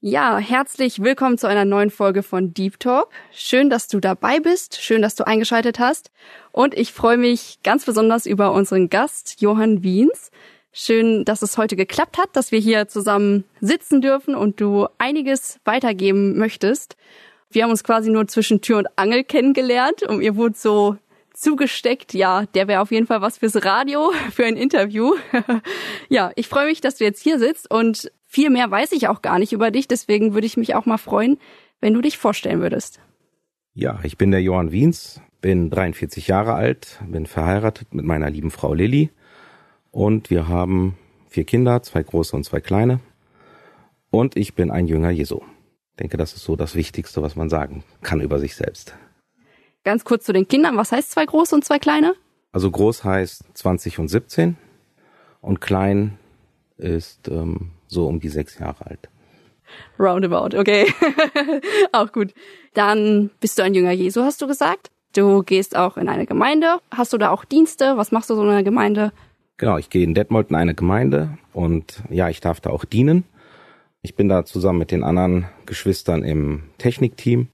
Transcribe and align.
Ja, 0.00 0.38
herzlich 0.38 1.02
willkommen 1.02 1.38
zu 1.38 1.48
einer 1.48 1.64
neuen 1.64 1.90
Folge 1.90 2.22
von 2.22 2.54
Deep 2.54 2.78
Talk. 2.78 3.08
Schön, 3.32 3.68
dass 3.68 3.88
du 3.88 3.98
dabei 3.98 4.38
bist, 4.38 4.80
schön, 4.80 5.02
dass 5.02 5.16
du 5.16 5.26
eingeschaltet 5.26 5.80
hast 5.80 6.12
und 6.52 6.78
ich 6.78 6.92
freue 6.92 7.16
mich 7.16 7.58
ganz 7.64 7.84
besonders 7.84 8.24
über 8.24 8.52
unseren 8.52 8.90
Gast 8.90 9.40
Johann 9.40 9.82
Wiens. 9.82 10.30
Schön, 10.70 11.24
dass 11.24 11.42
es 11.42 11.58
heute 11.58 11.74
geklappt 11.74 12.16
hat, 12.16 12.28
dass 12.34 12.52
wir 12.52 12.60
hier 12.60 12.86
zusammen 12.86 13.42
sitzen 13.60 14.00
dürfen 14.00 14.36
und 14.36 14.60
du 14.60 14.86
einiges 14.98 15.58
weitergeben 15.64 16.38
möchtest. 16.38 16.96
Wir 17.50 17.64
haben 17.64 17.70
uns 17.70 17.82
quasi 17.82 18.08
nur 18.08 18.28
zwischen 18.28 18.60
Tür 18.60 18.78
und 18.78 18.86
Angel 18.94 19.24
kennengelernt 19.24 20.04
und 20.04 20.22
ihr 20.22 20.36
wurde 20.36 20.56
so 20.56 20.96
zugesteckt, 21.34 22.14
ja, 22.14 22.46
der 22.54 22.68
wäre 22.68 22.82
auf 22.82 22.92
jeden 22.92 23.08
Fall 23.08 23.20
was 23.20 23.38
fürs 23.38 23.64
Radio, 23.64 24.12
für 24.32 24.44
ein 24.44 24.56
Interview. 24.56 25.16
ja, 26.08 26.30
ich 26.36 26.46
freue 26.46 26.66
mich, 26.66 26.80
dass 26.80 26.98
du 26.98 27.04
jetzt 27.04 27.20
hier 27.20 27.40
sitzt 27.40 27.68
und 27.68 28.12
viel 28.28 28.50
mehr 28.50 28.70
weiß 28.70 28.92
ich 28.92 29.08
auch 29.08 29.22
gar 29.22 29.38
nicht 29.38 29.52
über 29.52 29.70
dich, 29.70 29.88
deswegen 29.88 30.34
würde 30.34 30.46
ich 30.46 30.56
mich 30.56 30.74
auch 30.74 30.86
mal 30.86 30.98
freuen, 30.98 31.38
wenn 31.80 31.94
du 31.94 32.02
dich 32.02 32.18
vorstellen 32.18 32.60
würdest. 32.60 33.00
Ja, 33.72 33.98
ich 34.02 34.18
bin 34.18 34.30
der 34.30 34.42
Johann 34.42 34.70
Wiens, 34.70 35.20
bin 35.40 35.70
43 35.70 36.28
Jahre 36.28 36.54
alt, 36.54 37.00
bin 37.06 37.26
verheiratet 37.26 37.94
mit 37.94 38.04
meiner 38.04 38.28
lieben 38.28 38.50
Frau 38.50 38.74
Lilly 38.74 39.10
und 39.90 40.30
wir 40.30 40.46
haben 40.46 40.96
vier 41.28 41.44
Kinder, 41.44 41.82
zwei 41.82 42.02
große 42.02 42.36
und 42.36 42.44
zwei 42.44 42.60
kleine 42.60 43.00
und 44.10 44.36
ich 44.36 44.54
bin 44.54 44.70
ein 44.70 44.86
Jünger 44.86 45.10
Jesu. 45.10 45.40
Ich 45.92 45.96
denke, 46.00 46.16
das 46.16 46.34
ist 46.34 46.44
so 46.44 46.54
das 46.54 46.74
Wichtigste, 46.74 47.22
was 47.22 47.34
man 47.34 47.48
sagen 47.48 47.82
kann 48.02 48.20
über 48.20 48.38
sich 48.38 48.54
selbst. 48.56 48.94
Ganz 49.84 50.04
kurz 50.04 50.24
zu 50.24 50.32
den 50.32 50.46
Kindern, 50.46 50.76
was 50.76 50.92
heißt 50.92 51.10
zwei 51.10 51.24
große 51.24 51.54
und 51.54 51.64
zwei 51.64 51.78
kleine? 51.78 52.14
Also 52.52 52.70
groß 52.70 53.04
heißt 53.04 53.44
20 53.54 53.98
und 53.98 54.08
17 54.08 54.56
und 55.40 55.60
klein 55.60 56.18
ist 56.76 57.28
ähm, 57.28 57.72
so 57.88 58.06
um 58.06 58.20
die 58.20 58.28
sechs 58.28 58.58
Jahre 58.58 58.86
alt. 58.86 59.08
Roundabout, 59.98 60.56
okay. 60.56 60.86
auch 61.92 62.12
gut. 62.12 62.32
Dann 62.74 63.30
bist 63.40 63.58
du 63.58 63.62
ein 63.62 63.74
Jünger 63.74 63.92
Jesu, 63.92 64.22
hast 64.22 64.40
du 64.40 64.46
gesagt. 64.46 64.90
Du 65.14 65.42
gehst 65.42 65.76
auch 65.76 65.96
in 65.96 66.08
eine 66.08 66.26
Gemeinde. 66.26 66.78
Hast 66.90 67.12
du 67.12 67.18
da 67.18 67.30
auch 67.30 67.44
Dienste? 67.44 67.96
Was 67.96 68.12
machst 68.12 68.30
du 68.30 68.34
so 68.34 68.42
in 68.42 68.50
einer 68.50 68.62
Gemeinde? 68.62 69.12
Genau, 69.56 69.76
ich 69.76 69.90
gehe 69.90 70.04
in 70.04 70.14
Detmold 70.14 70.50
in 70.50 70.56
eine 70.56 70.74
Gemeinde 70.74 71.36
und 71.52 72.02
ja, 72.10 72.28
ich 72.28 72.40
darf 72.40 72.60
da 72.60 72.70
auch 72.70 72.84
dienen. 72.84 73.24
Ich 74.02 74.14
bin 74.14 74.28
da 74.28 74.44
zusammen 74.44 74.78
mit 74.78 74.92
den 74.92 75.02
anderen 75.02 75.48
Geschwistern 75.66 76.22
im 76.22 76.64
Technikteam. 76.78 77.48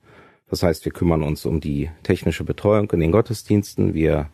Das 0.50 0.62
heißt, 0.62 0.84
wir 0.84 0.92
kümmern 0.92 1.22
uns 1.22 1.46
um 1.46 1.60
die 1.60 1.90
technische 2.02 2.44
Betreuung 2.44 2.90
in 2.90 3.00
den 3.00 3.12
Gottesdiensten. 3.12 3.94
Wir 3.94 4.28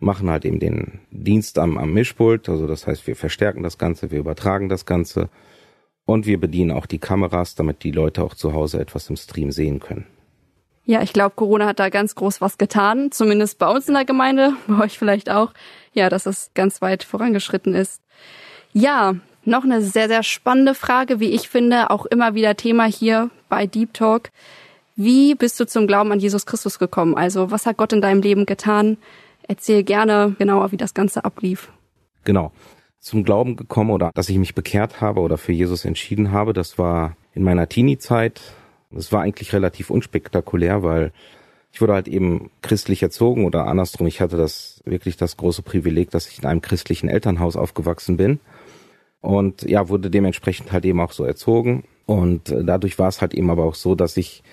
machen 0.00 0.30
halt 0.30 0.44
eben 0.44 0.58
den 0.58 1.00
Dienst 1.10 1.58
am, 1.58 1.78
am 1.78 1.92
Mischpult. 1.92 2.48
Also 2.48 2.66
das 2.66 2.86
heißt, 2.86 3.06
wir 3.06 3.14
verstärken 3.14 3.62
das 3.62 3.78
Ganze, 3.78 4.10
wir 4.10 4.18
übertragen 4.18 4.68
das 4.68 4.86
Ganze 4.86 5.28
und 6.06 6.26
wir 6.26 6.40
bedienen 6.40 6.72
auch 6.72 6.86
die 6.86 6.98
Kameras, 6.98 7.54
damit 7.54 7.84
die 7.84 7.92
Leute 7.92 8.24
auch 8.24 8.34
zu 8.34 8.52
Hause 8.52 8.80
etwas 8.80 9.08
im 9.10 9.16
Stream 9.16 9.52
sehen 9.52 9.78
können. 9.78 10.06
Ja, 10.84 11.02
ich 11.02 11.12
glaube, 11.12 11.36
Corona 11.36 11.66
hat 11.66 11.78
da 11.78 11.88
ganz 11.88 12.14
groß 12.14 12.40
was 12.40 12.58
getan, 12.58 13.12
zumindest 13.12 13.58
bei 13.58 13.68
uns 13.68 13.86
in 13.86 13.94
der 13.94 14.04
Gemeinde, 14.04 14.54
bei 14.66 14.84
euch 14.84 14.98
vielleicht 14.98 15.30
auch. 15.30 15.52
Ja, 15.92 16.08
dass 16.08 16.26
es 16.26 16.50
ganz 16.54 16.82
weit 16.82 17.04
vorangeschritten 17.04 17.74
ist. 17.74 18.02
Ja, 18.72 19.14
noch 19.44 19.64
eine 19.64 19.82
sehr, 19.82 20.08
sehr 20.08 20.22
spannende 20.22 20.74
Frage, 20.74 21.20
wie 21.20 21.30
ich 21.30 21.48
finde, 21.48 21.90
auch 21.90 22.06
immer 22.06 22.34
wieder 22.34 22.56
Thema 22.56 22.84
hier 22.84 23.30
bei 23.48 23.66
Deep 23.66 23.94
Talk. 23.94 24.30
Wie 24.96 25.34
bist 25.34 25.58
du 25.58 25.66
zum 25.66 25.86
Glauben 25.86 26.12
an 26.12 26.20
Jesus 26.20 26.46
Christus 26.46 26.78
gekommen? 26.78 27.16
Also, 27.16 27.50
was 27.50 27.66
hat 27.66 27.76
Gott 27.76 27.92
in 27.92 28.02
deinem 28.02 28.20
Leben 28.20 28.46
getan? 28.46 28.98
Erzähl 29.50 29.82
gerne 29.82 30.36
genauer, 30.38 30.70
wie 30.70 30.76
das 30.76 30.94
Ganze 30.94 31.24
ablief. 31.24 31.72
Genau. 32.22 32.52
Zum 33.00 33.24
Glauben 33.24 33.56
gekommen 33.56 33.90
oder 33.90 34.12
dass 34.14 34.28
ich 34.28 34.38
mich 34.38 34.54
bekehrt 34.54 35.00
habe 35.00 35.18
oder 35.22 35.38
für 35.38 35.50
Jesus 35.50 35.84
entschieden 35.84 36.30
habe, 36.30 36.52
das 36.52 36.78
war 36.78 37.16
in 37.34 37.42
meiner 37.42 37.68
Teenie-Zeit. 37.68 38.40
Das 38.92 39.10
war 39.10 39.22
eigentlich 39.22 39.52
relativ 39.52 39.90
unspektakulär, 39.90 40.84
weil 40.84 41.12
ich 41.72 41.80
wurde 41.80 41.94
halt 41.94 42.06
eben 42.06 42.52
christlich 42.62 43.02
erzogen 43.02 43.44
oder 43.44 43.66
andersrum. 43.66 44.06
Ich 44.06 44.20
hatte 44.20 44.36
das 44.36 44.82
wirklich 44.84 45.16
das 45.16 45.36
große 45.36 45.62
Privileg, 45.62 46.12
dass 46.12 46.28
ich 46.28 46.38
in 46.38 46.46
einem 46.46 46.62
christlichen 46.62 47.08
Elternhaus 47.08 47.56
aufgewachsen 47.56 48.16
bin 48.16 48.38
und 49.20 49.62
ja, 49.62 49.88
wurde 49.88 50.10
dementsprechend 50.10 50.70
halt 50.70 50.84
eben 50.84 51.00
auch 51.00 51.10
so 51.10 51.24
erzogen. 51.24 51.82
Und 52.06 52.50
äh, 52.50 52.62
dadurch 52.62 53.00
war 53.00 53.08
es 53.08 53.20
halt 53.20 53.34
eben 53.34 53.50
aber 53.50 53.64
auch 53.64 53.74
so, 53.74 53.96
dass 53.96 54.16
ich 54.16 54.44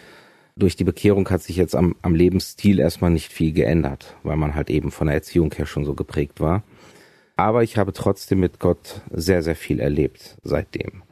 durch 0.57 0.75
die 0.75 0.83
Bekehrung 0.83 1.29
hat 1.29 1.43
sich 1.43 1.55
jetzt 1.55 1.75
am, 1.75 1.95
am 2.01 2.15
Lebensstil 2.15 2.79
erstmal 2.79 3.11
nicht 3.11 3.31
viel 3.31 3.53
geändert, 3.53 4.15
weil 4.23 4.37
man 4.37 4.55
halt 4.55 4.69
eben 4.69 4.91
von 4.91 5.07
der 5.07 5.15
Erziehung 5.15 5.53
her 5.53 5.65
schon 5.65 5.85
so 5.85 5.93
geprägt 5.93 6.39
war. 6.39 6.63
Aber 7.35 7.63
ich 7.63 7.77
habe 7.77 7.93
trotzdem 7.93 8.39
mit 8.39 8.59
Gott 8.59 9.01
sehr, 9.11 9.43
sehr 9.43 9.55
viel 9.55 9.79
erlebt 9.79 10.37
seitdem. 10.43 11.03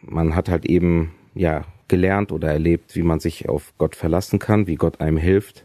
Man 0.00 0.34
hat 0.34 0.48
halt 0.48 0.64
eben, 0.64 1.12
ja, 1.34 1.64
gelernt 1.88 2.32
oder 2.32 2.50
erlebt, 2.50 2.96
wie 2.96 3.02
man 3.02 3.20
sich 3.20 3.48
auf 3.48 3.74
Gott 3.78 3.96
verlassen 3.96 4.38
kann, 4.38 4.66
wie 4.66 4.76
Gott 4.76 5.00
einem 5.00 5.16
hilft, 5.16 5.64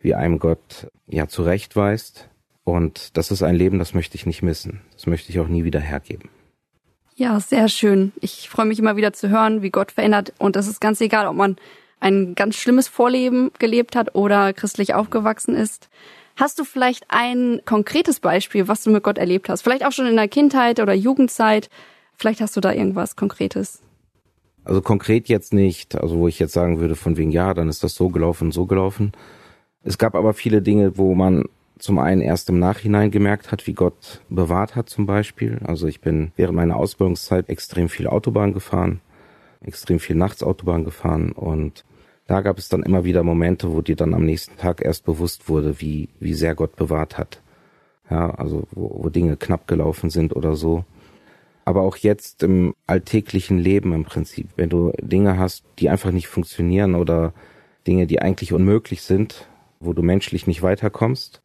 wie 0.00 0.14
einem 0.14 0.38
Gott, 0.38 0.88
ja, 1.06 1.28
zurechtweist. 1.28 2.28
Und 2.64 3.16
das 3.16 3.30
ist 3.30 3.42
ein 3.42 3.56
Leben, 3.56 3.78
das 3.78 3.94
möchte 3.94 4.16
ich 4.16 4.26
nicht 4.26 4.42
missen. 4.42 4.80
Das 4.92 5.06
möchte 5.06 5.30
ich 5.30 5.40
auch 5.40 5.48
nie 5.48 5.64
wieder 5.64 5.80
hergeben. 5.80 6.30
Ja, 7.14 7.38
sehr 7.40 7.68
schön. 7.68 8.12
Ich 8.20 8.48
freue 8.48 8.66
mich 8.66 8.78
immer 8.78 8.96
wieder 8.96 9.12
zu 9.12 9.28
hören, 9.28 9.62
wie 9.62 9.70
Gott 9.70 9.92
verändert. 9.92 10.32
Und 10.38 10.56
das 10.56 10.66
ist 10.66 10.80
ganz 10.80 11.00
egal, 11.00 11.26
ob 11.26 11.36
man 11.36 11.56
ein 12.02 12.34
ganz 12.34 12.56
schlimmes 12.56 12.88
Vorleben 12.88 13.50
gelebt 13.58 13.94
hat 13.96 14.14
oder 14.14 14.52
christlich 14.52 14.94
aufgewachsen 14.94 15.54
ist. 15.54 15.88
Hast 16.36 16.58
du 16.58 16.64
vielleicht 16.64 17.04
ein 17.08 17.60
konkretes 17.64 18.20
Beispiel, 18.20 18.66
was 18.66 18.82
du 18.82 18.90
mit 18.90 19.02
Gott 19.02 19.18
erlebt 19.18 19.48
hast? 19.48 19.62
Vielleicht 19.62 19.86
auch 19.86 19.92
schon 19.92 20.06
in 20.06 20.16
der 20.16 20.28
Kindheit 20.28 20.80
oder 20.80 20.94
Jugendzeit. 20.94 21.70
Vielleicht 22.16 22.40
hast 22.40 22.56
du 22.56 22.60
da 22.60 22.72
irgendwas 22.72 23.16
Konkretes. 23.16 23.82
Also 24.64 24.80
konkret 24.80 25.28
jetzt 25.28 25.52
nicht, 25.52 25.96
also 25.96 26.18
wo 26.18 26.28
ich 26.28 26.38
jetzt 26.38 26.52
sagen 26.52 26.80
würde, 26.80 26.96
von 26.96 27.16
wegen 27.16 27.30
ja, 27.30 27.54
dann 27.54 27.68
ist 27.68 27.82
das 27.84 27.94
so 27.94 28.08
gelaufen, 28.08 28.52
so 28.52 28.66
gelaufen. 28.66 29.12
Es 29.82 29.98
gab 29.98 30.14
aber 30.14 30.34
viele 30.34 30.62
Dinge, 30.62 30.96
wo 30.96 31.14
man 31.14 31.44
zum 31.78 31.98
einen 31.98 32.20
erst 32.20 32.48
im 32.48 32.60
Nachhinein 32.60 33.10
gemerkt 33.10 33.50
hat, 33.50 33.66
wie 33.66 33.72
Gott 33.72 34.22
bewahrt 34.28 34.76
hat 34.76 34.88
zum 34.88 35.06
Beispiel. 35.06 35.58
Also 35.64 35.88
ich 35.88 36.00
bin 36.00 36.32
während 36.36 36.54
meiner 36.54 36.76
Ausbildungszeit 36.76 37.48
extrem 37.48 37.88
viel 37.88 38.06
Autobahn 38.06 38.52
gefahren, 38.52 39.00
extrem 39.60 39.98
viel 39.98 40.14
nachts 40.14 40.44
Autobahn 40.44 40.84
gefahren 40.84 41.32
und 41.32 41.84
da 42.32 42.40
gab 42.40 42.56
es 42.56 42.70
dann 42.70 42.82
immer 42.82 43.04
wieder 43.04 43.22
Momente, 43.22 43.74
wo 43.74 43.82
dir 43.82 43.94
dann 43.94 44.14
am 44.14 44.24
nächsten 44.24 44.56
Tag 44.56 44.82
erst 44.82 45.04
bewusst 45.04 45.50
wurde, 45.50 45.82
wie, 45.82 46.08
wie 46.18 46.32
sehr 46.32 46.54
Gott 46.54 46.76
bewahrt 46.76 47.18
hat. 47.18 47.42
Ja, 48.08 48.30
also 48.30 48.66
wo, 48.70 49.02
wo 49.02 49.10
Dinge 49.10 49.36
knapp 49.36 49.68
gelaufen 49.68 50.08
sind 50.08 50.34
oder 50.34 50.56
so. 50.56 50.86
Aber 51.66 51.82
auch 51.82 51.98
jetzt 51.98 52.42
im 52.42 52.74
alltäglichen 52.86 53.58
Leben 53.58 53.92
im 53.92 54.04
Prinzip, 54.04 54.48
wenn 54.56 54.70
du 54.70 54.92
Dinge 55.02 55.36
hast, 55.36 55.64
die 55.78 55.90
einfach 55.90 56.10
nicht 56.10 56.26
funktionieren 56.26 56.94
oder 56.94 57.34
Dinge, 57.86 58.06
die 58.06 58.22
eigentlich 58.22 58.54
unmöglich 58.54 59.02
sind, 59.02 59.46
wo 59.78 59.92
du 59.92 60.00
menschlich 60.00 60.46
nicht 60.46 60.62
weiterkommst 60.62 61.42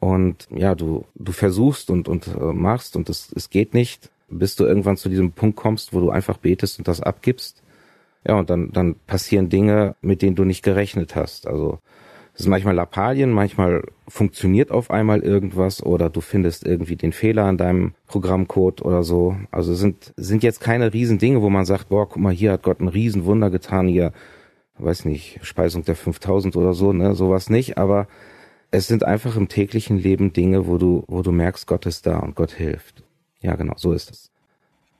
und 0.00 0.48
ja, 0.50 0.74
du, 0.74 1.04
du 1.14 1.32
versuchst 1.32 1.90
und, 1.90 2.08
und 2.08 2.26
äh, 2.28 2.54
machst 2.54 2.96
und 2.96 3.10
es, 3.10 3.30
es 3.36 3.50
geht 3.50 3.74
nicht, 3.74 4.10
bis 4.30 4.56
du 4.56 4.64
irgendwann 4.64 4.96
zu 4.96 5.10
diesem 5.10 5.32
Punkt 5.32 5.58
kommst, 5.58 5.92
wo 5.92 6.00
du 6.00 6.08
einfach 6.08 6.38
betest 6.38 6.78
und 6.78 6.88
das 6.88 7.02
abgibst 7.02 7.62
ja, 8.26 8.38
und 8.38 8.50
dann, 8.50 8.72
dann 8.72 8.96
passieren 9.06 9.48
Dinge, 9.48 9.94
mit 10.00 10.22
denen 10.22 10.36
du 10.36 10.44
nicht 10.44 10.62
gerechnet 10.62 11.14
hast. 11.14 11.46
Also 11.46 11.78
es 12.34 12.40
ist 12.40 12.48
manchmal 12.48 12.74
Lappalien, 12.74 13.30
manchmal 13.30 13.84
funktioniert 14.08 14.70
auf 14.70 14.90
einmal 14.90 15.20
irgendwas 15.20 15.82
oder 15.82 16.10
du 16.10 16.20
findest 16.20 16.66
irgendwie 16.66 16.96
den 16.96 17.12
Fehler 17.12 17.48
in 17.48 17.56
deinem 17.56 17.94
Programmcode 18.08 18.82
oder 18.82 19.04
so. 19.04 19.36
Also 19.52 19.74
sind, 19.74 20.12
sind 20.16 20.42
jetzt 20.42 20.60
keine 20.60 20.92
riesen 20.92 21.18
Dinge, 21.18 21.40
wo 21.40 21.48
man 21.50 21.64
sagt, 21.64 21.88
boah, 21.88 22.08
guck 22.08 22.20
mal, 22.20 22.32
hier 22.32 22.52
hat 22.52 22.62
Gott 22.62 22.80
ein 22.80 22.88
Riesenwunder 22.88 23.48
getan, 23.48 23.88
hier, 23.88 24.12
weiß 24.78 25.04
nicht, 25.04 25.38
Speisung 25.42 25.84
der 25.84 25.96
5000 25.96 26.56
oder 26.56 26.74
so, 26.74 26.92
ne, 26.92 27.14
sowas 27.14 27.48
nicht, 27.48 27.78
aber 27.78 28.08
es 28.70 28.88
sind 28.88 29.04
einfach 29.04 29.36
im 29.36 29.48
täglichen 29.48 29.96
Leben 29.96 30.32
Dinge, 30.32 30.66
wo 30.66 30.78
du, 30.78 31.04
wo 31.06 31.22
du 31.22 31.32
merkst, 31.32 31.66
Gott 31.66 31.86
ist 31.86 32.06
da 32.06 32.18
und 32.18 32.34
Gott 32.34 32.50
hilft. 32.50 33.04
Ja, 33.40 33.54
genau, 33.54 33.74
so 33.76 33.92
ist 33.92 34.10
es. 34.10 34.30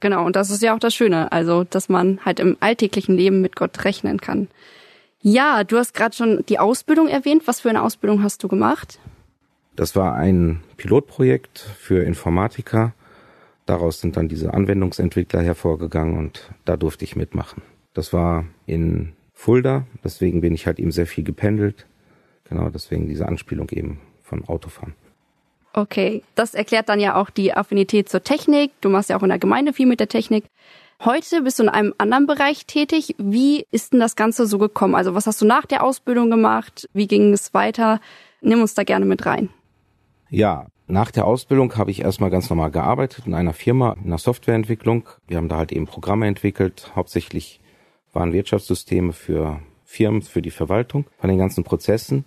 Genau, 0.01 0.27
und 0.27 0.37
das 0.37 0.51
ist 0.51 0.63
ja 0.63 0.75
auch 0.75 0.79
das 0.79 0.95
Schöne, 0.95 1.33
also 1.33 1.65
dass 1.65 1.89
man 1.89 2.21
halt 2.25 2.41
im 2.41 2.57
alltäglichen 2.61 3.17
Leben 3.17 3.41
mit 3.41 3.57
Gott 3.57 3.85
rechnen 3.85 4.21
kann. 4.21 4.49
Ja, 5.23 5.65
du 5.65 5.79
hast 5.79 5.95
gerade 5.95 6.15
schon 6.15 6.45
die 6.49 6.59
Ausbildung 6.59 7.09
erwähnt. 7.09 7.43
Was 7.47 7.61
für 7.61 7.71
eine 7.71 7.83
Ausbildung 7.83 8.23
hast 8.23 8.45
du 8.45 8.49
gemacht? 8.49 9.01
Das 9.75 9.97
war 9.97 10.15
ein 10.15 10.63
Pilotprojekt 10.77 11.59
für 11.59 12.03
Informatiker. 12.05 12.95
Daraus 13.67 14.01
sind 14.01 14.17
dann 14.17 14.29
diese 14.29 14.55
Anwendungsentwickler 14.55 15.43
hervorgegangen 15.43 16.17
und 16.17 16.51
da 16.65 16.77
durfte 16.77 17.05
ich 17.05 17.17
mitmachen. 17.17 17.63
Das 17.93 18.13
war 18.13 18.45
in 18.67 19.15
Fulda, 19.33 19.87
deswegen 20.05 20.41
bin 20.41 20.55
ich 20.55 20.67
halt 20.67 20.79
eben 20.79 20.93
sehr 20.93 21.07
viel 21.07 21.25
gependelt. 21.25 21.87
Genau, 22.45 22.71
deswegen 22.71 23.09
diese 23.09 23.27
Anspielung 23.27 23.69
eben 23.71 24.01
von 24.23 24.45
Autofahren. 24.45 24.95
Okay, 25.77 26.23
das 26.35 26.55
erklärt 26.55 26.89
dann 26.89 27.01
ja 27.01 27.17
auch 27.17 27.29
die 27.29 27.53
Affinität 27.53 28.09
zur 28.09 28.23
Technik. 28.23 28.73
Du 28.81 28.89
machst 28.89 29.11
ja 29.11 29.19
auch 29.19 29.23
in 29.23 29.29
der 29.29 29.39
Gemeinde 29.39 29.75
viel 29.75 29.85
mit 29.85 30.01
der 30.01 30.09
Technik. 30.09 30.47
Heute 31.05 31.43
bist 31.43 31.59
du 31.59 31.65
in 31.65 31.69
einem 31.69 31.93
anderen 31.99 32.27
Bereich 32.27 32.65
tätig. 32.65 33.15
Wie 33.19 33.67
ist 33.71 33.93
denn 33.93 34.01
das 34.01 34.17
Ganze 34.17 34.47
so 34.47 34.57
gekommen? 34.57 34.95
Also 34.95 35.15
was 35.15 35.27
hast 35.27 35.43
du 35.43 35.45
nach 35.45 35.67
der 35.67 35.85
Ausbildung 35.85 36.31
gemacht? 36.31 36.89
Wie 36.95 37.07
ging 37.07 37.31
es 37.35 37.53
weiter? 37.53 38.01
Nimm 38.41 38.63
uns 38.63 38.73
da 38.73 38.85
gerne 38.85 39.05
mit 39.05 39.27
rein. 39.27 39.51
Ja, 40.31 40.69
nach 40.87 41.11
der 41.11 41.27
Ausbildung 41.27 41.77
habe 41.77 41.91
ich 41.91 42.01
erstmal 42.01 42.31
ganz 42.31 42.49
normal 42.49 42.71
gearbeitet 42.71 43.27
in 43.27 43.35
einer 43.35 43.53
Firma, 43.53 43.97
in 44.03 44.09
der 44.09 44.19
Softwareentwicklung. 44.19 45.07
Wir 45.29 45.37
haben 45.37 45.51
da 45.51 45.59
halt 45.59 45.73
eben 45.73 45.87
Programme 45.87 46.27
entwickelt. 46.27 46.93
Hauptsächlich 46.97 47.61
waren 48.15 48.33
Wirtschaftssysteme 48.33 49.13
für 49.13 49.61
Firmen, 49.85 50.23
für 50.23 50.41
die 50.41 50.51
Verwaltung 50.51 51.05
von 51.19 51.29
den 51.29 51.39
ganzen 51.39 51.65
Prozessen. 51.65 52.25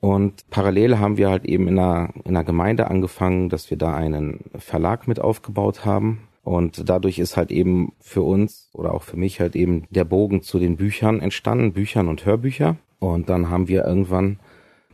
Und 0.00 0.48
parallel 0.48 0.98
haben 0.98 1.18
wir 1.18 1.28
halt 1.28 1.44
eben 1.44 1.68
in 1.68 1.78
einer, 1.78 2.10
in 2.24 2.36
einer 2.36 2.44
Gemeinde 2.44 2.90
angefangen, 2.90 3.50
dass 3.50 3.70
wir 3.70 3.76
da 3.76 3.94
einen 3.94 4.40
Verlag 4.58 5.06
mit 5.06 5.20
aufgebaut 5.20 5.84
haben. 5.84 6.26
Und 6.42 6.88
dadurch 6.88 7.18
ist 7.18 7.36
halt 7.36 7.50
eben 7.50 7.92
für 8.00 8.22
uns 8.22 8.70
oder 8.72 8.94
auch 8.94 9.02
für 9.02 9.18
mich 9.18 9.40
halt 9.40 9.54
eben 9.54 9.84
der 9.90 10.04
Bogen 10.04 10.42
zu 10.42 10.58
den 10.58 10.76
Büchern 10.76 11.20
entstanden, 11.20 11.74
Büchern 11.74 12.08
und 12.08 12.24
Hörbücher. 12.24 12.76
Und 12.98 13.28
dann 13.28 13.50
haben 13.50 13.68
wir 13.68 13.84
irgendwann 13.84 14.38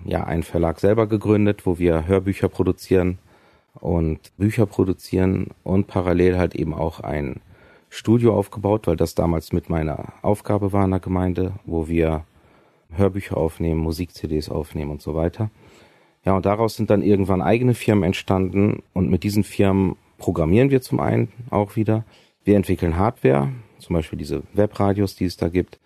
ja 0.05 0.25
einen 0.25 0.43
Verlag 0.43 0.81
selber 0.81 1.06
gegründet, 1.06 1.67
wo 1.67 1.79
wir 1.79 2.06
Hörbücher 2.08 2.49
produzieren 2.49 3.19
und 3.75 4.37
Bücher 4.37 4.67
produzieren 4.67 5.49
und 5.62 5.87
parallel 5.87 6.37
halt 6.37 6.55
eben 6.56 6.75
auch 6.75 7.00
ein 7.00 7.41
Studio 7.91 8.37
aufgebaut, 8.37 8.87
weil 8.87 8.97
das 8.97 9.14
damals 9.14 9.53
mit 9.53 9.70
meiner 9.70 10.14
Aufgabe 10.23 10.73
war 10.73 10.85
in 10.85 10.91
der 10.91 11.00
Gemeinde, 11.00 11.53
wo 11.64 11.88
wir 11.88 12.25
Hörbücher 12.90 13.36
aufnehmen, 13.36 13.80
Musik-CDs 13.80 14.48
aufnehmen 14.48 14.90
und 14.90 15.02
so 15.02 15.14
weiter. 15.14 15.50
Ja, 16.24 16.36
und 16.36 16.44
daraus 16.44 16.74
sind 16.74 16.90
dann 16.90 17.02
irgendwann 17.02 17.42
eigene 17.42 17.74
Firmen 17.74 18.04
entstanden 18.04 18.82
und 18.92 19.10
mit 19.10 19.22
diesen 19.22 19.44
Firmen 19.44 19.96
programmieren 20.18 20.70
wir 20.70 20.80
zum 20.80 21.00
einen 21.00 21.28
auch 21.50 21.76
wieder. 21.76 22.04
Wir 22.44 22.56
entwickeln 22.56 22.96
Hardware, 22.96 23.52
zum 23.78 23.94
Beispiel 23.94 24.18
diese 24.18 24.42
Webradios, 24.52 25.14
die 25.14 25.24
es 25.24 25.36
da 25.36 25.48
gibt. 25.48 25.78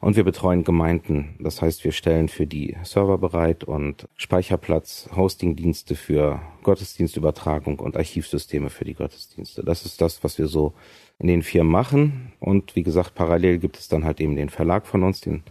Und 0.00 0.16
wir 0.16 0.24
betreuen 0.24 0.64
Gemeinden. 0.64 1.34
Das 1.38 1.62
heißt, 1.62 1.82
wir 1.82 1.92
stellen 1.92 2.28
für 2.28 2.46
die 2.46 2.76
Server 2.82 3.16
bereit 3.16 3.64
und 3.64 4.06
Speicherplatz, 4.16 5.08
Hostingdienste 5.16 5.94
für 5.94 6.42
Gottesdienstübertragung 6.62 7.78
und 7.78 7.96
Archivsysteme 7.96 8.68
für 8.68 8.84
die 8.84 8.92
Gottesdienste. 8.92 9.64
Das 9.64 9.86
ist 9.86 10.02
das, 10.02 10.22
was 10.22 10.36
wir 10.36 10.46
so 10.46 10.74
in 11.18 11.28
den 11.28 11.42
Firmen 11.42 11.72
machen. 11.72 12.32
Und 12.38 12.76
wie 12.76 12.82
gesagt, 12.82 13.14
parallel 13.14 13.58
gibt 13.58 13.78
es 13.78 13.88
dann 13.88 14.04
halt 14.04 14.20
eben 14.20 14.36
den 14.36 14.50
Verlag 14.50 14.86
von 14.86 15.04
uns, 15.04 15.22
den 15.22 15.42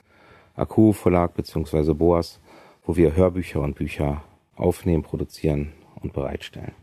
Akku 0.55 0.93
Verlag 0.93 1.33
beziehungsweise 1.33 1.95
Boas, 1.95 2.39
wo 2.83 2.95
wir 2.95 3.15
Hörbücher 3.15 3.61
und 3.61 3.75
Bücher 3.75 4.23
aufnehmen, 4.55 5.03
produzieren 5.03 5.73
und 6.01 6.13
bereitstellen. 6.13 6.73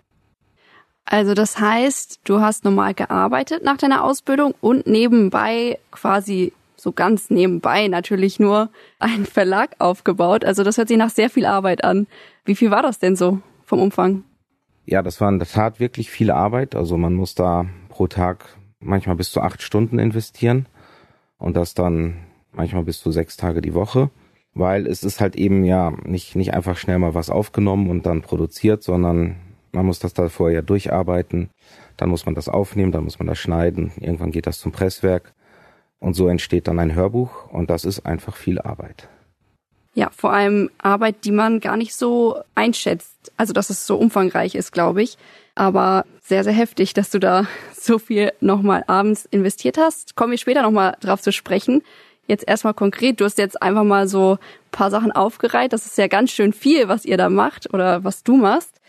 Also 1.04 1.34
das 1.34 1.58
heißt, 1.58 2.20
du 2.24 2.40
hast 2.40 2.64
normal 2.64 2.94
gearbeitet 2.94 3.64
nach 3.64 3.76
deiner 3.76 4.04
Ausbildung 4.04 4.54
und 4.60 4.86
nebenbei 4.86 5.78
quasi 5.90 6.52
so 6.76 6.92
ganz 6.92 7.30
nebenbei 7.30 7.88
natürlich 7.88 8.40
nur 8.40 8.70
einen 8.98 9.26
Verlag 9.26 9.76
aufgebaut. 9.78 10.44
Also 10.44 10.62
das 10.62 10.78
hört 10.78 10.88
sich 10.88 10.96
nach 10.96 11.10
sehr 11.10 11.28
viel 11.28 11.46
Arbeit 11.46 11.84
an. 11.84 12.06
Wie 12.44 12.54
viel 12.54 12.70
war 12.70 12.82
das 12.82 12.98
denn 12.98 13.16
so 13.16 13.40
vom 13.64 13.80
Umfang? 13.80 14.24
Ja, 14.86 15.02
das 15.02 15.20
war 15.20 15.28
in 15.28 15.38
der 15.38 15.48
Tat 15.48 15.78
wirklich 15.78 16.10
viel 16.10 16.30
Arbeit. 16.30 16.74
Also 16.74 16.96
man 16.96 17.14
muss 17.14 17.34
da 17.34 17.66
pro 17.88 18.06
Tag 18.06 18.46
manchmal 18.78 19.16
bis 19.16 19.30
zu 19.30 19.40
acht 19.40 19.62
Stunden 19.62 19.98
investieren 19.98 20.66
und 21.38 21.56
das 21.56 21.74
dann 21.74 22.16
manchmal 22.52 22.84
bis 22.84 23.00
zu 23.00 23.10
sechs 23.10 23.36
Tage 23.36 23.60
die 23.60 23.74
Woche, 23.74 24.10
weil 24.54 24.86
es 24.86 25.02
ist 25.02 25.20
halt 25.20 25.36
eben 25.36 25.64
ja 25.64 25.92
nicht, 26.04 26.36
nicht 26.36 26.54
einfach 26.54 26.76
schnell 26.76 26.98
mal 26.98 27.14
was 27.14 27.30
aufgenommen 27.30 27.90
und 27.90 28.06
dann 28.06 28.22
produziert, 28.22 28.82
sondern 28.82 29.36
man 29.72 29.86
muss 29.86 30.00
das 30.00 30.14
da 30.14 30.28
vorher 30.28 30.62
durcharbeiten, 30.62 31.50
dann 31.96 32.08
muss 32.08 32.26
man 32.26 32.34
das 32.34 32.48
aufnehmen, 32.48 32.92
dann 32.92 33.04
muss 33.04 33.18
man 33.18 33.28
das 33.28 33.38
schneiden, 33.38 33.92
irgendwann 34.00 34.32
geht 34.32 34.46
das 34.46 34.58
zum 34.58 34.72
Presswerk 34.72 35.34
und 36.00 36.14
so 36.14 36.28
entsteht 36.28 36.66
dann 36.66 36.78
ein 36.78 36.94
Hörbuch 36.94 37.48
und 37.50 37.70
das 37.70 37.84
ist 37.84 38.06
einfach 38.06 38.36
viel 38.36 38.58
Arbeit. 38.58 39.08
Ja, 39.94 40.10
vor 40.16 40.32
allem 40.32 40.70
Arbeit, 40.78 41.24
die 41.24 41.32
man 41.32 41.58
gar 41.60 41.76
nicht 41.76 41.94
so 41.94 42.38
einschätzt. 42.54 43.32
Also, 43.36 43.52
dass 43.52 43.70
es 43.70 43.86
so 43.86 43.96
umfangreich 43.96 44.54
ist, 44.54 44.72
glaube 44.72 45.02
ich. 45.02 45.18
Aber 45.56 46.04
sehr, 46.22 46.44
sehr 46.44 46.52
heftig, 46.52 46.94
dass 46.94 47.10
du 47.10 47.18
da 47.18 47.46
so 47.74 47.98
viel 47.98 48.32
nochmal 48.40 48.84
abends 48.86 49.26
investiert 49.26 49.78
hast. 49.78 50.14
Kommen 50.14 50.30
wir 50.30 50.38
später 50.38 50.62
nochmal 50.62 50.96
drauf 51.00 51.20
zu 51.20 51.32
sprechen. 51.32 51.82
Jetzt 52.30 52.46
erstmal 52.46 52.74
konkret, 52.74 53.20
du 53.20 53.24
hast 53.24 53.38
jetzt 53.38 53.60
einfach 53.60 53.82
mal 53.82 54.06
so 54.06 54.38
paar 54.70 54.92
Sachen 54.92 55.10
aufgereiht. 55.10 55.72
Das 55.72 55.84
ist 55.84 55.98
ja 55.98 56.06
ganz 56.06 56.30
schön 56.30 56.52
viel, 56.52 56.86
was 56.86 57.04
ihr 57.04 57.16
da 57.16 57.28
macht 57.28 57.74
oder 57.74 58.04
was 58.04 58.22
du 58.22 58.36
machst 58.36 58.80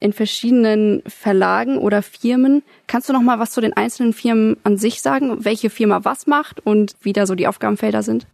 in 0.00 0.12
verschiedenen 0.12 1.04
Verlagen 1.06 1.78
oder 1.78 2.02
Firmen. 2.02 2.64
Kannst 2.88 3.08
du 3.08 3.12
noch 3.12 3.22
mal 3.22 3.38
was 3.38 3.52
zu 3.52 3.60
den 3.60 3.72
einzelnen 3.72 4.12
Firmen 4.12 4.56
an 4.64 4.78
sich 4.78 5.00
sagen, 5.00 5.44
welche 5.44 5.70
Firma 5.70 6.04
was 6.04 6.26
macht 6.26 6.58
und 6.66 6.96
wie 7.00 7.12
da 7.12 7.24
so 7.24 7.36
die 7.36 7.46
Aufgabenfelder 7.46 8.02
sind? 8.02 8.26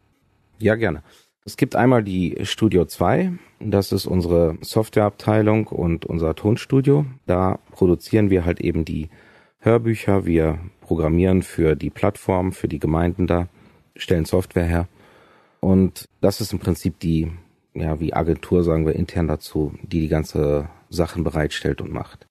Ja, 0.58 0.76
gerne. 0.76 1.02
Es 1.44 1.58
gibt 1.58 1.76
einmal 1.76 2.02
die 2.02 2.38
Studio 2.44 2.86
2, 2.86 3.32
das 3.60 3.92
ist 3.92 4.06
unsere 4.06 4.56
Softwareabteilung 4.62 5.66
und 5.66 6.06
unser 6.06 6.34
Tonstudio. 6.34 7.04
Da 7.26 7.58
produzieren 7.70 8.30
wir 8.30 8.46
halt 8.46 8.62
eben 8.62 8.86
die 8.86 9.10
Hörbücher, 9.58 10.24
wir 10.24 10.58
programmieren 10.80 11.42
für 11.42 11.76
die 11.76 11.90
Plattform, 11.90 12.52
für 12.52 12.68
die 12.68 12.78
Gemeinden 12.78 13.26
da, 13.26 13.48
stellen 13.96 14.24
Software 14.24 14.64
her. 14.64 14.88
Und 15.60 16.08
das 16.20 16.40
ist 16.40 16.52
im 16.52 16.58
Prinzip 16.58 16.98
die, 17.00 17.30
ja, 17.74 18.00
wie 18.00 18.12
Agentur 18.12 18.64
sagen 18.64 18.86
wir 18.86 18.94
intern 18.94 19.28
dazu, 19.28 19.72
die 19.82 20.00
die 20.00 20.08
ganze 20.08 20.68
Sachen 20.90 21.24
bereitstellt 21.24 21.80
und 21.80 21.92
macht. 21.92 22.26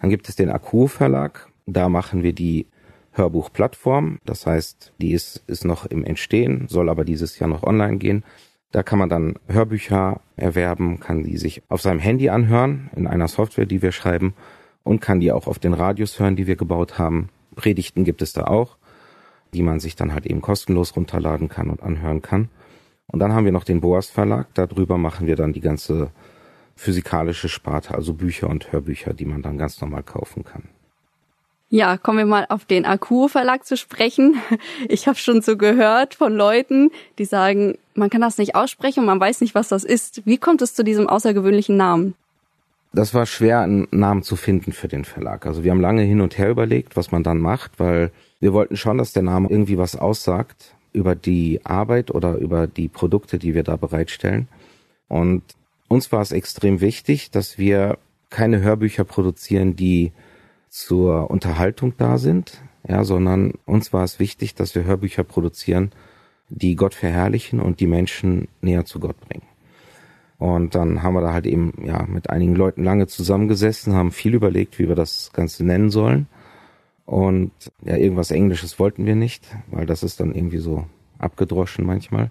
Dann 0.00 0.10
gibt 0.10 0.28
es 0.28 0.36
den 0.36 0.50
Akku 0.50 0.86
Verlag. 0.86 1.48
Da 1.66 1.88
machen 1.88 2.22
wir 2.22 2.32
die 2.32 2.66
Hörbuchplattform. 3.12 4.18
Das 4.24 4.46
heißt, 4.46 4.92
die 5.00 5.12
ist, 5.12 5.42
ist 5.46 5.64
noch 5.64 5.86
im 5.86 6.04
Entstehen, 6.04 6.68
soll 6.68 6.88
aber 6.88 7.04
dieses 7.04 7.38
Jahr 7.38 7.48
noch 7.48 7.62
online 7.62 7.96
gehen. 7.96 8.24
Da 8.72 8.82
kann 8.82 8.98
man 8.98 9.08
dann 9.08 9.36
Hörbücher 9.48 10.20
erwerben, 10.36 11.00
kann 11.00 11.24
die 11.24 11.38
sich 11.38 11.62
auf 11.68 11.80
seinem 11.80 11.98
Handy 12.00 12.28
anhören, 12.28 12.90
in 12.94 13.06
einer 13.06 13.28
Software, 13.28 13.66
die 13.66 13.80
wir 13.80 13.92
schreiben, 13.92 14.34
und 14.82 15.00
kann 15.00 15.20
die 15.20 15.32
auch 15.32 15.46
auf 15.46 15.58
den 15.58 15.72
Radios 15.72 16.20
hören, 16.20 16.36
die 16.36 16.46
wir 16.46 16.56
gebaut 16.56 16.98
haben. 16.98 17.30
Predigten 17.54 18.04
gibt 18.04 18.20
es 18.22 18.34
da 18.34 18.44
auch, 18.44 18.76
die 19.56 19.62
man 19.62 19.80
sich 19.80 19.96
dann 19.96 20.12
halt 20.12 20.26
eben 20.26 20.42
kostenlos 20.42 20.94
runterladen 20.94 21.48
kann 21.48 21.70
und 21.70 21.82
anhören 21.82 22.22
kann. 22.22 22.48
Und 23.08 23.20
dann 23.20 23.32
haben 23.32 23.44
wir 23.44 23.52
noch 23.52 23.64
den 23.64 23.80
Boas 23.80 24.10
Verlag. 24.10 24.48
Darüber 24.54 24.98
machen 24.98 25.26
wir 25.26 25.36
dann 25.36 25.52
die 25.52 25.60
ganze 25.60 26.10
physikalische 26.76 27.48
Sparte, 27.48 27.94
also 27.94 28.12
Bücher 28.12 28.48
und 28.48 28.70
Hörbücher, 28.70 29.14
die 29.14 29.24
man 29.24 29.42
dann 29.42 29.56
ganz 29.56 29.80
normal 29.80 30.02
kaufen 30.02 30.44
kann. 30.44 30.64
Ja, 31.68 31.96
kommen 31.96 32.18
wir 32.18 32.26
mal 32.26 32.46
auf 32.48 32.64
den 32.64 32.84
Akku 32.84 33.28
Verlag 33.28 33.64
zu 33.64 33.76
sprechen. 33.76 34.36
Ich 34.88 35.08
habe 35.08 35.18
schon 35.18 35.40
so 35.40 35.56
gehört 35.56 36.14
von 36.14 36.32
Leuten, 36.34 36.90
die 37.18 37.24
sagen, 37.24 37.76
man 37.94 38.10
kann 38.10 38.20
das 38.20 38.38
nicht 38.38 38.54
aussprechen 38.54 39.00
und 39.00 39.06
man 39.06 39.18
weiß 39.18 39.40
nicht, 39.40 39.54
was 39.54 39.68
das 39.68 39.82
ist. 39.82 40.24
Wie 40.26 40.38
kommt 40.38 40.62
es 40.62 40.74
zu 40.74 40.84
diesem 40.84 41.08
außergewöhnlichen 41.08 41.76
Namen? 41.76 42.14
Das 42.92 43.14
war 43.14 43.26
schwer, 43.26 43.60
einen 43.60 43.88
Namen 43.90 44.22
zu 44.22 44.36
finden 44.36 44.72
für 44.72 44.88
den 44.88 45.04
Verlag. 45.04 45.44
Also 45.46 45.64
wir 45.64 45.70
haben 45.70 45.80
lange 45.80 46.02
hin 46.02 46.20
und 46.20 46.38
her 46.38 46.50
überlegt, 46.50 46.96
was 46.96 47.10
man 47.10 47.22
dann 47.22 47.38
macht, 47.38 47.72
weil 47.78 48.12
wir 48.40 48.52
wollten 48.52 48.76
schon, 48.76 48.98
dass 48.98 49.12
der 49.12 49.22
Name 49.22 49.48
irgendwie 49.48 49.78
was 49.78 49.96
aussagt 49.96 50.74
über 50.92 51.14
die 51.14 51.60
Arbeit 51.64 52.10
oder 52.10 52.36
über 52.36 52.66
die 52.66 52.88
Produkte, 52.88 53.38
die 53.38 53.54
wir 53.54 53.62
da 53.62 53.76
bereitstellen. 53.76 54.48
Und 55.08 55.42
uns 55.88 56.10
war 56.12 56.22
es 56.22 56.32
extrem 56.32 56.80
wichtig, 56.80 57.30
dass 57.30 57.58
wir 57.58 57.98
keine 58.30 58.60
Hörbücher 58.60 59.04
produzieren, 59.04 59.76
die 59.76 60.12
zur 60.68 61.30
Unterhaltung 61.30 61.94
da 61.96 62.18
sind, 62.18 62.60
ja, 62.88 63.04
sondern 63.04 63.54
uns 63.64 63.92
war 63.92 64.04
es 64.04 64.18
wichtig, 64.18 64.54
dass 64.54 64.74
wir 64.74 64.84
Hörbücher 64.84 65.24
produzieren, 65.24 65.92
die 66.48 66.76
Gott 66.76 66.94
verherrlichen 66.94 67.60
und 67.60 67.80
die 67.80 67.86
Menschen 67.86 68.48
näher 68.60 68.84
zu 68.84 69.00
Gott 69.00 69.18
bringen. 69.20 69.46
Und 70.38 70.74
dann 70.74 71.02
haben 71.02 71.14
wir 71.14 71.22
da 71.22 71.32
halt 71.32 71.46
eben 71.46 71.72
ja 71.84 72.04
mit 72.06 72.30
einigen 72.30 72.54
Leuten 72.54 72.84
lange 72.84 73.06
zusammengesessen, 73.06 73.94
haben 73.94 74.12
viel 74.12 74.34
überlegt, 74.34 74.78
wie 74.78 74.88
wir 74.88 74.94
das 74.94 75.30
Ganze 75.32 75.64
nennen 75.64 75.90
sollen. 75.90 76.26
Und 77.06 77.52
ja, 77.84 77.96
irgendwas 77.96 78.32
Englisches 78.32 78.78
wollten 78.78 79.06
wir 79.06 79.14
nicht, 79.14 79.46
weil 79.70 79.86
das 79.86 80.02
ist 80.02 80.20
dann 80.20 80.34
irgendwie 80.34 80.58
so 80.58 80.86
abgedroschen 81.18 81.86
manchmal. 81.86 82.30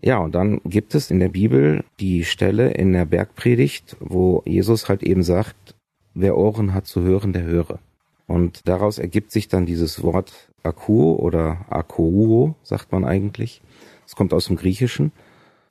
Ja, 0.00 0.18
und 0.18 0.34
dann 0.34 0.60
gibt 0.64 0.94
es 0.94 1.10
in 1.10 1.18
der 1.18 1.28
Bibel 1.28 1.84
die 1.98 2.24
Stelle 2.24 2.70
in 2.70 2.92
der 2.92 3.06
Bergpredigt, 3.06 3.96
wo 4.00 4.42
Jesus 4.46 4.88
halt 4.88 5.02
eben 5.02 5.22
sagt, 5.22 5.74
wer 6.14 6.36
Ohren 6.36 6.74
hat 6.74 6.86
zu 6.86 7.02
hören, 7.02 7.32
der 7.32 7.42
höre. 7.42 7.78
Und 8.26 8.66
daraus 8.68 8.98
ergibt 8.98 9.32
sich 9.32 9.48
dann 9.48 9.66
dieses 9.66 10.02
Wort 10.02 10.50
Akuo 10.62 11.16
oder 11.16 11.66
Akouo, 11.68 12.54
sagt 12.62 12.92
man 12.92 13.04
eigentlich. 13.04 13.62
Es 14.06 14.16
kommt 14.16 14.32
aus 14.32 14.46
dem 14.46 14.56
Griechischen 14.56 15.12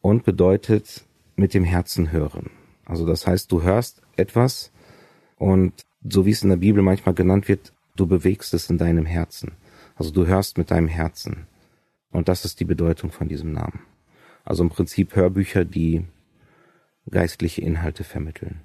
und 0.02 0.24
bedeutet 0.24 1.06
mit 1.36 1.54
dem 1.54 1.64
Herzen 1.64 2.12
hören. 2.12 2.50
Also 2.86 3.06
das 3.06 3.26
heißt, 3.26 3.52
du 3.52 3.64
hörst 3.64 4.02
etwas 4.18 4.72
und 5.38 5.74
so 6.08 6.26
wie 6.26 6.32
es 6.32 6.44
in 6.44 6.50
der 6.50 6.58
Bibel 6.58 6.84
manchmal 6.84 7.16
genannt 7.16 7.48
wird, 7.48 7.73
du 7.96 8.08
bewegst 8.08 8.54
es 8.54 8.70
in 8.70 8.78
deinem 8.78 9.06
Herzen. 9.06 9.54
Also 9.96 10.12
du 10.12 10.26
hörst 10.26 10.58
mit 10.58 10.72
deinem 10.72 10.88
Herzen. 10.88 11.48
Und 12.12 12.28
das 12.28 12.46
ist 12.46 12.60
die 12.60 12.66
Bedeutung 12.66 13.12
von 13.12 13.28
diesem 13.28 13.52
Namen. 13.52 13.82
Also 14.46 14.64
im 14.64 14.70
Prinzip 14.70 15.16
Hörbücher, 15.16 15.66
die 15.66 16.06
geistliche 17.10 17.62
Inhalte 17.62 18.04
vermitteln. 18.04 18.62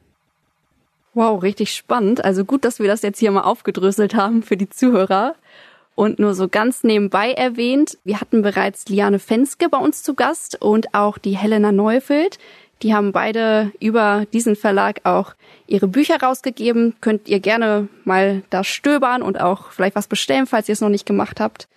Wow, 1.14 1.42
richtig 1.42 1.74
spannend. 1.74 2.24
Also 2.24 2.44
gut, 2.44 2.64
dass 2.64 2.78
wir 2.78 2.86
das 2.86 3.02
jetzt 3.02 3.18
hier 3.18 3.30
mal 3.30 3.42
aufgedröselt 3.42 4.14
haben 4.14 4.42
für 4.42 4.56
die 4.56 4.68
Zuhörer. 4.68 5.34
Und 5.94 6.20
nur 6.20 6.34
so 6.34 6.46
ganz 6.46 6.84
nebenbei 6.84 7.32
erwähnt, 7.32 7.98
wir 8.04 8.20
hatten 8.20 8.40
bereits 8.40 8.88
Liane 8.88 9.18
Fenske 9.18 9.68
bei 9.68 9.78
uns 9.78 10.04
zu 10.04 10.14
Gast 10.14 10.60
und 10.62 10.94
auch 10.94 11.18
die 11.18 11.36
Helena 11.36 11.72
Neufeld. 11.72 12.38
Die 12.82 12.94
haben 12.94 13.12
beide 13.12 13.72
über 13.80 14.24
diesen 14.32 14.54
Verlag 14.54 15.00
auch 15.04 15.34
ihre 15.66 15.88
Bücher 15.88 16.20
rausgegeben. 16.20 16.94
Könnt 17.00 17.28
ihr 17.28 17.40
gerne 17.40 17.88
mal 18.04 18.42
da 18.50 18.62
stöbern 18.62 19.22
und 19.22 19.40
auch 19.40 19.72
vielleicht 19.72 19.96
was 19.96 20.06
bestellen, 20.06 20.46
falls 20.46 20.68
ihr 20.68 20.74
es 20.74 20.80
noch 20.80 20.88
nicht 20.88 21.06
gemacht 21.06 21.40
habt. 21.40 21.68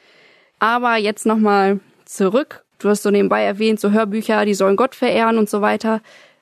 Aber 0.59 0.97
jetzt 0.97 1.25
nochmal 1.25 1.79
zurück. 2.05 2.63
Du 2.77 2.89
hast 2.89 3.03
so 3.03 3.09
nebenbei 3.09 3.43
erwähnt, 3.43 3.79
so 3.79 3.91
Hörbücher, 3.91 4.45
die 4.45 4.53
sollen 4.53 4.75
Gott 4.75 4.95
verehren 4.95 5.37
und 5.37 5.49
so 5.49 5.61
weiter. 5.61 6.01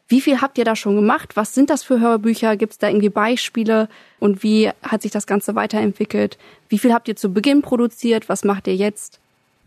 Wie 0.10 0.22
viel 0.22 0.42
habt 0.42 0.58
ihr 0.58 0.66
da 0.66 0.76
schon 0.76 0.96
gemacht? 0.96 1.36
Was 1.36 1.54
sind 1.54 1.70
das 1.70 1.84
für 1.84 2.00
Hörbücher? 2.00 2.58
Gibt 2.58 2.74
es 2.74 2.80
da 2.80 2.88
irgendwie 2.88 3.10
Beispiele? 3.10 3.88
Und 4.20 4.42
wie 4.42 4.72
hat 4.82 5.04
sich 5.04 5.12
das 5.12 5.28
Ganze 5.28 5.56
weiterentwickelt? 5.56 6.38
Wie 6.68 6.80
viel 6.80 6.94
habt 6.94 7.08
ihr 7.08 7.16
zu 7.16 7.32
Beginn 7.32 7.62
produziert? 7.62 8.28
Was 8.28 8.44
macht 8.44 8.68
ihr 8.68 8.76
jetzt? 8.76 9.20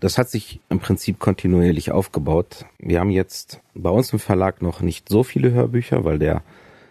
Das 0.03 0.19
hat 0.19 0.29
sich 0.29 0.59
im 0.69 0.81
Prinzip 0.81 1.21
kontinuierlich 1.21 1.93
aufgebaut. 1.93 2.65
Wir 2.81 2.99
haben 2.99 3.11
jetzt 3.11 3.61
bei 3.73 3.89
uns 3.89 4.13
im 4.13 4.19
Verlag 4.19 4.61
noch 4.61 4.81
nicht 4.81 5.09
so 5.09 5.23
viele 5.23 5.53
Hörbücher, 5.53 6.03
weil 6.03 6.19
der 6.19 6.43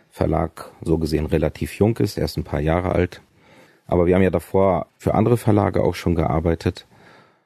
Verlag 0.09 0.71
so 0.81 0.97
gesehen 0.97 1.25
relativ 1.25 1.77
jung 1.77 1.97
ist, 1.97 2.17
erst 2.17 2.37
ein 2.37 2.45
paar 2.45 2.61
Jahre 2.61 2.93
alt. 2.93 3.21
Aber 3.85 4.05
wir 4.05 4.15
haben 4.15 4.21
ja 4.21 4.29
davor 4.29 4.87
für 4.97 5.13
andere 5.13 5.35
Verlage 5.35 5.83
auch 5.83 5.93
schon 5.93 6.15
gearbeitet. 6.15 6.87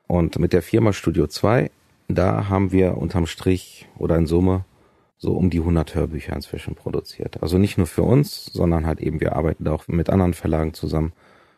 Und 0.05 0.37
mit 0.37 0.53
der 0.53 0.61
Firma 0.61 0.93
Studio 0.93 1.25
2, 1.25 1.71
da 2.09 2.47
haben 2.47 2.71
wir 2.71 2.99
unterm 2.99 3.25
Strich 3.25 3.87
oder 3.97 4.17
in 4.17 4.27
Summe 4.27 4.65
so 5.17 5.33
um 5.33 5.49
die 5.49 5.61
100 5.61 5.95
Hörbücher 5.95 6.35
inzwischen 6.35 6.75
produziert. 6.75 7.41
Also 7.41 7.57
nicht 7.57 7.79
nur 7.79 7.87
für 7.87 8.03
uns, 8.03 8.45
sondern 8.53 8.85
halt 8.85 8.99
eben 8.99 9.19
wir 9.19 9.35
arbeiten 9.35 9.63
da 9.63 9.73
auch 9.73 9.87
mit 9.87 10.11
anderen 10.11 10.35
Verlagen 10.35 10.75
zusammen 10.75 11.13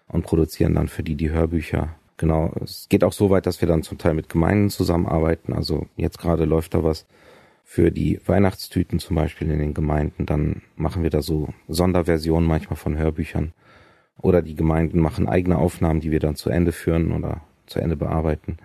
und 0.08 0.24
produzieren 0.24 0.76
dann 0.76 0.88
für 0.88 1.04
die 1.04 1.16
die 1.16 1.32
Hörbücher. 1.32 1.90
Genau, 2.18 2.52
es 2.64 2.88
geht 2.90 3.04
auch 3.04 3.14
so 3.14 3.30
weit, 3.30 3.46
dass 3.46 3.62
wir 3.62 3.68
dann 3.68 3.84
zum 3.84 3.98
Teil 4.00 4.16
mit 4.16 4.28
Gemeinden 4.28 4.70
zusammenarbeiten. 4.70 5.54
Also 5.54 5.86
jetzt 5.96 6.18
gerade 6.18 6.46
läuft 6.46 6.74
da 6.74 6.84
was 6.84 7.06
für 7.64 7.92
die 7.92 8.20
Weihnachtstüten 8.26 9.00
zum 9.00 9.16
Beispiel 9.16 9.52
in 9.52 9.60
den 9.60 9.74
Gemeinden. 9.74 10.26
Dann 10.26 10.62
machen 10.76 11.04
wir 11.04 11.12
da 11.12 11.22
so 11.22 11.50
Sonderversionen 11.68 12.48
manchmal 12.48 12.78
von 12.78 12.98
Hörbüchern. 12.98 13.54
Oder 14.20 14.42
die 14.42 14.56
Gemeinden 14.56 15.00
machen 15.00 15.28
eigene 15.28 15.58
Aufnahmen, 15.58 16.00
die 16.00 16.10
wir 16.10 16.20
dann 16.20 16.36
zu 16.36 16.50
Ende 16.50 16.72
führen 16.72 17.12
oder 17.12 17.42
zu 17.68 17.80
Ende 17.80 17.96
bearbeiten. 17.96 18.58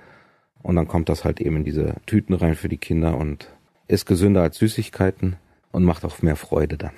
Und 0.62 0.76
dann 0.76 0.88
kommt 0.88 1.08
das 1.08 1.24
halt 1.24 1.40
eben 1.40 1.56
in 1.56 1.64
diese 1.64 1.96
Tüten 2.06 2.34
rein 2.34 2.54
für 2.54 2.68
die 2.68 2.78
Kinder 2.78 3.18
und 3.18 3.48
ist 3.88 4.06
gesünder 4.06 4.42
als 4.42 4.56
Süßigkeiten 4.58 5.36
und 5.72 5.84
macht 5.84 6.04
auch 6.04 6.22
mehr 6.22 6.36
Freude 6.36 6.78
dann. 6.78 6.92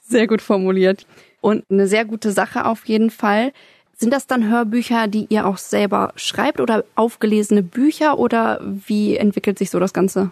Sehr 0.00 0.26
gut 0.26 0.42
formuliert. 0.42 1.06
Und 1.40 1.64
eine 1.70 1.86
sehr 1.86 2.04
gute 2.04 2.32
Sache 2.32 2.66
auf 2.66 2.84
jeden 2.86 3.10
Fall. 3.10 3.52
Sind 3.96 4.12
das 4.12 4.26
dann 4.26 4.48
Hörbücher, 4.50 5.08
die 5.08 5.26
ihr 5.28 5.46
auch 5.46 5.58
selber 5.58 6.12
schreibt 6.16 6.60
oder 6.60 6.84
aufgelesene 6.94 7.62
Bücher 7.62 8.18
oder 8.18 8.60
wie 8.62 9.16
entwickelt 9.16 9.58
sich 9.58 9.70
so 9.70 9.78
das 9.78 9.92
Ganze? 9.92 10.30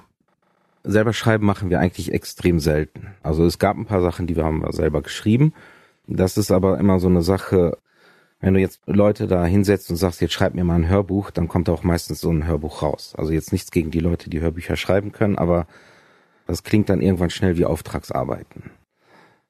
Selber 0.85 1.13
schreiben 1.13 1.47
machen 1.47 1.71
wir 1.71 1.79
eigentlich 1.79 2.13
extrem 2.13 2.59
selten. 2.59 3.09
Also 3.23 3.45
es 3.45 3.59
gab 3.59 3.77
ein 3.77 3.87
paar 3.87 4.03
Sachen, 4.03 4.27
die 4.27 4.35
wir 4.35 4.45
haben 4.45 4.65
selber 4.73 5.03
geschrieben. 5.03 5.53
Das 6.09 6.37
ist 6.37 6.51
aber 6.51 6.79
immer 6.79 6.99
so 6.99 7.07
eine 7.07 7.23
Sache, 7.23 7.79
wenn 8.41 8.55
du 8.55 8.61
jetzt 8.61 8.81
Leute 8.87 9.29
da 9.29 9.45
hinsetzt 9.45 9.91
und 9.91 9.97
sagst, 9.97 10.21
jetzt 10.21 10.33
schreib 10.33 10.55
mir 10.55 10.65
mal 10.65 10.75
ein 10.75 10.89
Hörbuch, 10.89 11.31
dann 11.31 11.47
kommt 11.47 11.69
auch 11.69 11.85
meistens 11.85 12.21
so 12.21 12.31
ein 12.31 12.45
Hörbuch 12.45 12.83
raus. 12.83 13.15
Also 13.17 13.33
jetzt 13.33 13.53
nichts 13.53 13.71
gegen 13.71 13.93
die 13.93 14.01
Leute, 14.01 14.29
die 14.29 14.41
Hörbücher 14.41 14.77
schreiben 14.77 15.13
können, 15.13 15.39
aber 15.39 15.69
das 16.49 16.65
klingt 16.65 16.89
dann 16.89 17.01
irgendwann 17.01 17.31
schnell 17.31 17.57
wie 17.57 17.65
Auftragsarbeiten. 17.65 18.71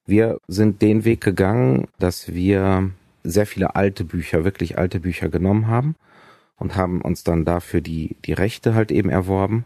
Wir 0.04 0.38
sind 0.47 0.83
den 0.83 1.07
Weg 1.07 1.23
gegangen, 1.23 1.88
dass 1.99 2.35
wir 2.35 2.90
sehr 3.25 3.47
viele 3.47 3.75
alte 3.76 4.05
Bücher, 4.05 4.45
wirklich 4.45 4.79
alte 4.79 5.00
Bücher 5.00 5.29
genommen 5.29 5.67
haben 5.67 5.97
und 6.59 6.76
haben 6.76 7.00
uns 7.00 7.25
dann 7.25 7.45
dafür 7.45 7.81
die, 7.81 8.17
die 8.25 8.33
Rechte 8.33 8.75
halt 8.75 8.91
eben 8.91 9.11
erworben, 9.11 9.64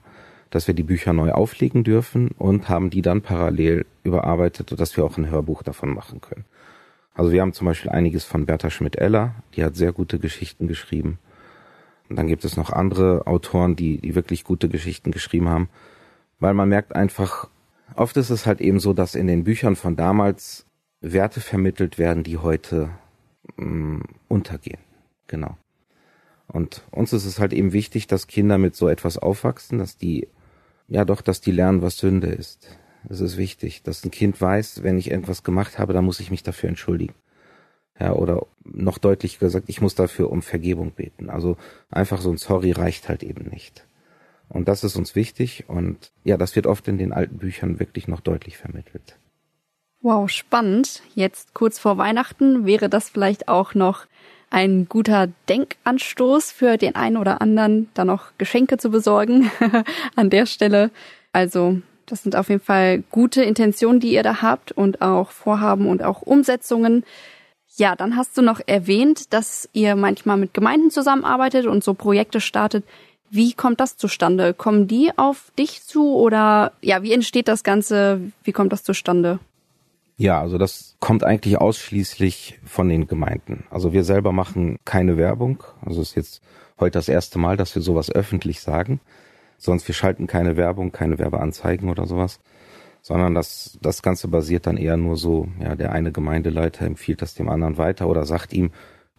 dass 0.50 0.66
wir 0.66 0.74
die 0.74 0.82
Bücher 0.82 1.12
neu 1.12 1.32
auflegen 1.32 1.84
dürfen 1.84 2.30
und 2.38 2.68
haben 2.68 2.90
die 2.90 3.02
dann 3.02 3.22
parallel 3.22 3.86
überarbeitet, 4.04 4.70
sodass 4.70 4.96
wir 4.96 5.04
auch 5.04 5.18
ein 5.18 5.30
Hörbuch 5.30 5.62
davon 5.62 5.92
machen 5.92 6.20
können. 6.20 6.44
Also 7.14 7.32
wir 7.32 7.40
haben 7.40 7.52
zum 7.52 7.66
Beispiel 7.66 7.90
einiges 7.90 8.24
von 8.24 8.46
Bertha 8.46 8.70
Schmidt-Eller, 8.70 9.34
die 9.54 9.64
hat 9.64 9.74
sehr 9.74 9.92
gute 9.92 10.18
Geschichten 10.18 10.68
geschrieben. 10.68 11.18
Und 12.08 12.16
dann 12.16 12.28
gibt 12.28 12.44
es 12.44 12.56
noch 12.56 12.70
andere 12.70 13.26
Autoren, 13.26 13.74
die, 13.74 13.98
die 13.98 14.14
wirklich 14.14 14.44
gute 14.44 14.68
Geschichten 14.68 15.10
geschrieben 15.10 15.48
haben. 15.48 15.68
Weil 16.38 16.54
man 16.54 16.68
merkt 16.68 16.94
einfach, 16.94 17.48
oft 17.94 18.16
ist 18.16 18.30
es 18.30 18.46
halt 18.46 18.60
eben 18.60 18.78
so, 18.78 18.92
dass 18.92 19.14
in 19.14 19.26
den 19.26 19.44
Büchern 19.44 19.76
von 19.76 19.96
damals 19.96 20.66
Werte 21.00 21.40
vermittelt 21.40 21.98
werden, 21.98 22.22
die 22.22 22.38
heute 22.38 22.90
mh, 23.56 23.66
mm, 23.66 24.02
untergehen. 24.28 24.80
Genau. 25.26 25.56
Und 26.48 26.82
uns 26.90 27.12
ist 27.12 27.24
es 27.24 27.38
halt 27.38 27.52
eben 27.52 27.72
wichtig, 27.72 28.06
dass 28.06 28.28
Kinder 28.28 28.58
mit 28.58 28.76
so 28.76 28.88
etwas 28.88 29.18
aufwachsen, 29.18 29.78
dass 29.78 29.96
die, 29.96 30.28
ja 30.88 31.04
doch, 31.04 31.20
dass 31.20 31.40
die 31.40 31.50
lernen, 31.50 31.82
was 31.82 31.98
Sünde 31.98 32.28
ist. 32.28 32.68
Es 33.08 33.20
ist 33.20 33.36
wichtig, 33.36 33.82
dass 33.82 34.04
ein 34.04 34.10
Kind 34.10 34.40
weiß, 34.40 34.82
wenn 34.82 34.98
ich 34.98 35.10
irgendwas 35.10 35.42
gemacht 35.42 35.78
habe, 35.78 35.92
dann 35.92 36.04
muss 36.04 36.20
ich 36.20 36.30
mich 36.30 36.42
dafür 36.42 36.68
entschuldigen. 36.68 37.14
Ja, 37.98 38.12
oder 38.12 38.46
noch 38.64 38.98
deutlich 38.98 39.38
gesagt, 39.38 39.68
ich 39.68 39.80
muss 39.80 39.94
dafür 39.94 40.30
um 40.30 40.42
Vergebung 40.42 40.90
beten. 40.92 41.30
Also 41.30 41.56
einfach 41.90 42.20
so 42.20 42.30
ein 42.30 42.36
Sorry 42.36 42.72
reicht 42.72 43.08
halt 43.08 43.22
eben 43.22 43.48
nicht. 43.48 43.86
Und 44.48 44.68
das 44.68 44.84
ist 44.84 44.96
uns 44.96 45.14
wichtig 45.14 45.64
und 45.68 46.12
ja, 46.22 46.36
das 46.36 46.54
wird 46.54 46.66
oft 46.66 46.86
in 46.88 46.98
den 46.98 47.12
alten 47.12 47.38
Büchern 47.38 47.80
wirklich 47.80 48.06
noch 48.06 48.20
deutlich 48.20 48.58
vermittelt. 48.58 49.18
Wow, 50.06 50.30
spannend. 50.30 51.02
Jetzt 51.16 51.52
kurz 51.52 51.80
vor 51.80 51.98
Weihnachten 51.98 52.64
wäre 52.64 52.88
das 52.88 53.10
vielleicht 53.10 53.48
auch 53.48 53.74
noch 53.74 54.06
ein 54.50 54.88
guter 54.88 55.26
Denkanstoß 55.48 56.52
für 56.52 56.76
den 56.76 56.94
einen 56.94 57.16
oder 57.16 57.40
anderen, 57.40 57.88
da 57.94 58.04
noch 58.04 58.26
Geschenke 58.38 58.78
zu 58.78 58.90
besorgen 58.90 59.50
an 60.14 60.30
der 60.30 60.46
Stelle. 60.46 60.92
Also 61.32 61.80
das 62.06 62.22
sind 62.22 62.36
auf 62.36 62.50
jeden 62.50 62.62
Fall 62.62 63.02
gute 63.10 63.42
Intentionen, 63.42 63.98
die 63.98 64.12
ihr 64.12 64.22
da 64.22 64.42
habt 64.42 64.70
und 64.70 65.02
auch 65.02 65.32
Vorhaben 65.32 65.88
und 65.88 66.04
auch 66.04 66.22
Umsetzungen. 66.22 67.04
Ja, 67.74 67.96
dann 67.96 68.14
hast 68.14 68.38
du 68.38 68.42
noch 68.42 68.60
erwähnt, 68.64 69.32
dass 69.32 69.68
ihr 69.72 69.96
manchmal 69.96 70.36
mit 70.36 70.54
Gemeinden 70.54 70.92
zusammenarbeitet 70.92 71.66
und 71.66 71.82
so 71.82 71.94
Projekte 71.94 72.40
startet. 72.40 72.84
Wie 73.28 73.54
kommt 73.54 73.80
das 73.80 73.96
zustande? 73.96 74.54
Kommen 74.54 74.86
die 74.86 75.10
auf 75.18 75.50
dich 75.58 75.82
zu 75.82 76.14
oder 76.14 76.74
ja, 76.80 77.02
wie 77.02 77.12
entsteht 77.12 77.48
das 77.48 77.64
Ganze? 77.64 78.20
Wie 78.44 78.52
kommt 78.52 78.72
das 78.72 78.84
zustande? 78.84 79.40
Ja, 80.18 80.40
also 80.40 80.56
das 80.56 80.96
kommt 80.98 81.24
eigentlich 81.24 81.58
ausschließlich 81.58 82.58
von 82.64 82.88
den 82.88 83.06
Gemeinden. 83.06 83.64
Also 83.70 83.92
wir 83.92 84.02
selber 84.02 84.32
machen 84.32 84.78
keine 84.86 85.18
Werbung. 85.18 85.62
Also 85.84 86.00
es 86.00 86.10
ist 86.10 86.16
jetzt 86.16 86.42
heute 86.80 86.92
das 86.92 87.08
erste 87.10 87.38
Mal, 87.38 87.58
dass 87.58 87.74
wir 87.74 87.82
sowas 87.82 88.10
öffentlich 88.10 88.60
sagen. 88.60 89.00
Sonst 89.58 89.86
wir 89.88 89.94
schalten 89.94 90.26
keine 90.26 90.56
Werbung, 90.56 90.90
keine 90.90 91.18
Werbeanzeigen 91.18 91.90
oder 91.90 92.06
sowas, 92.06 92.40
sondern 93.02 93.34
das, 93.34 93.78
das 93.82 94.02
Ganze 94.02 94.28
basiert 94.28 94.66
dann 94.66 94.78
eher 94.78 94.96
nur 94.96 95.16
so, 95.16 95.48
ja, 95.60 95.74
der 95.74 95.92
eine 95.92 96.12
Gemeindeleiter 96.12 96.86
empfiehlt 96.86 97.20
das 97.20 97.34
dem 97.34 97.48
anderen 97.48 97.78
weiter 97.78 98.08
oder 98.08 98.24
sagt 98.24 98.52
ihm, 98.52 98.70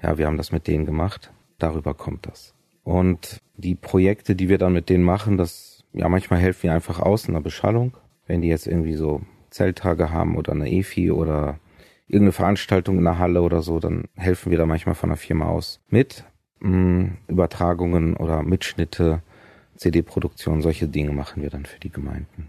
ja, 0.01 0.18
wir 0.18 0.25
haben 0.25 0.38
das 0.38 0.51
mit 0.51 0.68
denen 0.68 0.86
gemacht. 0.86 1.32
Darüber 1.60 1.94
kommt 1.94 2.27
das. 2.27 2.54
Und 2.84 3.42
die 3.56 3.75
Projekte, 3.75 4.36
die 4.36 4.50
wir 4.50 4.58
dann 4.58 4.74
mit 4.74 4.89
denen 4.89 5.04
machen, 5.04 5.38
das, 5.38 5.84
ja, 5.94 6.10
manchmal 6.10 6.39
helfen 6.39 6.63
wir 6.63 6.74
einfach 6.74 7.00
aus 7.00 7.27
in 7.27 7.34
der 7.34 7.42
Beschallung. 7.42 7.98
Wenn 8.25 8.42
die 8.42 8.48
jetzt 8.50 8.68
irgendwie 8.68 8.96
so 8.96 9.22
Zelttage 9.58 10.12
haben 10.12 10.38
oder 10.38 10.54
eine 10.54 10.72
EFI 10.72 11.12
oder 11.12 11.60
irgendeine 12.08 12.32
Veranstaltung 12.32 12.98
in 12.98 13.04
der 13.04 13.18
Halle 13.18 13.42
oder 13.42 13.62
so, 13.62 13.80
dann 13.80 14.06
helfen 14.16 14.52
wir 14.52 14.58
da 14.58 14.66
manchmal 14.66 14.96
von 14.96 15.10
der 15.10 15.18
Firma 15.18 15.46
aus 15.46 15.82
mit. 15.90 16.24
Mh, 16.60 16.70
mm, 16.70 17.18
Übertragungen 17.28 18.16
oder 18.16 18.44
Mitschnitte 18.44 19.22
CD-Produktion, 19.76 20.62
solche 20.62 20.88
Dinge 20.88 21.12
machen 21.12 21.44
wir 21.44 21.50
dann 21.50 21.66
für 21.66 21.80
die 21.80 21.92
Gemeinden. 21.92 22.48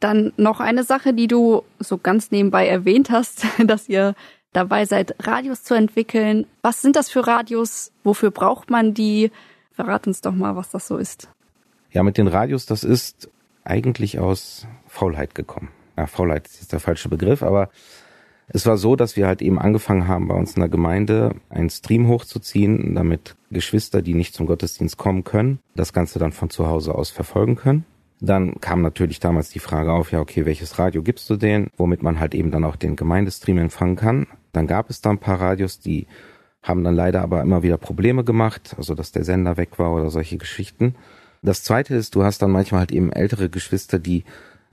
Dann 0.00 0.32
noch 0.36 0.60
eine 0.60 0.84
Sache, 0.84 1.12
die 1.12 1.28
du 1.28 1.62
so 1.78 1.98
ganz 1.98 2.30
nebenbei 2.30 2.66
erwähnt 2.66 3.10
hast, 3.10 3.46
dass 3.66 3.88
ihr 3.88 4.14
dabei 4.52 4.84
seid, 4.84 5.14
Radios 5.26 5.62
zu 5.62 5.74
entwickeln. 5.74 6.46
Was 6.62 6.82
sind 6.82 6.96
das 6.96 7.10
für 7.10 7.26
Radios? 7.26 7.92
Wofür 8.04 8.30
braucht 8.30 8.70
man 8.70 8.94
die? 8.94 9.30
Verrat 9.72 10.06
uns 10.06 10.20
doch 10.20 10.34
mal, 10.34 10.56
was 10.56 10.70
das 10.70 10.86
so 10.86 10.96
ist. 10.96 11.28
Ja, 11.90 12.02
mit 12.02 12.18
den 12.18 12.28
Radios, 12.28 12.66
das 12.66 12.84
ist 12.84 13.30
eigentlich 13.64 14.18
aus 14.18 14.66
Faulheit 14.86 15.34
gekommen. 15.34 15.68
Ja, 15.96 16.06
Faulheit 16.06 16.46
ist 16.46 16.60
jetzt 16.60 16.72
der 16.72 16.80
falsche 16.80 17.08
Begriff, 17.08 17.42
aber 17.42 17.70
es 18.48 18.66
war 18.66 18.76
so, 18.76 18.96
dass 18.96 19.16
wir 19.16 19.26
halt 19.26 19.40
eben 19.40 19.58
angefangen 19.58 20.08
haben, 20.08 20.28
bei 20.28 20.34
uns 20.34 20.54
in 20.54 20.60
der 20.60 20.68
Gemeinde 20.68 21.36
einen 21.48 21.70
Stream 21.70 22.08
hochzuziehen, 22.08 22.94
damit 22.94 23.36
Geschwister, 23.50 24.02
die 24.02 24.14
nicht 24.14 24.34
zum 24.34 24.46
Gottesdienst 24.46 24.98
kommen 24.98 25.24
können, 25.24 25.60
das 25.74 25.92
Ganze 25.92 26.18
dann 26.18 26.32
von 26.32 26.50
zu 26.50 26.66
Hause 26.66 26.94
aus 26.94 27.10
verfolgen 27.10 27.56
können. 27.56 27.84
Dann 28.20 28.60
kam 28.60 28.82
natürlich 28.82 29.20
damals 29.20 29.48
die 29.48 29.58
Frage 29.58 29.92
auf, 29.92 30.12
ja, 30.12 30.20
okay, 30.20 30.44
welches 30.44 30.78
Radio 30.78 31.02
gibst 31.02 31.28
du 31.28 31.36
denen, 31.36 31.70
womit 31.76 32.02
man 32.02 32.20
halt 32.20 32.34
eben 32.34 32.50
dann 32.50 32.64
auch 32.64 32.76
den 32.76 32.94
Gemeindestream 32.94 33.58
empfangen 33.58 33.96
kann. 33.96 34.26
Dann 34.52 34.66
gab 34.66 34.90
es 34.90 35.00
da 35.00 35.10
ein 35.10 35.18
paar 35.18 35.40
Radios, 35.40 35.80
die 35.80 36.06
haben 36.62 36.84
dann 36.84 36.94
leider 36.94 37.22
aber 37.22 37.42
immer 37.42 37.62
wieder 37.62 37.78
Probleme 37.78 38.22
gemacht, 38.22 38.74
also 38.78 38.94
dass 38.94 39.10
der 39.10 39.24
Sender 39.24 39.56
weg 39.56 39.78
war 39.78 39.92
oder 39.92 40.10
solche 40.10 40.36
Geschichten. 40.36 40.94
Das 41.42 41.64
zweite 41.64 41.96
ist, 41.96 42.14
du 42.14 42.22
hast 42.22 42.40
dann 42.42 42.52
manchmal 42.52 42.80
halt 42.80 42.92
eben 42.92 43.10
ältere 43.10 43.48
Geschwister, 43.48 43.98
die 43.98 44.24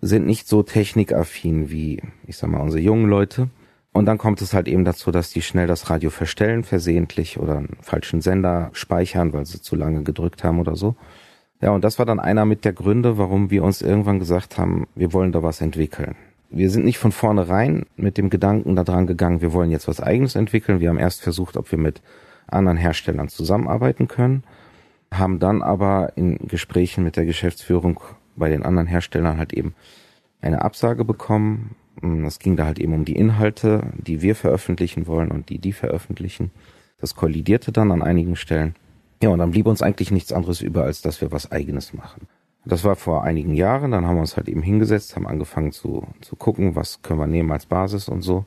sind 0.02 0.26
nicht 0.26 0.48
so 0.48 0.64
technikaffin 0.64 1.70
wie, 1.70 2.02
ich 2.26 2.38
sag 2.38 2.50
mal, 2.50 2.62
unsere 2.62 2.82
jungen 2.82 3.10
Leute. 3.10 3.50
Und 3.92 4.06
dann 4.06 4.18
kommt 4.18 4.42
es 4.42 4.54
halt 4.54 4.68
eben 4.68 4.86
dazu, 4.86 5.12
dass 5.12 5.32
die 5.32 5.42
schnell 5.42 5.68
das 5.68 5.90
Radio 5.90 6.10
verstellen, 6.10 6.64
versehentlich 6.64 7.40
oder 7.40 7.58
einen 7.58 7.78
falschen 7.82 8.22
Sender 8.22 8.70
speichern, 8.74 9.34
weil 9.34 9.46
sie 9.46 9.62
zu 9.62 9.76
lange 9.76 10.04
gedrückt 10.04 10.44
haben 10.44 10.60
oder 10.60 10.76
so. 10.76 10.96
Ja, 11.62 11.72
und 11.72 11.84
das 11.84 12.00
war 12.00 12.06
dann 12.06 12.20
einer 12.20 12.46
mit 12.46 12.64
der 12.64 12.74
Gründe, 12.74 13.18
warum 13.18 13.50
wir 13.50 13.64
uns 13.64 13.82
irgendwann 13.82 14.20
gesagt 14.20 14.58
haben, 14.58 14.88
wir 14.96 15.12
wollen 15.12 15.32
da 15.32 15.44
was 15.44 15.60
entwickeln. 15.60 16.16
Wir 16.50 16.70
sind 16.70 16.86
nicht 16.86 16.98
von 16.98 17.12
vornherein 17.12 17.86
mit 17.96 18.18
dem 18.18 18.30
Gedanken 18.30 18.76
daran 18.76 19.08
gegangen, 19.08 19.42
wir 19.42 19.54
wollen 19.54 19.70
jetzt 19.70 19.88
was 19.88 20.02
eigenes 20.02 20.36
entwickeln. 20.36 20.80
Wir 20.80 20.90
haben 20.90 20.98
erst 20.98 21.22
versucht, 21.22 21.58
ob 21.58 21.72
wir 21.72 21.78
mit 21.78 22.02
anderen 22.48 22.78
Herstellern 22.78 23.28
zusammenarbeiten 23.28 24.08
können, 24.08 24.44
haben 25.12 25.40
dann 25.40 25.62
aber 25.62 26.14
in 26.16 26.38
Gesprächen 26.48 27.04
mit 27.04 27.18
der 27.18 27.26
Geschäftsführung 27.26 28.00
bei 28.40 28.50
den 28.50 28.64
anderen 28.64 28.88
Herstellern 28.88 29.38
halt 29.38 29.54
eben 29.54 29.76
eine 30.42 30.62
Absage 30.62 31.06
bekommen. 31.06 31.76
Es 32.26 32.40
ging 32.40 32.56
da 32.56 32.66
halt 32.66 32.80
eben 32.80 32.94
um 32.94 33.06
die 33.06 33.16
Inhalte, 33.16 33.92
die 33.98 34.22
wir 34.22 34.36
veröffentlichen 34.36 35.06
wollen 35.06 35.32
und 35.32 35.50
die 35.50 35.60
die 35.60 35.74
veröffentlichen. 35.74 36.52
Das 37.00 37.16
kollidierte 37.16 37.72
dann 37.72 37.92
an 37.92 38.02
einigen 38.02 38.36
Stellen. 38.36 38.76
Ja, 39.22 39.30
und 39.30 39.40
dann 39.40 39.52
blieb 39.52 39.68
uns 39.68 39.82
eigentlich 39.82 40.12
nichts 40.12 40.32
anderes 40.32 40.62
über, 40.62 40.84
als 40.84 41.02
dass 41.02 41.20
wir 41.22 41.32
was 41.32 41.52
eigenes 41.52 41.94
machen. 41.94 42.28
Das 42.66 42.84
war 42.84 42.96
vor 42.96 43.24
einigen 43.24 43.54
Jahren, 43.54 43.92
dann 43.92 44.06
haben 44.06 44.16
wir 44.16 44.22
uns 44.22 44.38
halt 44.38 44.48
eben 44.48 44.62
hingesetzt, 44.62 45.16
haben 45.16 45.28
angefangen 45.28 45.72
zu, 45.72 46.08
zu 46.22 46.36
gucken, 46.36 46.76
was 46.76 47.02
können 47.02 47.20
wir 47.20 47.28
nehmen 47.28 47.52
als 47.52 47.66
Basis 47.66 48.10
und 48.10 48.22
so. 48.22 48.46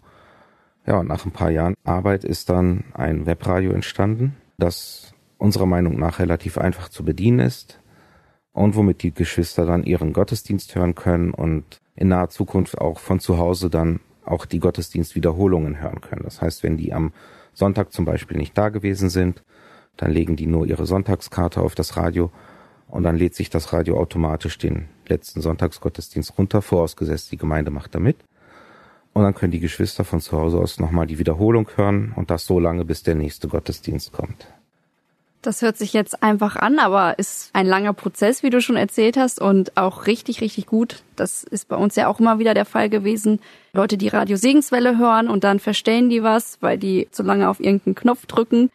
Ja, 0.86 0.98
und 0.98 1.08
nach 1.08 1.24
ein 1.24 1.30
paar 1.30 1.50
Jahren 1.50 1.74
Arbeit 1.84 2.24
ist 2.24 2.48
dann 2.48 2.84
ein 2.94 3.26
Webradio 3.26 3.72
entstanden, 3.72 4.36
das 4.58 5.14
unserer 5.38 5.66
Meinung 5.66 5.98
nach 5.98 6.18
relativ 6.18 6.56
einfach 6.58 6.88
zu 6.88 7.04
bedienen 7.04 7.40
ist 7.40 7.81
und 8.52 8.76
womit 8.76 9.02
die 9.02 9.12
Geschwister 9.12 9.66
dann 9.66 9.84
ihren 9.84 10.12
Gottesdienst 10.12 10.74
hören 10.74 10.94
können 10.94 11.32
und 11.32 11.80
in 11.94 12.08
naher 12.08 12.28
Zukunft 12.28 12.78
auch 12.78 12.98
von 12.98 13.20
zu 13.20 13.38
Hause 13.38 13.70
dann 13.70 14.00
auch 14.24 14.46
die 14.46 14.60
Gottesdienstwiederholungen 14.60 15.80
hören 15.80 16.00
können. 16.00 16.22
Das 16.24 16.40
heißt, 16.40 16.62
wenn 16.62 16.76
die 16.76 16.92
am 16.92 17.12
Sonntag 17.52 17.92
zum 17.92 18.04
Beispiel 18.04 18.36
nicht 18.36 18.56
da 18.56 18.68
gewesen 18.68 19.10
sind, 19.10 19.42
dann 19.96 20.10
legen 20.10 20.36
die 20.36 20.46
nur 20.46 20.66
ihre 20.66 20.86
Sonntagskarte 20.86 21.60
auf 21.60 21.74
das 21.74 21.96
Radio 21.96 22.30
und 22.88 23.02
dann 23.02 23.16
lädt 23.16 23.34
sich 23.34 23.50
das 23.50 23.72
Radio 23.72 23.98
automatisch 23.98 24.58
den 24.58 24.88
letzten 25.06 25.40
Sonntagsgottesdienst 25.40 26.36
runter, 26.38 26.62
vorausgesetzt 26.62 27.32
die 27.32 27.36
Gemeinde 27.36 27.70
macht 27.70 27.94
da 27.94 27.98
mit. 27.98 28.16
Und 29.14 29.22
dann 29.22 29.34
können 29.34 29.52
die 29.52 29.60
Geschwister 29.60 30.04
von 30.04 30.20
zu 30.20 30.38
Hause 30.38 30.58
aus 30.58 30.78
nochmal 30.78 31.06
die 31.06 31.18
Wiederholung 31.18 31.68
hören 31.76 32.12
und 32.16 32.30
das 32.30 32.46
so 32.46 32.58
lange, 32.58 32.84
bis 32.84 33.02
der 33.02 33.14
nächste 33.14 33.48
Gottesdienst 33.48 34.12
kommt. 34.12 34.46
Das 35.42 35.60
hört 35.60 35.76
sich 35.76 35.92
jetzt 35.92 36.22
einfach 36.22 36.54
an, 36.54 36.78
aber 36.78 37.18
ist 37.18 37.50
ein 37.52 37.66
langer 37.66 37.92
Prozess, 37.92 38.44
wie 38.44 38.50
du 38.50 38.60
schon 38.60 38.76
erzählt 38.76 39.16
hast, 39.16 39.40
und 39.40 39.76
auch 39.76 40.06
richtig, 40.06 40.40
richtig 40.40 40.66
gut. 40.66 41.02
Das 41.16 41.42
ist 41.42 41.66
bei 41.66 41.74
uns 41.74 41.96
ja 41.96 42.06
auch 42.06 42.20
immer 42.20 42.38
wieder 42.38 42.54
der 42.54 42.64
Fall 42.64 42.88
gewesen. 42.88 43.40
Leute, 43.72 43.98
die 43.98 44.06
Radio 44.06 44.36
Segenswelle 44.36 44.98
hören 44.98 45.28
und 45.28 45.42
dann 45.42 45.58
verstehen 45.58 46.10
die 46.10 46.22
was, 46.22 46.58
weil 46.60 46.78
die 46.78 47.08
zu 47.10 47.24
lange 47.24 47.48
auf 47.48 47.58
irgendeinen 47.58 47.96
Knopf 47.96 48.26
drücken. 48.26 48.70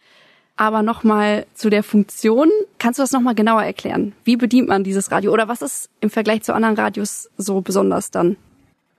Aber 0.56 0.82
nochmal 0.82 1.46
zu 1.54 1.70
der 1.70 1.82
Funktion. 1.82 2.50
Kannst 2.78 2.98
du 2.98 3.02
das 3.02 3.12
nochmal 3.12 3.34
genauer 3.34 3.62
erklären? 3.62 4.12
Wie 4.24 4.36
bedient 4.36 4.68
man 4.68 4.84
dieses 4.84 5.10
Radio? 5.10 5.32
Oder 5.32 5.48
was 5.48 5.62
ist 5.62 5.88
im 6.00 6.10
Vergleich 6.10 6.42
zu 6.42 6.52
anderen 6.52 6.76
Radios 6.76 7.30
so 7.38 7.62
besonders 7.62 8.10
dann? 8.10 8.36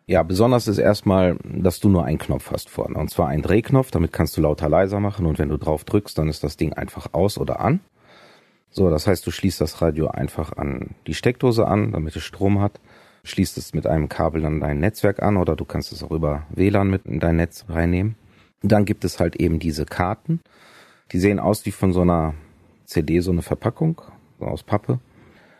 Ja, 0.09 0.23
besonders 0.23 0.67
ist 0.67 0.79
erstmal, 0.79 1.37
dass 1.43 1.79
du 1.79 1.87
nur 1.87 2.03
einen 2.03 2.17
Knopf 2.17 2.49
hast 2.49 2.67
vorne. 2.67 2.97
Und 2.97 3.11
zwar 3.11 3.27
einen 3.27 3.43
Drehknopf, 3.43 3.91
damit 3.91 4.11
kannst 4.11 4.35
du 4.35 4.41
lauter 4.41 4.67
leiser 4.67 4.99
machen. 4.99 5.27
Und 5.27 5.37
wenn 5.37 5.49
du 5.49 5.57
drauf 5.57 5.83
drückst, 5.83 6.17
dann 6.17 6.29
ist 6.29 6.43
das 6.43 6.57
Ding 6.57 6.73
einfach 6.73 7.13
aus 7.13 7.37
oder 7.37 7.59
an. 7.59 7.79
So, 8.71 8.89
das 8.89 9.05
heißt, 9.05 9.27
du 9.27 9.29
schließt 9.29 9.61
das 9.61 9.83
Radio 9.83 10.07
einfach 10.07 10.57
an 10.57 10.95
die 11.05 11.13
Steckdose 11.13 11.67
an, 11.67 11.91
damit 11.91 12.15
es 12.15 12.23
Strom 12.23 12.59
hat. 12.59 12.79
Schließt 13.23 13.55
es 13.59 13.75
mit 13.75 13.85
einem 13.85 14.09
Kabel 14.09 14.43
an 14.45 14.61
dein 14.61 14.79
Netzwerk 14.79 15.21
an 15.21 15.37
oder 15.37 15.55
du 15.55 15.63
kannst 15.63 15.91
es 15.91 16.01
auch 16.01 16.09
über 16.09 16.47
WLAN 16.49 16.89
mit 16.89 17.05
in 17.05 17.19
dein 17.19 17.35
Netz 17.35 17.65
reinnehmen. 17.69 18.15
Dann 18.63 18.85
gibt 18.85 19.05
es 19.05 19.19
halt 19.19 19.35
eben 19.35 19.59
diese 19.59 19.85
Karten. 19.85 20.41
Die 21.11 21.19
sehen 21.19 21.39
aus 21.39 21.67
wie 21.67 21.71
von 21.71 21.93
so 21.93 22.01
einer 22.01 22.33
CD, 22.85 23.19
so 23.19 23.29
eine 23.29 23.43
Verpackung, 23.43 24.01
aus 24.39 24.63
Pappe. 24.63 24.97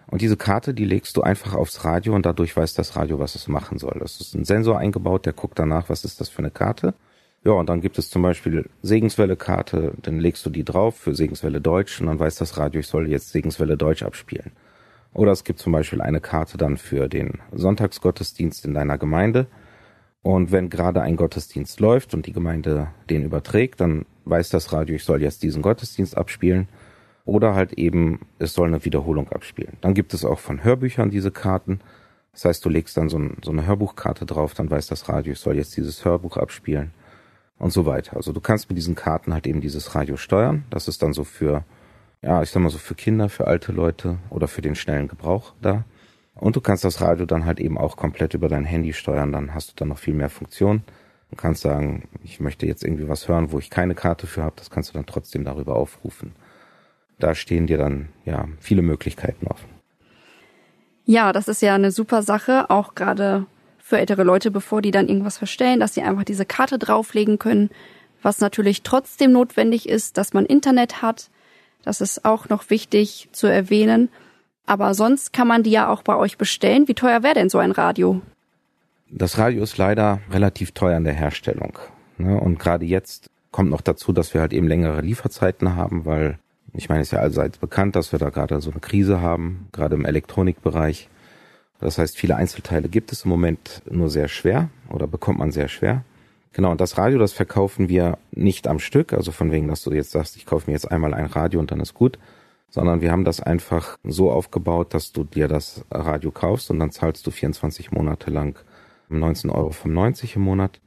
Und 0.10 0.22
diese 0.22 0.38
Karte, 0.38 0.74
die 0.74 0.86
legst 0.86 1.16
du 1.18 1.22
einfach 1.22 1.54
aufs 1.54 1.86
Radio 1.86 2.16
und 2.16 2.26
dadurch 2.26 2.58
weiß 2.58 2.74
das 2.74 2.96
Radio, 2.96 3.20
was 3.20 3.36
es 3.36 3.48
machen 3.48 3.78
soll. 3.78 3.98
Das 4.00 4.20
ist 4.20 4.34
ein 4.34 4.44
Sensor 4.44 4.80
eingebaut, 4.80 5.26
der 5.26 5.34
guckt 5.34 5.60
danach, 5.60 5.90
was 5.90 6.04
ist 6.04 6.20
das 6.20 6.30
für 6.30 6.40
eine 6.40 6.52
Karte. 6.52 6.96
Ja, 7.46 7.52
und 7.52 7.70
dann 7.70 7.80
gibt 7.80 7.98
es 7.98 8.10
zum 8.10 8.22
Beispiel 8.22 8.70
Segenswelle-Karte, 8.82 9.94
dann 10.02 10.20
legst 10.20 10.46
du 10.46 10.50
die 10.50 10.66
drauf 10.66 10.98
für 10.98 11.16
Segenswelle 11.16 11.62
Deutsch 11.62 12.02
und 12.02 12.08
dann 12.08 12.20
weiß 12.20 12.36
das 12.36 12.58
Radio, 12.58 12.82
ich 12.82 12.88
soll 12.88 13.08
jetzt 13.08 13.30
Segenswelle 13.30 13.78
Deutsch 13.78 14.04
abspielen. 14.04 14.52
Oder 15.14 15.32
es 15.32 15.44
gibt 15.44 15.60
zum 15.60 15.72
Beispiel 15.72 16.02
eine 16.02 16.20
Karte 16.20 16.58
dann 16.58 16.78
für 16.78 17.08
den 17.08 17.40
Sonntagsgottesdienst 17.52 18.66
in 18.66 18.74
deiner 18.74 18.98
Gemeinde. 18.98 19.48
Und 20.22 20.52
wenn 20.52 20.70
gerade 20.70 21.02
ein 21.02 21.16
Gottesdienst 21.16 21.80
läuft 21.80 22.14
und 22.14 22.26
die 22.26 22.34
Gemeinde 22.34 22.90
den 23.10 23.24
überträgt, 23.24 23.80
dann 23.80 24.06
weiß 24.26 24.50
das 24.50 24.74
Radio, 24.74 24.96
ich 24.96 25.06
soll 25.06 25.22
jetzt 25.22 25.44
diesen 25.44 25.62
Gottesdienst 25.62 26.18
abspielen. 26.18 26.68
Oder 27.26 27.54
halt 27.54 27.74
eben, 27.74 28.22
es 28.40 28.54
soll 28.54 28.68
eine 28.68 28.86
Wiederholung 28.86 29.30
abspielen. 29.30 29.78
Dann 29.82 29.94
gibt 29.94 30.14
es 30.14 30.26
auch 30.26 30.40
von 30.40 30.64
Hörbüchern 30.64 31.10
diese 31.12 31.32
Karten. 31.32 31.80
Das 32.34 32.46
heißt, 32.46 32.66
du 32.66 32.70
legst 32.70 32.98
dann 32.98 33.10
so, 33.10 33.18
ein, 33.18 33.38
so 33.44 33.52
eine 33.52 33.66
Hörbuchkarte 33.66 34.26
drauf, 34.26 34.54
dann 34.54 34.70
weiß 34.70 34.88
das 34.88 35.10
Radio, 35.10 35.34
ich 35.34 35.40
soll 35.40 35.56
jetzt 35.56 35.76
dieses 35.78 36.06
Hörbuch 36.06 36.38
abspielen 36.38 36.92
und 37.58 37.72
so 37.72 37.86
weiter. 37.86 38.16
Also 38.16 38.32
du 38.32 38.40
kannst 38.40 38.70
mit 38.70 38.78
diesen 38.78 38.96
Karten 38.96 39.34
halt 39.34 39.46
eben 39.46 39.62
dieses 39.62 39.94
Radio 39.94 40.18
steuern. 40.18 40.64
Das 40.70 40.88
ist 40.88 41.04
dann 41.04 41.14
so 41.14 41.24
für, 41.24 41.64
ja, 42.22 42.42
ich 42.42 42.50
sag 42.50 42.62
mal 42.64 42.70
so 42.70 42.78
für 42.78 42.96
Kinder, 42.96 43.30
für 43.30 43.48
alte 43.48 43.72
Leute 43.72 44.18
oder 44.30 44.48
für 44.48 44.62
den 44.62 44.76
schnellen 44.76 45.08
Gebrauch 45.08 45.54
da. 45.62 45.84
Und 46.36 46.56
du 46.56 46.62
kannst 46.62 46.86
das 46.86 47.02
Radio 47.02 47.26
dann 47.26 47.46
halt 47.46 47.60
eben 47.60 47.78
auch 47.78 47.98
komplett 47.98 48.34
über 48.34 48.48
dein 48.48 48.64
Handy 48.64 48.94
steuern, 48.94 49.34
dann 49.34 49.54
hast 49.54 49.72
du 49.72 49.74
dann 49.76 49.90
noch 49.90 50.00
viel 50.00 50.14
mehr 50.14 50.30
Funktionen. 50.30 50.84
Du 51.30 51.36
kannst 51.36 51.62
sagen, 51.62 52.08
ich 52.24 52.40
möchte 52.40 52.66
jetzt 52.66 52.84
irgendwie 52.84 53.10
was 53.10 53.28
hören, 53.28 53.52
wo 53.52 53.60
ich 53.60 53.70
keine 53.70 53.94
Karte 53.94 54.26
für 54.26 54.42
habe, 54.42 54.56
das 54.56 54.70
kannst 54.70 54.90
du 54.90 54.94
dann 54.94 55.06
trotzdem 55.06 55.44
darüber 55.44 55.76
aufrufen 55.76 56.34
da 57.20 57.36
stehen 57.36 57.68
dir 57.68 57.78
dann 57.78 58.10
ja 58.26 58.48
viele 58.60 58.82
Möglichkeiten 58.82 59.48
offen. 59.48 59.70
Ja, 61.06 61.34
das 61.34 61.48
ist 61.48 61.62
ja 61.62 61.76
eine 61.76 61.92
super 61.92 62.22
Sache, 62.22 62.70
auch 62.70 62.96
gerade 62.96 63.46
für 63.80 63.98
ältere 63.98 64.24
Leute, 64.24 64.52
bevor 64.52 64.82
die 64.82 64.92
dann 64.92 65.08
irgendwas 65.08 65.38
verstellen, 65.38 65.80
dass 65.80 65.96
sie 65.96 66.04
einfach 66.04 66.24
diese 66.24 66.46
Karte 66.46 66.78
drauflegen 66.78 67.40
können. 67.40 67.70
Was 68.22 68.40
natürlich 68.40 68.84
trotzdem 68.84 69.32
notwendig 69.32 69.90
ist, 69.90 70.18
dass 70.18 70.34
man 70.34 70.46
Internet 70.46 71.02
hat. 71.02 71.30
Das 71.84 72.02
ist 72.02 72.26
auch 72.26 72.50
noch 72.50 72.70
wichtig 72.70 73.30
zu 73.32 73.48
erwähnen. 73.48 74.10
Aber 74.66 74.94
sonst 74.94 75.34
kann 75.34 75.48
man 75.48 75.64
die 75.64 75.72
ja 75.72 75.90
auch 75.90 76.04
bei 76.04 76.16
euch 76.16 76.38
bestellen. 76.38 76.88
Wie 76.88 76.94
teuer 76.94 77.24
wäre 77.24 77.34
denn 77.34 77.50
so 77.50 77.58
ein 77.58 77.72
Radio? 77.72 78.22
Das 79.10 79.40
Radio 79.40 79.64
ist 79.64 79.78
leider 79.78 80.20
relativ 80.30 80.74
teuer 80.74 80.98
in 80.98 81.06
der 81.06 81.14
Herstellung. 81.14 81.80
Ne? 82.20 82.40
Und 82.40 82.60
gerade 82.60 82.86
jetzt 82.86 83.32
kommt 83.50 83.72
noch 83.72 83.82
dazu, 83.82 84.14
dass 84.14 84.36
wir 84.36 84.42
halt 84.42 84.54
eben 84.54 84.68
längere 84.68 85.02
Lieferzeiten 85.02 85.76
haben, 85.76 86.06
weil 86.06 86.38
ich 86.74 86.90
meine, 86.90 87.02
es 87.02 87.10
ist 87.10 87.12
ja 87.12 87.20
allseits 87.20 87.58
bekannt, 87.58 87.96
dass 87.96 88.12
wir 88.12 88.20
da 88.20 88.30
gerade 88.30 88.62
so 88.62 88.72
eine 88.72 88.80
Krise 88.80 89.22
haben, 89.22 89.68
gerade 89.72 89.96
im 89.96 90.06
Elektronikbereich. 90.06 91.10
Das 91.80 91.98
heißt, 91.98 92.18
viele 92.18 92.36
Einzelteile 92.36 92.90
gibt 92.90 93.12
es 93.12 93.24
im 93.24 93.30
Moment 93.30 93.82
nur 93.90 94.10
sehr 94.10 94.28
schwer 94.28 94.70
oder 94.90 95.08
bekommt 95.08 95.40
man 95.40 95.52
sehr 95.52 95.70
schwer. 95.70 96.04
Genau, 96.52 96.72
und 96.72 96.82
das 96.82 96.98
Radio, 96.98 97.20
das 97.20 97.32
verkaufen 97.32 97.90
wir 97.90 98.18
nicht 98.32 98.68
am 98.68 98.80
Stück, 98.80 99.14
also 99.14 99.32
von 99.32 99.52
wegen, 99.52 99.68
dass 99.68 99.84
du 99.84 99.92
jetzt 99.92 100.12
sagst, 100.12 100.36
ich 100.36 100.46
kaufe 100.46 100.70
mir 100.70 100.74
jetzt 100.74 100.92
einmal 100.92 101.14
ein 101.14 101.28
Radio 101.28 101.60
und 101.60 101.72
dann 101.72 101.80
ist 101.80 101.94
gut, 101.94 102.20
sondern 102.70 103.02
wir 103.02 103.12
haben 103.12 103.24
das 103.24 103.40
einfach 103.40 103.98
so 104.04 104.32
aufgebaut, 104.32 104.94
dass 104.94 105.12
du 105.12 105.24
dir 105.24 105.48
das 105.48 105.86
Radio 105.92 106.32
kaufst 106.32 106.70
und 106.72 106.80
dann 106.80 106.92
zahlst 106.92 107.26
du 107.26 107.32
24 107.32 107.92
Monate 107.92 108.32
lang 108.32 108.60
19,95 109.12 109.52
Euro 109.54 109.74
im 110.36 110.42
Monat 110.42 110.82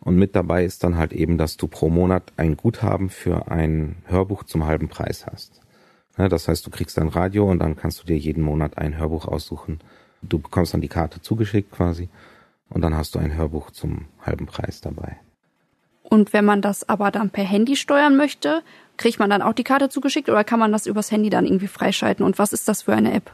und 0.00 0.16
mit 0.16 0.36
dabei 0.36 0.64
ist 0.64 0.84
dann 0.84 0.96
halt 0.96 1.12
eben, 1.12 1.38
dass 1.38 1.56
du 1.56 1.66
pro 1.66 1.90
Monat 1.90 2.32
ein 2.36 2.56
Guthaben 2.56 3.10
für 3.10 3.50
ein 3.50 3.96
Hörbuch 4.06 4.44
zum 4.44 4.64
halben 4.66 4.88
Preis 4.88 5.26
hast. 5.26 5.60
das 6.16 6.48
heißt, 6.48 6.66
du 6.66 6.70
kriegst 6.70 6.98
ein 6.98 7.08
Radio 7.08 7.50
und 7.50 7.58
dann 7.58 7.76
kannst 7.76 8.02
du 8.02 8.06
dir 8.06 8.16
jeden 8.16 8.42
Monat 8.42 8.78
ein 8.78 8.98
Hörbuch 8.98 9.26
aussuchen. 9.26 9.80
Du 10.22 10.38
bekommst 10.38 10.74
dann 10.74 10.80
die 10.80 10.88
Karte 10.88 11.20
zugeschickt 11.20 11.70
quasi 11.70 12.08
und 12.70 12.82
dann 12.82 12.96
hast 12.96 13.14
du 13.14 13.18
ein 13.18 13.36
Hörbuch 13.36 13.70
zum 13.70 14.06
halben 14.24 14.46
Preis 14.46 14.80
dabei. 14.80 15.18
Und 16.02 16.32
wenn 16.32 16.44
man 16.44 16.62
das 16.62 16.88
aber 16.88 17.10
dann 17.10 17.30
per 17.30 17.44
Handy 17.44 17.76
steuern 17.76 18.16
möchte, 18.16 18.62
kriegt 18.96 19.18
man 19.18 19.30
dann 19.30 19.42
auch 19.42 19.52
die 19.52 19.64
Karte 19.64 19.88
zugeschickt 19.90 20.28
oder 20.28 20.42
kann 20.42 20.58
man 20.58 20.72
das 20.72 20.86
übers 20.86 21.12
Handy 21.12 21.28
dann 21.28 21.44
irgendwie 21.44 21.68
freischalten? 21.68 22.24
Und 22.24 22.38
was 22.38 22.52
ist 22.52 22.66
das 22.66 22.82
für 22.82 22.94
eine 22.94 23.12
App? 23.12 23.32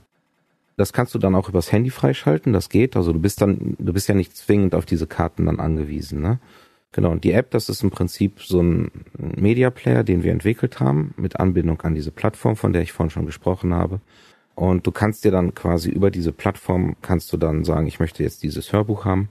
Das 0.77 0.93
kannst 0.93 1.15
du 1.15 1.19
dann 1.19 1.35
auch 1.35 1.49
übers 1.49 1.71
Handy 1.71 1.91
freischalten, 1.91 2.53
das 2.53 2.69
geht. 2.69 2.97
Also 2.97 3.13
du 3.13 3.21
bist 3.21 3.41
dann, 3.41 3.77
du 3.79 3.93
bist 3.93 4.09
ja 4.09 4.15
nicht 4.15 4.37
zwingend 4.37 4.75
auf 4.75 4.87
diese 4.87 5.07
Karten 5.07 5.47
dann 5.47 5.61
angewiesen, 5.61 6.21
ne? 6.21 6.41
Genau, 6.95 7.11
und 7.11 7.25
die 7.25 7.33
App, 7.33 7.51
das 7.51 7.69
ist 7.69 7.83
im 7.83 7.91
Prinzip 7.91 8.41
so 8.41 8.63
ein 8.63 8.91
Media 9.19 9.71
Player, 9.71 10.05
den 10.05 10.23
wir 10.23 10.31
entwickelt 10.31 10.79
haben, 10.79 11.13
mit 11.17 11.41
Anbindung 11.41 11.81
an 11.83 11.97
diese 11.97 12.13
Plattform, 12.13 12.55
von 12.55 12.73
der 12.73 12.83
ich 12.83 12.93
vorhin 12.93 13.11
schon 13.11 13.27
gesprochen 13.27 13.75
habe. 13.75 14.01
Und 14.55 14.87
du 14.87 14.93
kannst 14.93 15.25
dir 15.25 15.33
dann 15.33 15.55
quasi 15.55 15.91
über 15.91 16.13
diese 16.13 16.31
Plattform, 16.31 16.95
kannst 17.03 17.33
du 17.33 17.37
dann 17.37 17.65
sagen, 17.65 17.89
ich 17.89 17.99
möchte 17.99 18.23
jetzt 18.23 18.45
dieses 18.45 18.73
Hörbuch 18.73 19.05
haben. 19.05 19.29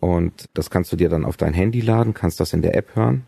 Und 0.00 0.48
das 0.54 0.70
kannst 0.70 0.92
du 0.92 0.96
dir 0.96 1.10
dann 1.10 1.26
auf 1.26 1.36
dein 1.36 1.52
Handy 1.52 1.82
laden, 1.82 2.14
kannst 2.14 2.40
das 2.40 2.54
in 2.54 2.62
der 2.62 2.74
App 2.74 2.96
hören. 2.96 3.26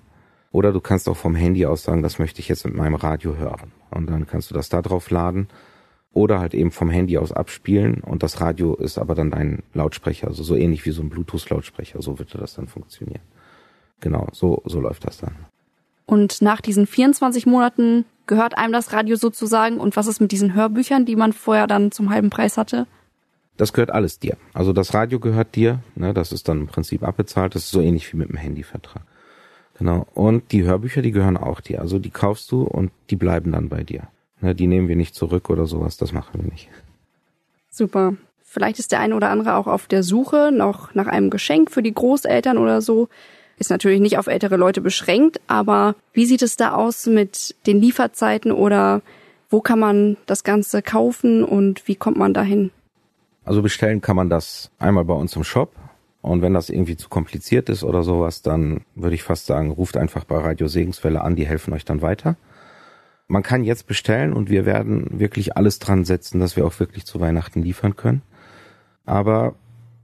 Oder 0.52 0.72
du 0.72 0.80
kannst 0.80 1.06
auch 1.06 1.16
vom 1.16 1.34
Handy 1.34 1.66
aus 1.66 1.82
sagen, 1.82 2.02
das 2.02 2.18
möchte 2.18 2.40
ich 2.40 2.48
jetzt 2.48 2.64
mit 2.64 2.74
meinem 2.74 2.94
Radio 2.94 3.36
hören. 3.36 3.72
Und 3.90 4.08
dann 4.08 4.26
kannst 4.26 4.50
du 4.50 4.54
das 4.54 4.70
da 4.70 4.80
drauf 4.80 5.10
laden 5.10 5.48
oder 6.12 6.38
halt 6.38 6.54
eben 6.54 6.70
vom 6.70 6.90
Handy 6.90 7.18
aus 7.18 7.32
abspielen 7.32 8.00
und 8.00 8.22
das 8.22 8.40
Radio 8.40 8.74
ist 8.74 8.98
aber 8.98 9.14
dann 9.14 9.30
dein 9.30 9.62
Lautsprecher, 9.74 10.28
also 10.28 10.42
so 10.42 10.56
ähnlich 10.56 10.86
wie 10.86 10.90
so 10.90 11.02
ein 11.02 11.10
Bluetooth-Lautsprecher, 11.10 12.00
so 12.00 12.18
würde 12.18 12.38
das 12.38 12.54
dann 12.54 12.68
funktionieren. 12.68 13.22
Genau, 14.00 14.28
so, 14.32 14.62
so 14.64 14.80
läuft 14.80 15.06
das 15.06 15.18
dann. 15.18 15.36
Und 16.06 16.40
nach 16.40 16.60
diesen 16.60 16.86
24 16.86 17.46
Monaten 17.46 18.04
gehört 18.26 18.56
einem 18.56 18.72
das 18.72 18.92
Radio 18.92 19.16
sozusagen 19.16 19.78
und 19.78 19.96
was 19.96 20.06
ist 20.06 20.20
mit 20.20 20.32
diesen 20.32 20.54
Hörbüchern, 20.54 21.04
die 21.04 21.16
man 21.16 21.32
vorher 21.32 21.66
dann 21.66 21.90
zum 21.90 22.10
halben 22.10 22.30
Preis 22.30 22.56
hatte? 22.56 22.86
Das 23.56 23.72
gehört 23.72 23.90
alles 23.90 24.18
dir. 24.18 24.36
Also 24.52 24.72
das 24.72 24.94
Radio 24.94 25.18
gehört 25.18 25.54
dir, 25.54 25.80
ne, 25.94 26.12
das 26.12 26.32
ist 26.32 26.48
dann 26.48 26.60
im 26.60 26.66
Prinzip 26.66 27.02
abbezahlt, 27.02 27.54
das 27.54 27.64
ist 27.64 27.70
so 27.70 27.80
ähnlich 27.80 28.12
wie 28.12 28.16
mit 28.16 28.28
dem 28.28 28.36
Handyvertrag. 28.36 29.02
Genau. 29.78 30.06
Und 30.14 30.52
die 30.52 30.64
Hörbücher, 30.64 31.02
die 31.02 31.12
gehören 31.12 31.36
auch 31.36 31.60
dir. 31.60 31.80
Also 31.80 31.98
die 31.98 32.10
kaufst 32.10 32.50
du 32.50 32.62
und 32.62 32.90
die 33.10 33.16
bleiben 33.16 33.52
dann 33.52 33.68
bei 33.68 33.84
dir. 33.84 34.08
Ne, 34.40 34.54
die 34.54 34.66
nehmen 34.66 34.88
wir 34.88 34.96
nicht 34.96 35.14
zurück 35.14 35.50
oder 35.50 35.66
sowas, 35.66 35.96
das 35.96 36.12
machen 36.12 36.42
wir 36.42 36.50
nicht. 36.50 36.68
Super. 37.70 38.14
Vielleicht 38.42 38.78
ist 38.78 38.92
der 38.92 39.00
eine 39.00 39.14
oder 39.14 39.30
andere 39.30 39.54
auch 39.56 39.66
auf 39.66 39.86
der 39.86 40.02
Suche 40.02 40.50
noch 40.52 40.94
nach 40.94 41.06
einem 41.06 41.30
Geschenk 41.30 41.70
für 41.70 41.82
die 41.82 41.92
Großeltern 41.92 42.58
oder 42.58 42.80
so. 42.80 43.08
Ist 43.58 43.70
natürlich 43.70 44.00
nicht 44.00 44.18
auf 44.18 44.26
ältere 44.26 44.56
Leute 44.56 44.80
beschränkt, 44.80 45.40
aber 45.46 45.94
wie 46.12 46.26
sieht 46.26 46.42
es 46.42 46.56
da 46.56 46.74
aus 46.74 47.06
mit 47.06 47.54
den 47.66 47.80
Lieferzeiten 47.80 48.52
oder 48.52 49.02
wo 49.48 49.60
kann 49.60 49.78
man 49.78 50.16
das 50.26 50.44
Ganze 50.44 50.82
kaufen 50.82 51.44
und 51.44 51.86
wie 51.88 51.96
kommt 51.96 52.16
man 52.16 52.34
dahin? 52.34 52.70
Also 53.44 53.62
bestellen 53.62 54.00
kann 54.00 54.16
man 54.16 54.28
das 54.28 54.70
einmal 54.78 55.04
bei 55.04 55.14
uns 55.14 55.36
im 55.36 55.44
Shop. 55.44 55.72
Und 56.20 56.42
wenn 56.42 56.54
das 56.54 56.70
irgendwie 56.70 56.96
zu 56.96 57.08
kompliziert 57.08 57.68
ist 57.68 57.84
oder 57.84 58.02
sowas, 58.02 58.42
dann 58.42 58.80
würde 58.96 59.14
ich 59.14 59.22
fast 59.22 59.46
sagen, 59.46 59.70
ruft 59.70 59.96
einfach 59.96 60.24
bei 60.24 60.36
Radio 60.36 60.66
Segenswelle 60.66 61.20
an, 61.20 61.36
die 61.36 61.46
helfen 61.46 61.72
euch 61.72 61.84
dann 61.84 62.02
weiter. 62.02 62.36
Man 63.28 63.42
kann 63.42 63.64
jetzt 63.64 63.86
bestellen 63.86 64.32
und 64.32 64.50
wir 64.50 64.66
werden 64.66 65.18
wirklich 65.18 65.56
alles 65.56 65.78
dran 65.78 66.04
setzen, 66.04 66.38
dass 66.38 66.56
wir 66.56 66.64
auch 66.66 66.78
wirklich 66.78 67.06
zu 67.06 67.20
Weihnachten 67.20 67.62
liefern 67.62 67.96
können. 67.96 68.22
Aber 69.04 69.54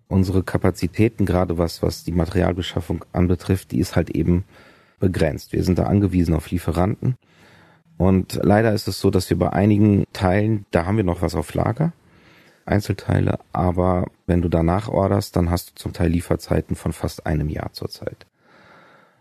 unsere 0.09 0.43
Kapazitäten, 0.43 1.25
gerade 1.25 1.57
was, 1.57 1.83
was 1.83 2.05
die 2.05 2.13
Materialbeschaffung 2.13 3.05
anbetrifft, 3.13 3.71
die 3.73 3.79
ist 3.79 3.97
halt 3.97 4.11
eben 4.11 4.45
begrenzt. 4.99 5.53
Wir 5.53 5.65
sind 5.65 5.79
da 5.79 5.85
angewiesen 5.85 6.35
auf 6.35 6.51
Lieferanten. 6.51 7.17
Und 7.97 8.41
leider 8.43 8.73
ist 8.73 8.89
es 8.89 9.01
so, 9.01 9.11
dass 9.11 9.31
wir 9.31 9.39
bei 9.39 9.51
einigen 9.51 10.05
Teilen, 10.13 10.67
da 10.71 10.87
haben 10.87 10.97
wir 10.97 11.05
noch 11.05 11.23
was 11.23 11.35
auf 11.35 11.55
Lager, 11.55 11.93
Einzelteile, 12.65 13.39
aber 13.53 14.07
wenn 14.27 14.43
du 14.43 14.49
danach 14.49 14.89
orderst, 14.89 15.35
dann 15.37 15.51
hast 15.51 15.71
du 15.71 15.75
zum 15.75 15.93
Teil 15.93 16.11
Lieferzeiten 16.11 16.77
von 16.77 16.93
fast 16.93 17.27
einem 17.27 17.49
Jahr 17.49 17.73
zurzeit. 17.73 18.27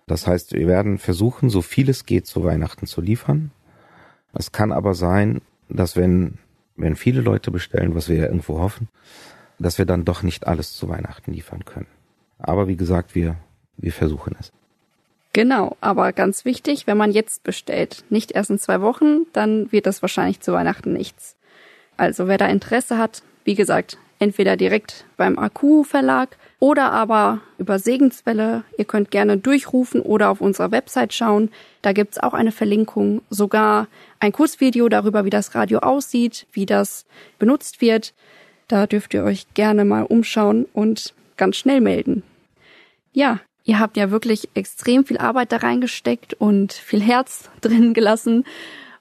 Das 0.07 0.27
heißt, 0.27 0.53
wir 0.53 0.67
werden 0.67 0.97
versuchen, 0.97 1.49
so 1.49 1.61
viel 1.61 1.89
es 1.89 2.05
geht 2.05 2.27
zu 2.27 2.43
Weihnachten 2.43 2.85
zu 2.85 3.01
liefern. 3.01 3.51
Es 4.33 4.51
kann 4.51 4.71
aber 4.71 4.93
sein, 4.93 5.41
dass 5.69 5.95
wenn, 5.95 6.37
wenn 6.75 6.95
viele 6.95 7.21
Leute 7.21 7.51
bestellen, 7.51 7.95
was 7.95 8.09
wir 8.09 8.17
ja 8.17 8.25
irgendwo 8.25 8.59
hoffen, 8.59 8.87
dass 9.59 9.77
wir 9.77 9.85
dann 9.85 10.05
doch 10.05 10.23
nicht 10.23 10.47
alles 10.47 10.73
zu 10.73 10.89
Weihnachten 10.89 11.31
liefern 11.33 11.65
können. 11.65 11.87
Aber 12.39 12.67
wie 12.67 12.77
gesagt, 12.77 13.15
wir, 13.15 13.35
wir 13.77 13.93
versuchen 13.93 14.35
es. 14.39 14.51
Genau, 15.33 15.77
aber 15.79 16.11
ganz 16.11 16.43
wichtig, 16.43 16.87
wenn 16.87 16.97
man 16.97 17.11
jetzt 17.11 17.43
bestellt, 17.43 18.03
nicht 18.09 18.31
erst 18.31 18.49
in 18.49 18.59
zwei 18.59 18.81
Wochen, 18.81 19.27
dann 19.31 19.71
wird 19.71 19.85
das 19.85 20.01
wahrscheinlich 20.01 20.41
zu 20.41 20.51
Weihnachten 20.51 20.91
nichts. 20.91 21.37
Also 21.95 22.27
wer 22.27 22.37
da 22.37 22.47
Interesse 22.47 22.97
hat, 22.97 23.23
wie 23.45 23.55
gesagt, 23.55 23.97
entweder 24.21 24.55
direkt 24.55 25.05
beim 25.17 25.39
Akku 25.39 25.83
Verlag 25.83 26.37
oder 26.59 26.91
aber 26.91 27.41
über 27.57 27.79
Segenswelle. 27.79 28.63
Ihr 28.77 28.85
könnt 28.85 29.09
gerne 29.09 29.37
durchrufen 29.37 29.99
oder 29.99 30.29
auf 30.29 30.41
unserer 30.41 30.71
Website 30.71 31.11
schauen. 31.11 31.49
Da 31.81 31.91
gibt's 31.91 32.19
auch 32.19 32.35
eine 32.35 32.51
Verlinkung, 32.51 33.23
sogar 33.31 33.87
ein 34.19 34.31
Kurzvideo 34.31 34.89
darüber, 34.89 35.25
wie 35.25 35.31
das 35.31 35.55
Radio 35.55 35.79
aussieht, 35.79 36.45
wie 36.53 36.67
das 36.67 37.05
benutzt 37.39 37.81
wird. 37.81 38.13
Da 38.67 38.85
dürft 38.85 39.15
ihr 39.15 39.23
euch 39.23 39.51
gerne 39.55 39.85
mal 39.85 40.03
umschauen 40.03 40.67
und 40.71 41.15
ganz 41.35 41.57
schnell 41.57 41.81
melden. 41.81 42.21
Ja, 43.13 43.39
ihr 43.63 43.79
habt 43.79 43.97
ja 43.97 44.11
wirklich 44.11 44.49
extrem 44.53 45.03
viel 45.03 45.17
Arbeit 45.17 45.51
da 45.51 45.57
reingesteckt 45.57 46.35
und 46.35 46.73
viel 46.73 47.01
Herz 47.01 47.49
drin 47.61 47.95
gelassen. 47.95 48.45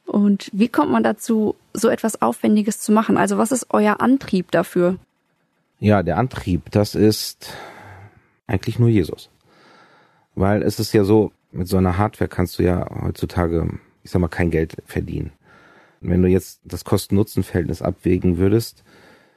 Und 0.07 0.49
wie 0.55 0.69
kommt 0.69 0.91
man 0.91 1.03
dazu, 1.03 1.57
so 1.75 1.91
etwas 1.91 2.23
Aufwendiges 2.23 2.81
zu 2.81 2.91
machen? 2.91 3.19
Also 3.19 3.37
was 3.37 3.53
ist 3.53 3.67
euer 3.69 4.01
Antrieb 4.01 4.51
dafür? 4.51 4.97
Ja, 5.81 6.03
der 6.03 6.19
Antrieb, 6.19 6.71
das 6.71 6.95
ist 6.95 7.55
eigentlich 8.47 8.79
nur 8.79 8.91
Jesus. 8.91 9.31
Weil 10.35 10.63
es 10.63 10.79
ist 10.79 10.93
ja 10.93 11.05
so, 11.05 11.33
mit 11.53 11.69
so 11.69 11.79
einer 11.79 11.97
Hardware 11.97 12.29
kannst 12.29 12.59
du 12.59 12.63
ja 12.63 12.87
heutzutage, 13.03 13.67
ich 14.03 14.11
sag 14.11 14.21
mal, 14.21 14.29
kein 14.29 14.51
Geld 14.51 14.77
verdienen. 14.85 15.33
Und 16.03 16.11
wenn 16.11 16.23
du 16.23 16.29
jetzt 16.29 16.61
das 16.65 16.85
Kosten-Nutzen-Verhältnis 16.85 17.81
abwägen 17.81 18.37
würdest, 18.37 18.85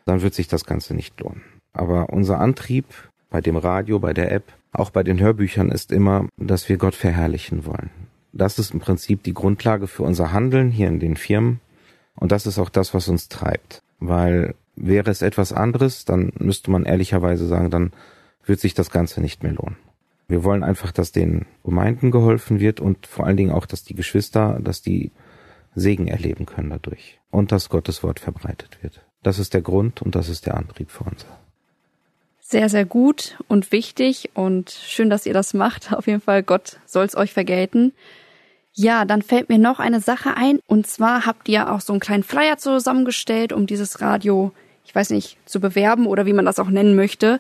dann 0.06 0.22
wird 0.22 0.34
sich 0.34 0.50
das 0.50 0.66
Ganze 0.66 0.94
nicht 0.94 1.18
lohnen. 1.22 1.44
Aber 1.72 2.10
unser 2.10 2.40
Antrieb 2.40 2.86
bei 3.30 3.40
dem 3.40 3.56
Radio, 3.56 4.00
bei 4.00 4.14
der 4.14 4.32
App, 4.34 4.44
auch 4.74 4.90
bei 4.90 5.04
den 5.04 5.22
Hörbüchern 5.22 5.72
ist 5.72 5.94
immer, 5.94 6.28
dass 6.36 6.68
wir 6.68 6.78
Gott 6.78 6.96
verherrlichen 6.96 7.66
wollen. 7.66 7.90
Das 8.34 8.60
ist 8.60 8.74
im 8.74 8.82
Prinzip 8.82 9.24
die 9.24 9.34
Grundlage 9.34 9.88
für 9.88 10.04
unser 10.04 10.34
Handeln 10.34 10.72
hier 10.72 10.90
in 10.90 11.00
den 11.00 11.16
Firmen. 11.16 11.62
Und 12.16 12.34
das 12.34 12.46
ist 12.46 12.60
auch 12.60 12.70
das, 12.70 12.94
was 12.94 13.08
uns 13.08 13.30
treibt. 13.30 13.82
Weil 14.00 14.56
Wäre 14.76 15.12
es 15.12 15.22
etwas 15.22 15.54
anderes, 15.54 16.06
dann 16.06 16.34
müsste 16.40 16.72
man 16.72 16.86
ehrlicherweise 16.86 17.48
sagen, 17.48 17.70
dann 17.70 17.92
wird 18.46 18.60
sich 18.60 18.74
das 18.74 18.90
Ganze 18.90 19.22
nicht 19.22 19.44
mehr 19.44 19.54
lohnen. 19.54 19.78
Wir 20.28 20.44
wollen 20.44 20.64
einfach, 20.64 20.92
dass 20.92 21.12
den 21.12 21.46
Gemeinden 21.64 22.12
geholfen 22.12 22.60
wird 22.60 22.80
und 22.80 23.06
vor 23.06 23.26
allen 23.26 23.38
Dingen 23.38 23.52
auch, 23.52 23.66
dass 23.66 23.84
die 23.84 23.94
Geschwister, 23.94 24.60
dass 24.62 24.82
die 24.82 25.12
Segen 25.76 26.08
erleben 26.08 26.46
können 26.46 26.70
dadurch 26.70 27.20
und 27.30 27.52
dass 27.52 27.70
Gottes 27.70 28.04
Wort 28.04 28.20
verbreitet 28.20 28.80
wird. 28.82 29.02
Das 29.22 29.40
ist 29.40 29.54
der 29.54 29.62
Grund 29.62 30.02
und 30.02 30.16
das 30.16 30.30
ist 30.30 30.46
der 30.46 30.56
Antrieb 30.58 30.92
für 30.92 31.04
uns. 31.04 31.26
Sehr, 32.40 32.70
sehr 32.70 32.86
gut 32.86 33.38
und 33.48 33.72
wichtig 33.72 34.32
und 34.34 34.70
schön, 34.70 35.10
dass 35.10 35.26
ihr 35.26 35.34
das 35.34 35.54
macht. 35.54 35.94
Auf 35.94 36.08
jeden 36.08 36.22
Fall, 36.22 36.44
Gott 36.44 36.78
soll's 36.86 37.16
euch 37.16 37.34
vergelten. 37.34 37.94
Ja, 38.74 39.06
dann 39.06 39.22
fällt 39.22 39.50
mir 39.50 39.58
noch 39.58 39.80
eine 39.80 40.02
Sache 40.02 40.36
ein. 40.36 40.60
Und 40.68 40.88
zwar 40.88 41.26
habt 41.26 41.48
ihr 41.48 41.72
auch 41.72 41.82
so 41.82 41.94
einen 41.94 42.00
kleinen 42.00 42.24
Flyer 42.24 42.58
zusammengestellt, 42.58 43.54
um 43.54 43.66
dieses 43.66 44.02
Radio 44.02 44.52
ich 44.86 44.94
weiß 44.94 45.10
nicht, 45.12 45.38
zu 45.46 45.60
bewerben 45.60 46.08
oder 46.08 46.26
wie 46.26 46.34
man 46.34 46.46
das 46.46 46.60
auch 46.60 46.70
nennen 46.70 46.96
möchte. 46.96 47.40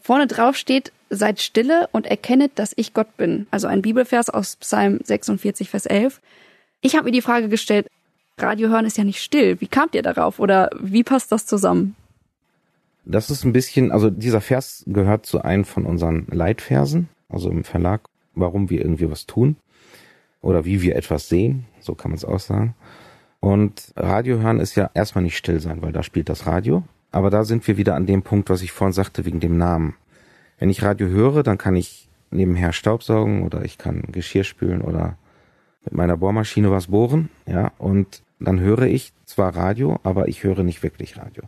Vorne 0.00 0.26
drauf 0.26 0.56
steht, 0.56 0.92
seid 1.10 1.40
stille 1.40 1.88
und 1.92 2.06
erkennet, 2.06 2.52
dass 2.56 2.72
ich 2.76 2.94
Gott 2.94 3.16
bin. 3.16 3.46
Also 3.50 3.66
ein 3.66 3.82
Bibelvers 3.82 4.30
aus 4.30 4.56
Psalm 4.56 5.00
46, 5.02 5.70
Vers 5.70 5.86
11. 5.86 6.20
Ich 6.80 6.94
habe 6.94 7.04
mir 7.04 7.12
die 7.12 7.22
Frage 7.22 7.48
gestellt, 7.48 7.86
Radio 8.38 8.68
hören 8.68 8.86
ist 8.86 8.96
ja 8.96 9.04
nicht 9.04 9.20
still. 9.20 9.60
Wie 9.60 9.66
kamt 9.66 9.94
ihr 9.94 10.02
darauf 10.02 10.38
oder 10.38 10.70
wie 10.80 11.02
passt 11.02 11.32
das 11.32 11.46
zusammen? 11.46 11.96
Das 13.04 13.30
ist 13.30 13.44
ein 13.44 13.52
bisschen, 13.52 13.90
also 13.90 14.10
dieser 14.10 14.40
Vers 14.40 14.84
gehört 14.86 15.26
zu 15.26 15.42
einem 15.42 15.64
von 15.64 15.86
unseren 15.86 16.26
Leitversen, 16.30 17.08
also 17.28 17.50
im 17.50 17.64
Verlag, 17.64 18.02
warum 18.34 18.70
wir 18.70 18.80
irgendwie 18.80 19.10
was 19.10 19.26
tun 19.26 19.56
oder 20.40 20.64
wie 20.64 20.82
wir 20.82 20.94
etwas 20.94 21.28
sehen, 21.28 21.64
so 21.80 21.94
kann 21.94 22.10
man 22.10 22.18
es 22.18 22.24
auch 22.24 22.38
sagen. 22.38 22.74
Und 23.40 23.92
Radio 23.96 24.38
hören 24.38 24.60
ist 24.60 24.74
ja 24.74 24.90
erstmal 24.94 25.24
nicht 25.24 25.36
still 25.36 25.60
sein, 25.60 25.82
weil 25.82 25.92
da 25.92 26.02
spielt 26.02 26.28
das 26.28 26.46
Radio. 26.46 26.82
Aber 27.10 27.30
da 27.30 27.44
sind 27.44 27.66
wir 27.66 27.76
wieder 27.76 27.94
an 27.94 28.06
dem 28.06 28.22
Punkt, 28.22 28.50
was 28.50 28.62
ich 28.62 28.72
vorhin 28.72 28.92
sagte, 28.92 29.24
wegen 29.24 29.40
dem 29.40 29.56
Namen. 29.56 29.94
Wenn 30.58 30.70
ich 30.70 30.82
Radio 30.82 31.08
höre, 31.08 31.42
dann 31.42 31.56
kann 31.56 31.76
ich 31.76 32.08
nebenher 32.30 32.72
Staubsaugen 32.72 33.42
oder 33.42 33.64
ich 33.64 33.78
kann 33.78 34.02
Geschirr 34.12 34.44
spülen 34.44 34.82
oder 34.82 35.16
mit 35.84 35.94
meiner 35.94 36.16
Bohrmaschine 36.16 36.70
was 36.70 36.88
bohren, 36.88 37.30
ja, 37.46 37.72
und 37.78 38.22
dann 38.40 38.60
höre 38.60 38.82
ich 38.82 39.12
zwar 39.24 39.56
Radio, 39.56 39.98
aber 40.02 40.28
ich 40.28 40.44
höre 40.44 40.62
nicht 40.62 40.82
wirklich 40.82 41.16
Radio. 41.16 41.44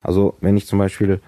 Also 0.00 0.36
wenn 0.40 0.56
ich 0.56 0.66
zum 0.66 0.78
Beispiel 0.78 1.20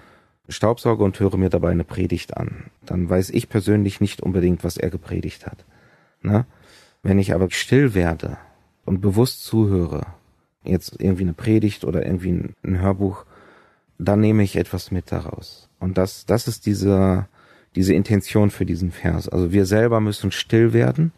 Staubsauge 0.49 1.03
und 1.03 1.19
höre 1.19 1.37
mir 1.37 1.49
dabei 1.49 1.71
eine 1.71 1.83
Predigt 1.83 2.37
an, 2.37 2.65
dann 2.85 3.09
weiß 3.09 3.29
ich 3.31 3.49
persönlich 3.49 4.01
nicht 4.01 4.21
unbedingt, 4.21 4.63
was 4.63 4.77
er 4.77 4.89
gepredigt 4.89 5.45
hat. 5.45 5.65
Ne? 6.21 6.45
Wenn 7.01 7.19
ich 7.19 7.33
aber 7.33 7.49
still 7.51 7.93
werde 7.93 8.37
und 8.85 9.01
bewusst 9.01 9.43
zuhöre, 9.43 10.05
jetzt 10.63 10.99
irgendwie 10.99 11.23
eine 11.23 11.33
Predigt 11.33 11.83
oder 11.83 12.05
irgendwie 12.05 12.53
ein, 12.63 12.79
Hörbuch, 12.79 13.25
dann 13.97 14.19
nehme 14.19 14.43
ich 14.43 14.55
etwas 14.55 14.91
mit 14.91 15.11
daraus. 15.11 15.69
Und 15.79 15.97
das, 15.97 16.25
das 16.25 16.47
ist 16.47 16.65
diese, 16.65 17.27
diese 17.75 17.93
Intention 17.93 18.49
für 18.49 18.65
diesen 18.65 18.91
Vers. 18.91 19.29
Also 19.29 19.51
wir 19.51 19.65
selber 19.65 19.99
müssen 19.99 20.31
still 20.31 20.73
werden 20.73 21.11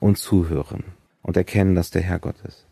und 0.00 0.18
zuhören 0.18 0.84
und 1.22 1.36
erkennen, 1.36 1.74
dass 1.74 1.90
der 1.90 2.02
Herr 2.02 2.18
Gott 2.18 2.36
ist. 2.46 2.66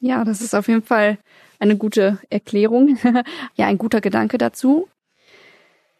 Ja, 0.00 0.24
das 0.24 0.40
ist 0.40 0.54
auf 0.54 0.68
jeden 0.68 0.82
Fall 0.82 1.18
eine 1.58 1.76
gute 1.76 2.18
Erklärung. 2.30 2.98
ja, 3.54 3.66
ein 3.66 3.78
guter 3.78 4.00
Gedanke 4.00 4.38
dazu. 4.38 4.88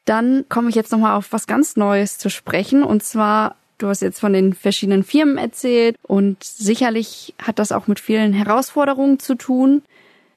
Dann 0.04 0.44
komme 0.48 0.68
ich 0.68 0.74
jetzt 0.74 0.92
nochmal 0.92 1.16
auf 1.16 1.32
was 1.32 1.46
ganz 1.46 1.76
Neues 1.76 2.18
zu 2.18 2.30
sprechen. 2.30 2.82
Und 2.82 3.02
zwar 3.02 3.56
Du 3.78 3.88
hast 3.88 4.00
jetzt 4.00 4.20
von 4.20 4.32
den 4.32 4.54
verschiedenen 4.54 5.04
Firmen 5.04 5.38
erzählt 5.38 5.96
und 6.02 6.42
sicherlich 6.42 7.34
hat 7.40 7.58
das 7.58 7.72
auch 7.72 7.86
mit 7.86 8.00
vielen 8.00 8.32
Herausforderungen 8.32 9.18
zu 9.18 9.34
tun. 9.34 9.82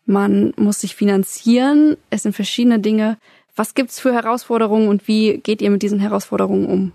Man 0.06 0.54
muss 0.58 0.82
sich 0.82 0.96
finanzieren. 0.96 1.98
Es 2.10 2.24
sind 2.24 2.36
verschiedene 2.36 2.80
Dinge. 2.80 3.18
Was 3.56 3.76
gibt's 3.76 4.00
für 4.00 4.14
Herausforderungen 4.14 4.88
und 4.88 5.08
wie 5.08 5.38
geht 5.38 5.62
ihr 5.62 5.70
mit 5.70 5.82
diesen 5.82 6.00
Herausforderungen 6.00 6.66
um? 6.66 6.92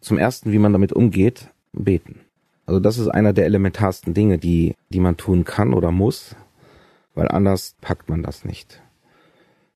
Zum 0.00 0.18
ersten, 0.18 0.50
wie 0.52 0.58
man 0.58 0.72
damit 0.72 0.92
umgeht, 0.92 1.48
beten. 1.72 2.20
Also 2.66 2.80
das 2.80 2.98
ist 2.98 3.08
einer 3.08 3.32
der 3.32 3.44
elementarsten 3.44 4.14
Dinge, 4.14 4.38
die, 4.38 4.74
die 4.88 5.00
man 5.00 5.16
tun 5.16 5.44
kann 5.44 5.74
oder 5.74 5.92
muss. 5.92 6.34
weil 7.14 7.28
anders 7.28 7.76
packt 7.80 8.08
man 8.08 8.22
das 8.22 8.44
nicht. 8.44 8.80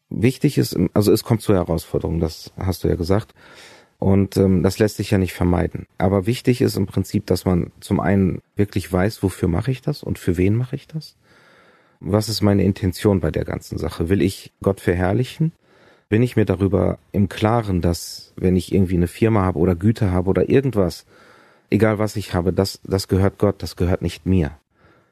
Wichtig 0.09 0.59
ist, 0.59 0.77
also 0.95 1.13
es 1.13 1.25
kommt 1.25 1.43
zur 1.43 1.57
Herausforderung, 1.57 2.21
das 2.21 2.53
hast 2.57 2.85
du 2.85 2.89
ja 2.89 2.95
gesagt. 2.95 3.35
Und 3.99 4.37
ähm, 4.37 4.63
das 4.63 4.79
lässt 4.79 4.97
sich 4.97 5.11
ja 5.11 5.19
nicht 5.19 5.33
vermeiden. 5.33 5.87
Aber 5.99 6.27
wichtig 6.27 6.61
ist 6.61 6.77
im 6.77 6.87
Prinzip, 6.87 7.27
dass 7.27 7.45
man 7.45 7.73
zum 7.81 8.01
einen 8.01 8.43
wirklich 8.55 8.93
weiß, 8.93 9.23
wofür 9.23 9.49
mache 9.49 9.71
ich 9.71 9.81
das 9.81 10.03
und 10.03 10.19
für 10.19 10.37
wen 10.37 10.55
mache 10.55 10.77
ich 10.77 10.87
das. 10.87 11.17
Was 12.01 12.29
ist 12.29 12.43
meine 12.43 12.63
Intention 12.63 13.21
bei 13.21 13.31
der 13.31 13.45
ganzen 13.45 13.79
Sache? 13.79 14.09
Will 14.09 14.21
ich 14.21 14.53
Gott 14.63 14.81
verherrlichen? 14.81 15.53
Bin 16.09 16.23
ich 16.23 16.37
mir 16.37 16.45
darüber 16.45 16.99
im 17.13 17.29
Klaren, 17.29 17.81
dass 17.81 18.33
wenn 18.37 18.55
ich 18.55 18.73
irgendwie 18.73 18.97
eine 18.97 19.09
Firma 19.09 19.43
habe 19.43 19.59
oder 19.59 19.75
Güter 19.75 20.13
habe 20.13 20.29
oder 20.29 20.49
irgendwas, 20.49 21.07
egal 21.71 21.99
was 21.99 22.17
ich 22.17 22.35
habe, 22.35 22.53
das, 22.53 22.81
das 22.85 23.09
gehört 23.09 23.39
Gott, 23.39 23.63
das 23.63 23.77
gehört 23.77 24.03
nicht 24.03 24.27
mir. 24.27 24.53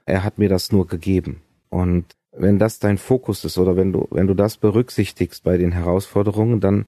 Er 0.05 0.23
hat 0.23 0.39
mir 0.39 0.51
das 0.51 0.73
nur 0.73 0.87
gegeben. 0.87 1.41
Und 1.71 2.05
wenn 2.33 2.59
das 2.59 2.79
dein 2.79 2.99
Fokus 2.99 3.45
ist 3.45 3.59
oder 3.59 3.77
wenn 3.77 3.93
du, 3.93 4.07
wenn 4.11 4.27
du 4.27 4.35
das 4.35 4.57
berücksichtigst 4.59 5.43
bei 5.43 5.57
den 5.57 5.73
Herausforderungen, 5.73 6.61
dann 6.61 6.85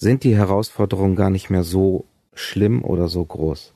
sind 0.00 0.24
die 0.24 0.34
Herausforderungen 0.34 1.14
gar 1.14 1.28
nicht 1.28 1.50
mehr 1.50 1.62
so 1.62 2.06
schlimm 2.32 2.82
oder 2.82 3.08
so 3.08 3.22
groß. 3.22 3.74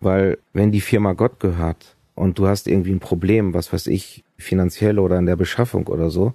Weil 0.00 0.38
wenn 0.52 0.72
die 0.72 0.80
Firma 0.80 1.12
Gott 1.12 1.38
gehört 1.38 1.96
und 2.16 2.38
du 2.38 2.48
hast 2.48 2.66
irgendwie 2.66 2.90
ein 2.90 3.00
Problem, 3.00 3.54
was 3.54 3.72
weiß 3.72 3.86
ich, 3.86 4.24
finanziell 4.36 4.98
oder 4.98 5.18
in 5.18 5.26
der 5.26 5.36
Beschaffung 5.36 5.86
oder 5.86 6.10
so, 6.10 6.34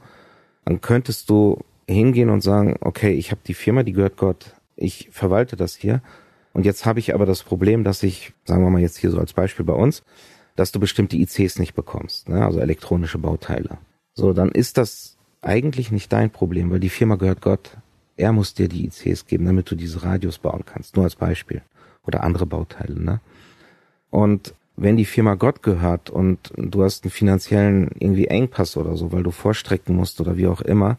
dann 0.63 0.79
könntest 0.79 1.29
du 1.29 1.59
hingehen 1.87 2.29
und 2.29 2.41
sagen, 2.41 2.77
okay, 2.79 3.11
ich 3.11 3.31
habe 3.31 3.41
die 3.45 3.53
Firma, 3.53 3.83
die 3.83 3.91
gehört 3.91 4.15
Gott, 4.15 4.55
ich 4.77 5.09
verwalte 5.11 5.57
das 5.57 5.75
hier 5.75 6.01
und 6.53 6.65
jetzt 6.65 6.85
habe 6.85 6.99
ich 6.99 7.13
aber 7.13 7.25
das 7.25 7.43
Problem, 7.43 7.83
dass 7.83 8.03
ich, 8.03 8.31
sagen 8.45 8.63
wir 8.63 8.69
mal 8.69 8.81
jetzt 8.81 8.97
hier 8.97 9.11
so 9.11 9.19
als 9.19 9.33
Beispiel 9.33 9.65
bei 9.65 9.73
uns, 9.73 10.03
dass 10.55 10.71
du 10.71 10.79
bestimmte 10.79 11.17
ICs 11.17 11.59
nicht 11.59 11.73
bekommst, 11.73 12.29
ne? 12.29 12.45
also 12.45 12.59
elektronische 12.59 13.17
Bauteile. 13.17 13.77
So, 14.13 14.31
dann 14.31 14.51
ist 14.51 14.77
das 14.77 15.17
eigentlich 15.41 15.91
nicht 15.91 16.13
dein 16.13 16.29
Problem, 16.29 16.71
weil 16.71 16.79
die 16.79 16.89
Firma 16.89 17.15
gehört 17.15 17.41
Gott. 17.41 17.77
Er 18.21 18.33
muss 18.33 18.53
dir 18.53 18.67
die 18.67 18.85
ICs 18.85 19.25
geben, 19.25 19.45
damit 19.45 19.71
du 19.71 19.75
diese 19.75 20.03
Radios 20.03 20.37
bauen 20.37 20.63
kannst. 20.63 20.95
Nur 20.95 21.05
als 21.05 21.15
Beispiel. 21.15 21.63
Oder 22.05 22.23
andere 22.23 22.45
Bauteile, 22.45 22.99
ne? 22.99 23.19
Und 24.11 24.53
wenn 24.75 24.95
die 24.95 25.05
Firma 25.05 25.35
Gott 25.35 25.63
gehört 25.63 26.09
und 26.09 26.51
du 26.55 26.83
hast 26.83 27.03
einen 27.03 27.11
finanziellen 27.11 27.89
irgendwie 27.97 28.27
Engpass 28.27 28.77
oder 28.77 28.95
so, 28.95 29.11
weil 29.11 29.23
du 29.23 29.31
vorstrecken 29.31 29.95
musst 29.95 30.21
oder 30.21 30.37
wie 30.37 30.47
auch 30.47 30.61
immer, 30.61 30.97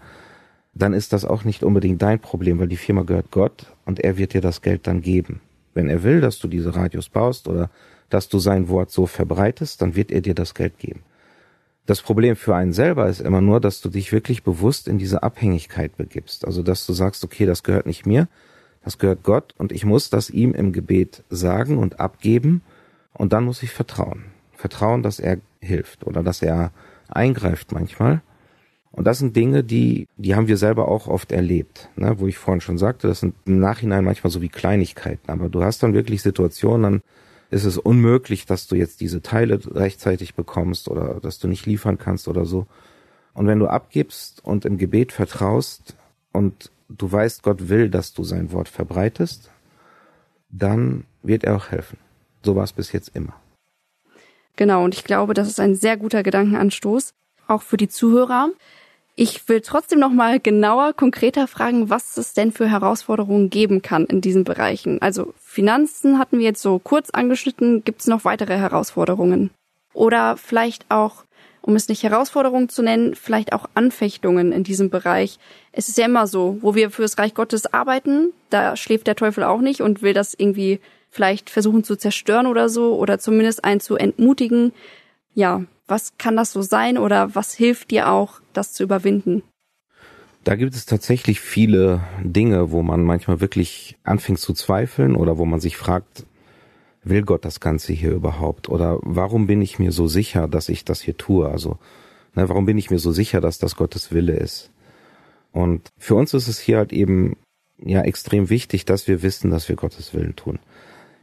dann 0.74 0.94
ist 0.94 1.12
das 1.12 1.24
auch 1.24 1.44
nicht 1.44 1.62
unbedingt 1.62 2.02
dein 2.02 2.18
Problem, 2.18 2.58
weil 2.58 2.68
die 2.68 2.76
Firma 2.76 3.02
gehört 3.02 3.30
Gott 3.30 3.66
und 3.84 4.00
er 4.00 4.16
wird 4.16 4.34
dir 4.34 4.40
das 4.40 4.62
Geld 4.62 4.86
dann 4.86 5.02
geben. 5.02 5.40
Wenn 5.74 5.88
er 5.88 6.02
will, 6.02 6.20
dass 6.20 6.38
du 6.38 6.48
diese 6.48 6.74
Radios 6.74 7.08
baust 7.08 7.46
oder 7.48 7.70
dass 8.10 8.28
du 8.28 8.38
sein 8.38 8.68
Wort 8.68 8.90
so 8.90 9.06
verbreitest, 9.06 9.80
dann 9.80 9.94
wird 9.94 10.10
er 10.10 10.22
dir 10.22 10.34
das 10.34 10.54
Geld 10.54 10.78
geben. 10.78 11.00
Das 11.86 12.00
Problem 12.00 12.36
für 12.36 12.54
einen 12.54 12.72
selber 12.72 13.08
ist 13.08 13.20
immer 13.20 13.40
nur, 13.40 13.60
dass 13.60 13.80
du 13.80 13.88
dich 13.88 14.12
wirklich 14.12 14.44
bewusst 14.44 14.86
in 14.86 14.98
diese 14.98 15.22
Abhängigkeit 15.22 15.96
begibst. 15.96 16.44
Also, 16.44 16.62
dass 16.62 16.86
du 16.86 16.92
sagst, 16.92 17.24
okay, 17.24 17.44
das 17.44 17.64
gehört 17.64 17.86
nicht 17.86 18.06
mir, 18.06 18.28
das 18.84 18.98
gehört 18.98 19.24
Gott 19.24 19.54
und 19.58 19.72
ich 19.72 19.84
muss 19.84 20.10
das 20.10 20.30
ihm 20.30 20.54
im 20.54 20.72
Gebet 20.72 21.24
sagen 21.28 21.78
und 21.78 21.98
abgeben 21.98 22.62
und 23.14 23.32
dann 23.32 23.44
muss 23.44 23.62
ich 23.62 23.70
vertrauen. 23.70 24.26
Vertrauen, 24.52 25.02
dass 25.02 25.18
er 25.18 25.38
hilft 25.60 26.06
oder 26.06 26.22
dass 26.22 26.40
er 26.42 26.72
eingreift 27.08 27.72
manchmal. 27.72 28.22
Und 28.92 29.06
das 29.06 29.18
sind 29.18 29.34
Dinge, 29.34 29.64
die, 29.64 30.06
die 30.16 30.34
haben 30.34 30.48
wir 30.48 30.58
selber 30.58 30.88
auch 30.88 31.08
oft 31.08 31.32
erlebt, 31.32 31.88
ne? 31.96 32.16
wo 32.18 32.26
ich 32.26 32.36
vorhin 32.36 32.60
schon 32.60 32.78
sagte, 32.78 33.08
das 33.08 33.20
sind 33.20 33.34
im 33.46 33.58
Nachhinein 33.58 34.04
manchmal 34.04 34.30
so 34.30 34.42
wie 34.42 34.50
Kleinigkeiten, 34.50 35.30
aber 35.30 35.48
du 35.48 35.64
hast 35.64 35.82
dann 35.82 35.94
wirklich 35.94 36.20
Situationen, 36.20 36.82
dann 36.82 37.02
ist 37.52 37.64
es 37.64 37.76
unmöglich, 37.76 38.46
dass 38.46 38.66
du 38.66 38.76
jetzt 38.76 39.00
diese 39.00 39.20
Teile 39.20 39.60
rechtzeitig 39.74 40.34
bekommst 40.34 40.88
oder 40.88 41.20
dass 41.20 41.38
du 41.38 41.48
nicht 41.48 41.66
liefern 41.66 41.98
kannst 41.98 42.26
oder 42.26 42.46
so. 42.46 42.66
Und 43.34 43.46
wenn 43.46 43.58
du 43.58 43.66
abgibst 43.66 44.42
und 44.42 44.64
im 44.64 44.78
Gebet 44.78 45.12
vertraust 45.12 45.94
und 46.32 46.70
du 46.88 47.12
weißt, 47.12 47.42
Gott 47.42 47.68
will, 47.68 47.90
dass 47.90 48.14
du 48.14 48.24
sein 48.24 48.52
Wort 48.52 48.68
verbreitest, 48.68 49.50
dann 50.48 51.04
wird 51.22 51.44
er 51.44 51.56
auch 51.56 51.68
helfen. 51.70 51.98
So 52.42 52.56
war 52.56 52.64
es 52.64 52.72
bis 52.72 52.90
jetzt 52.92 53.14
immer. 53.14 53.34
Genau, 54.56 54.84
und 54.84 54.94
ich 54.94 55.04
glaube, 55.04 55.34
das 55.34 55.48
ist 55.48 55.60
ein 55.60 55.74
sehr 55.74 55.98
guter 55.98 56.22
Gedankenanstoß, 56.22 57.12
auch 57.48 57.62
für 57.62 57.76
die 57.76 57.88
Zuhörer. 57.88 58.50
Ich 59.14 59.46
will 59.48 59.60
trotzdem 59.60 59.98
noch 59.98 60.10
mal 60.10 60.40
genauer, 60.40 60.94
konkreter 60.94 61.46
fragen, 61.46 61.90
was 61.90 62.16
es 62.16 62.32
denn 62.32 62.50
für 62.50 62.68
Herausforderungen 62.68 63.50
geben 63.50 63.82
kann 63.82 64.06
in 64.06 64.22
diesen 64.22 64.44
Bereichen. 64.44 65.02
Also 65.02 65.34
Finanzen 65.38 66.18
hatten 66.18 66.38
wir 66.38 66.46
jetzt 66.46 66.62
so 66.62 66.78
kurz 66.78 67.10
angeschnitten. 67.10 67.84
Gibt 67.84 68.00
es 68.00 68.06
noch 68.06 68.24
weitere 68.24 68.56
Herausforderungen? 68.56 69.50
Oder 69.92 70.38
vielleicht 70.38 70.86
auch, 70.88 71.24
um 71.60 71.76
es 71.76 71.88
nicht 71.88 72.02
Herausforderungen 72.02 72.70
zu 72.70 72.82
nennen, 72.82 73.14
vielleicht 73.14 73.52
auch 73.52 73.68
Anfechtungen 73.74 74.50
in 74.50 74.64
diesem 74.64 74.88
Bereich. 74.88 75.38
Es 75.72 75.88
ist 75.88 75.98
ja 75.98 76.06
immer 76.06 76.26
so, 76.26 76.56
wo 76.62 76.74
wir 76.74 76.90
fürs 76.90 77.18
Reich 77.18 77.34
Gottes 77.34 77.72
arbeiten, 77.72 78.32
da 78.48 78.76
schläft 78.76 79.06
der 79.06 79.16
Teufel 79.16 79.44
auch 79.44 79.60
nicht 79.60 79.82
und 79.82 80.00
will 80.00 80.14
das 80.14 80.32
irgendwie 80.32 80.80
vielleicht 81.10 81.50
versuchen 81.50 81.84
zu 81.84 81.96
zerstören 81.96 82.46
oder 82.46 82.70
so 82.70 82.96
oder 82.96 83.18
zumindest 83.18 83.64
einen 83.64 83.80
zu 83.80 83.96
entmutigen. 83.96 84.72
Ja, 85.34 85.64
was 85.86 86.16
kann 86.18 86.36
das 86.36 86.52
so 86.52 86.62
sein 86.62 86.98
oder 86.98 87.34
was 87.34 87.54
hilft 87.54 87.90
dir 87.90 88.10
auch, 88.10 88.40
das 88.52 88.72
zu 88.72 88.82
überwinden? 88.82 89.42
Da 90.44 90.56
gibt 90.56 90.74
es 90.74 90.86
tatsächlich 90.86 91.40
viele 91.40 92.00
Dinge, 92.22 92.72
wo 92.72 92.82
man 92.82 93.04
manchmal 93.04 93.40
wirklich 93.40 93.96
anfängt 94.02 94.40
zu 94.40 94.54
zweifeln 94.54 95.14
oder 95.14 95.38
wo 95.38 95.44
man 95.44 95.60
sich 95.60 95.76
fragt, 95.76 96.26
will 97.04 97.22
Gott 97.22 97.44
das 97.44 97.60
Ganze 97.60 97.92
hier 97.92 98.12
überhaupt? 98.12 98.68
Oder 98.68 98.98
warum 99.02 99.46
bin 99.46 99.62
ich 99.62 99.78
mir 99.78 99.92
so 99.92 100.08
sicher, 100.08 100.48
dass 100.48 100.68
ich 100.68 100.84
das 100.84 101.00
hier 101.00 101.16
tue? 101.16 101.48
Also, 101.48 101.78
ne, 102.34 102.48
warum 102.48 102.66
bin 102.66 102.78
ich 102.78 102.90
mir 102.90 102.98
so 102.98 103.12
sicher, 103.12 103.40
dass 103.40 103.58
das 103.58 103.76
Gottes 103.76 104.12
Wille 104.12 104.34
ist? 104.34 104.70
Und 105.52 105.90
für 105.98 106.14
uns 106.16 106.34
ist 106.34 106.48
es 106.48 106.58
hier 106.58 106.78
halt 106.78 106.92
eben 106.92 107.36
ja 107.78 108.02
extrem 108.02 108.50
wichtig, 108.50 108.84
dass 108.84 109.06
wir 109.06 109.22
wissen, 109.22 109.50
dass 109.50 109.68
wir 109.68 109.76
Gottes 109.76 110.12
Willen 110.14 110.34
tun 110.34 110.58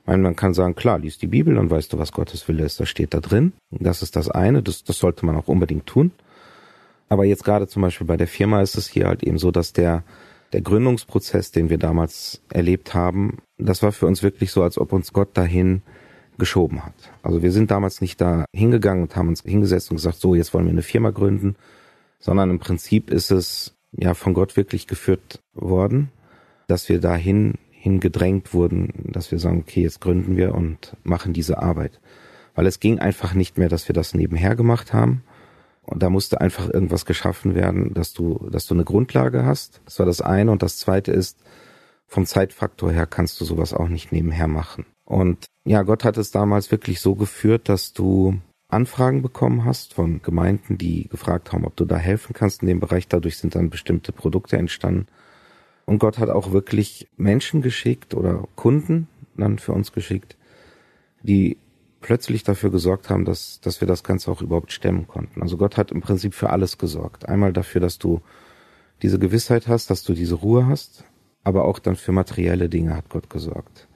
meine, 0.10 0.24
man 0.24 0.36
kann 0.36 0.56
sagen, 0.56 0.76
klar, 0.76 0.98
liest 0.98 1.22
die 1.22 1.28
Bibel, 1.28 1.54
dann 1.54 1.70
weißt 1.70 1.94
du, 1.94 2.00
was 2.00 2.12
Gottes 2.12 2.48
Wille 2.48 2.66
ist, 2.66 2.80
das 2.80 2.90
steht 2.90 3.14
da 3.14 3.20
drin. 3.20 3.54
Das 3.70 4.02
ist 4.02 4.16
das 4.16 4.28
eine, 4.28 4.64
das, 4.64 4.84
das 4.84 4.98
sollte 4.98 5.24
man 5.24 5.38
auch 5.38 5.48
unbedingt 5.48 5.86
tun. 5.86 6.12
Aber 7.10 7.26
jetzt 7.26 7.44
gerade 7.44 7.68
zum 7.68 7.84
Beispiel 7.84 8.08
bei 8.08 8.18
der 8.18 8.28
Firma 8.28 8.62
ist 8.62 8.76
es 8.76 8.88
hier 8.88 9.06
halt 9.06 9.22
eben 9.22 9.38
so, 9.38 9.52
dass 9.52 9.72
der, 9.72 10.04
der 10.52 10.62
Gründungsprozess, 10.62 11.52
den 11.52 11.70
wir 11.70 11.78
damals 11.78 12.42
erlebt 12.52 12.96
haben, 12.96 13.38
das 13.60 13.84
war 13.84 13.92
für 13.92 14.08
uns 14.08 14.24
wirklich 14.24 14.52
so, 14.52 14.64
als 14.64 14.80
ob 14.80 14.94
uns 14.94 15.14
Gott 15.14 15.30
dahin 15.38 15.84
geschoben 16.40 16.84
hat. 16.84 16.96
Also 17.22 17.44
wir 17.44 17.52
sind 17.52 17.70
damals 17.70 18.02
nicht 18.02 18.20
da 18.20 18.46
hingegangen 18.52 19.04
und 19.04 19.16
haben 19.16 19.28
uns 19.28 19.44
hingesetzt 19.44 19.92
und 19.92 19.98
gesagt, 19.98 20.20
so, 20.20 20.34
jetzt 20.34 20.56
wollen 20.56 20.66
wir 20.66 20.72
eine 20.72 20.82
Firma 20.82 21.12
gründen, 21.12 21.56
sondern 22.20 22.50
im 22.50 22.58
Prinzip 22.58 23.12
ist 23.12 23.30
es 23.30 23.76
ja 23.92 24.16
von 24.16 24.34
Gott 24.34 24.58
wirklich 24.58 24.88
geführt 24.88 25.40
worden, 25.54 26.10
dass 26.68 26.90
wir 26.90 27.00
dahin 27.00 27.56
hingedrängt 27.80 28.54
wurden, 28.54 28.92
dass 29.14 29.32
wir 29.32 29.40
sagen, 29.40 29.60
okay, 29.60 29.82
jetzt 29.82 30.02
gründen 30.02 30.36
wir 30.36 30.54
und 30.54 30.98
machen 31.04 31.32
diese 31.32 31.60
Arbeit. 31.60 32.02
Weil 32.54 32.68
es 32.68 32.82
ging 32.82 33.00
einfach 33.00 33.34
nicht 33.34 33.58
mehr, 33.58 33.70
dass 33.70 33.88
wir 33.88 33.94
das 33.94 34.14
nebenher 34.14 34.58
gemacht 34.58 34.92
haben. 34.92 35.24
Und 35.84 36.04
da 36.04 36.10
musste 36.10 36.42
einfach 36.42 36.70
irgendwas 36.70 37.06
geschaffen 37.06 37.56
werden, 37.56 37.94
dass 37.94 38.14
du, 38.14 38.50
dass 38.52 38.66
du 38.66 38.74
eine 38.74 38.84
Grundlage 38.84 39.46
hast. 39.46 39.82
Das 39.86 39.98
war 39.98 40.06
das 40.06 40.20
eine. 40.20 40.52
Und 40.52 40.62
das 40.62 40.78
zweite 40.78 41.14
ist, 41.14 41.40
vom 42.06 42.26
Zeitfaktor 42.26 42.92
her 42.92 43.06
kannst 43.06 43.40
du 43.40 43.46
sowas 43.46 43.74
auch 43.74 43.88
nicht 43.88 44.12
nebenher 44.12 44.48
machen. 44.48 44.86
Und 45.06 45.46
ja, 45.64 45.84
Gott 45.84 46.04
hat 46.04 46.18
es 46.18 46.32
damals 46.32 46.72
wirklich 46.72 47.00
so 47.00 47.16
geführt, 47.16 47.70
dass 47.70 47.94
du 47.94 48.40
Anfragen 48.68 49.22
bekommen 49.22 49.64
hast 49.64 49.94
von 49.94 50.22
Gemeinden, 50.22 50.78
die 50.78 51.08
gefragt 51.08 51.54
haben, 51.54 51.66
ob 51.66 51.78
du 51.78 51.86
da 51.86 51.96
helfen 51.96 52.34
kannst 52.34 52.62
in 52.62 52.68
dem 52.68 52.82
Bereich. 52.82 53.08
Dadurch 53.08 53.38
sind 53.38 53.56
dann 53.56 53.70
bestimmte 53.70 54.12
Produkte 54.12 54.58
entstanden. 54.58 55.08
Und 55.90 55.98
Gott 55.98 56.20
hat 56.20 56.30
auch 56.30 56.52
wirklich 56.52 57.08
Menschen 57.18 57.64
geschickt 57.64 58.14
oder 58.14 58.48
Kunden 58.56 59.08
dann 59.36 59.58
für 59.58 59.72
uns 59.72 59.92
geschickt, 59.92 60.38
die 61.24 61.58
plötzlich 62.00 62.44
dafür 62.44 62.70
gesorgt 62.70 63.10
haben, 63.10 63.26
dass, 63.26 63.60
dass 63.62 63.82
wir 63.82 63.88
das 63.88 64.04
Ganze 64.04 64.30
auch 64.30 64.44
überhaupt 64.44 64.72
stemmen 64.72 65.08
konnten. 65.08 65.42
Also 65.42 65.58
Gott 65.58 65.78
hat 65.78 65.92
im 65.92 66.02
Prinzip 66.02 66.36
für 66.36 66.52
alles 66.52 66.78
gesorgt. 66.78 67.28
Einmal 67.28 67.54
dafür, 67.54 67.82
dass 67.82 67.98
du 67.98 68.22
diese 69.02 69.18
Gewissheit 69.18 69.68
hast, 69.68 69.90
dass 69.90 70.04
du 70.04 70.14
diese 70.14 70.36
Ruhe 70.36 70.68
hast, 70.68 71.06
aber 71.44 71.66
auch 71.66 71.80
dann 71.80 71.96
für 71.96 72.12
materielle 72.12 72.70
Dinge 72.70 72.96
hat 72.96 73.10
Gott 73.10 73.32
gesorgt. 73.32 73.88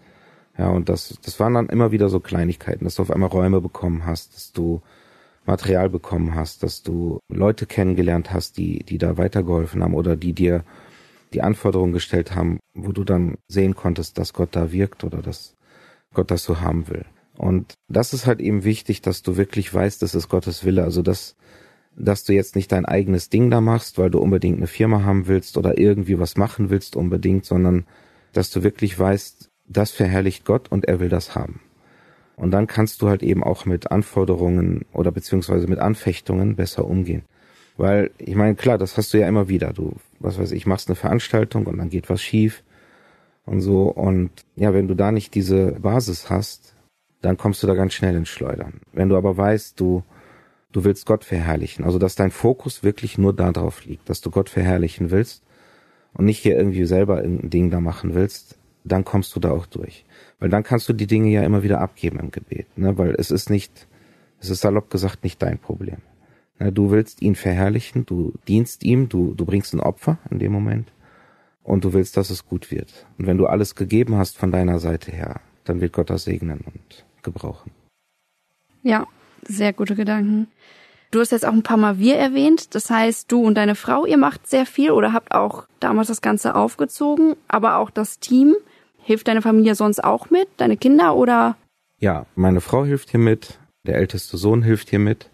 Ja, 0.57 0.69
und 0.69 0.89
das, 0.89 1.19
das 1.23 1.39
waren 1.39 1.53
dann 1.53 1.69
immer 1.69 1.91
wieder 1.91 2.09
so 2.09 2.19
Kleinigkeiten, 2.19 2.85
dass 2.85 2.95
du 2.95 3.03
auf 3.03 3.11
einmal 3.11 3.29
Räume 3.29 3.61
bekommen 3.61 4.03
hast, 4.03 4.33
dass 4.33 4.51
du 4.51 4.81
Material 5.45 5.91
bekommen 5.91 6.33
hast, 6.33 6.63
dass 6.63 6.81
du 6.81 7.19
Leute 7.29 7.67
kennengelernt 7.67 8.33
hast, 8.33 8.57
die, 8.57 8.79
die 8.79 8.97
da 8.97 9.19
weitergeholfen 9.19 9.83
haben 9.83 9.93
oder 9.93 10.15
die 10.15 10.33
dir 10.33 10.63
die 11.33 11.41
Anforderungen 11.41 11.93
gestellt 11.93 12.35
haben, 12.35 12.59
wo 12.73 12.91
du 12.91 13.03
dann 13.03 13.35
sehen 13.47 13.75
konntest, 13.75 14.17
dass 14.17 14.33
Gott 14.33 14.49
da 14.55 14.71
wirkt 14.71 15.03
oder 15.03 15.21
dass 15.21 15.55
Gott 16.13 16.31
das 16.31 16.43
so 16.43 16.61
haben 16.61 16.87
will. 16.89 17.05
Und 17.37 17.73
das 17.87 18.13
ist 18.13 18.27
halt 18.27 18.39
eben 18.39 18.63
wichtig, 18.63 19.01
dass 19.01 19.23
du 19.23 19.37
wirklich 19.37 19.73
weißt, 19.73 20.01
das 20.01 20.15
ist 20.15 20.29
Gottes 20.29 20.63
Wille. 20.63 20.83
Also 20.83 21.01
dass, 21.01 21.35
dass 21.95 22.23
du 22.23 22.33
jetzt 22.33 22.55
nicht 22.55 22.71
dein 22.71 22.85
eigenes 22.85 23.29
Ding 23.29 23.49
da 23.49 23.61
machst, 23.61 23.97
weil 23.97 24.11
du 24.11 24.19
unbedingt 24.19 24.57
eine 24.57 24.67
Firma 24.67 25.03
haben 25.03 25.27
willst 25.27 25.57
oder 25.57 25.77
irgendwie 25.77 26.19
was 26.19 26.37
machen 26.37 26.69
willst 26.69 26.95
unbedingt, 26.95 27.45
sondern 27.45 27.85
dass 28.33 28.51
du 28.51 28.63
wirklich 28.63 28.97
weißt, 28.97 29.49
das 29.67 29.91
verherrlicht 29.91 30.45
Gott 30.45 30.71
und 30.71 30.85
er 30.85 30.99
will 30.99 31.09
das 31.09 31.35
haben. 31.35 31.61
Und 32.35 32.51
dann 32.51 32.67
kannst 32.67 33.01
du 33.01 33.09
halt 33.09 33.23
eben 33.23 33.43
auch 33.43 33.65
mit 33.65 33.91
Anforderungen 33.91 34.85
oder 34.91 35.11
beziehungsweise 35.11 35.67
mit 35.67 35.79
Anfechtungen 35.79 36.55
besser 36.55 36.85
umgehen. 36.85 37.23
Weil, 37.77 38.11
ich 38.17 38.35
meine, 38.35 38.55
klar, 38.55 38.77
das 38.77 38.97
hast 38.97 39.13
du 39.13 39.19
ja 39.19 39.27
immer 39.27 39.49
wieder. 39.49 39.73
Du, 39.73 39.95
was 40.23 40.39
weiß 40.39 40.51
ich, 40.51 40.65
machst 40.65 40.87
eine 40.87 40.95
Veranstaltung 40.95 41.65
und 41.67 41.77
dann 41.77 41.89
geht 41.89 42.09
was 42.09 42.21
schief 42.21 42.63
und 43.45 43.61
so. 43.61 43.83
Und 43.83 44.31
ja, 44.55 44.73
wenn 44.73 44.87
du 44.87 44.95
da 44.95 45.11
nicht 45.11 45.35
diese 45.35 45.73
Basis 45.73 46.29
hast, 46.29 46.75
dann 47.21 47.37
kommst 47.37 47.63
du 47.63 47.67
da 47.67 47.73
ganz 47.73 47.93
schnell 47.93 48.15
ins 48.15 48.29
Schleudern. 48.29 48.81
Wenn 48.91 49.09
du 49.09 49.17
aber 49.17 49.37
weißt, 49.37 49.79
du, 49.79 50.03
du 50.71 50.83
willst 50.83 51.05
Gott 51.05 51.23
verherrlichen, 51.23 51.85
also 51.85 51.99
dass 51.99 52.15
dein 52.15 52.31
Fokus 52.31 52.83
wirklich 52.83 53.17
nur 53.17 53.33
darauf 53.33 53.85
liegt, 53.85 54.09
dass 54.09 54.21
du 54.21 54.29
Gott 54.29 54.49
verherrlichen 54.49 55.11
willst 55.11 55.43
und 56.13 56.25
nicht 56.25 56.39
hier 56.39 56.57
irgendwie 56.57 56.85
selber 56.85 57.19
ein 57.19 57.49
Ding 57.49 57.69
da 57.69 57.79
machen 57.79 58.13
willst, 58.13 58.57
dann 58.83 59.05
kommst 59.05 59.35
du 59.35 59.39
da 59.39 59.51
auch 59.51 59.65
durch. 59.65 60.05
Weil 60.39 60.49
dann 60.49 60.63
kannst 60.63 60.89
du 60.89 60.93
die 60.93 61.07
Dinge 61.07 61.29
ja 61.29 61.43
immer 61.43 61.63
wieder 61.63 61.79
abgeben 61.79 62.19
im 62.19 62.31
Gebet, 62.31 62.77
ne? 62.77 62.97
weil 62.97 63.15
es 63.17 63.31
ist 63.31 63.49
nicht, 63.49 63.87
es 64.39 64.49
ist 64.49 64.61
salopp 64.61 64.89
gesagt 64.89 65.23
nicht 65.23 65.41
dein 65.41 65.57
Problem. 65.57 65.99
Du 66.59 66.91
willst 66.91 67.21
ihn 67.21 67.35
verherrlichen, 67.35 68.05
du 68.05 68.33
dienst 68.47 68.83
ihm, 68.83 69.09
du, 69.09 69.33
du 69.33 69.45
bringst 69.45 69.73
ein 69.73 69.79
Opfer 69.79 70.17
in 70.29 70.39
dem 70.39 70.51
Moment 70.51 70.91
und 71.63 71.83
du 71.83 71.93
willst, 71.93 72.15
dass 72.15 72.29
es 72.29 72.45
gut 72.45 72.71
wird. 72.71 73.05
Und 73.17 73.27
wenn 73.27 73.37
du 73.37 73.47
alles 73.47 73.75
gegeben 73.75 74.17
hast 74.17 74.37
von 74.37 74.51
deiner 74.51 74.79
Seite 74.79 75.11
her, 75.11 75.41
dann 75.63 75.81
wird 75.81 75.93
Gott 75.93 76.09
das 76.09 76.25
segnen 76.25 76.61
und 76.65 77.05
gebrauchen. 77.23 77.71
Ja, 78.83 79.07
sehr 79.43 79.73
gute 79.73 79.95
Gedanken. 79.95 80.47
Du 81.11 81.19
hast 81.19 81.31
jetzt 81.31 81.45
auch 81.45 81.53
ein 81.53 81.63
paar 81.63 81.77
Mal 81.77 81.99
wir 81.99 82.17
erwähnt. 82.17 82.75
Das 82.75 82.89
heißt, 82.89 83.31
du 83.31 83.43
und 83.43 83.55
deine 83.55 83.75
Frau, 83.75 84.05
ihr 84.05 84.17
macht 84.17 84.47
sehr 84.47 84.65
viel 84.65 84.91
oder 84.91 85.13
habt 85.13 85.31
auch 85.31 85.67
damals 85.79 86.07
das 86.07 86.21
Ganze 86.21 86.55
aufgezogen, 86.55 87.35
aber 87.47 87.77
auch 87.77 87.91
das 87.91 88.19
Team. 88.19 88.55
Hilft 88.97 89.27
deine 89.27 89.41
Familie 89.41 89.75
sonst 89.75 90.03
auch 90.03 90.29
mit? 90.29 90.47
Deine 90.57 90.77
Kinder 90.77 91.15
oder? 91.15 91.55
Ja, 91.99 92.25
meine 92.35 92.61
Frau 92.61 92.83
hilft 92.83 93.11
hier 93.11 93.19
mit. 93.19 93.59
Der 93.85 93.97
älteste 93.97 94.37
Sohn 94.37 94.63
hilft 94.63 94.89
hier 94.89 94.99
mit. 94.99 95.29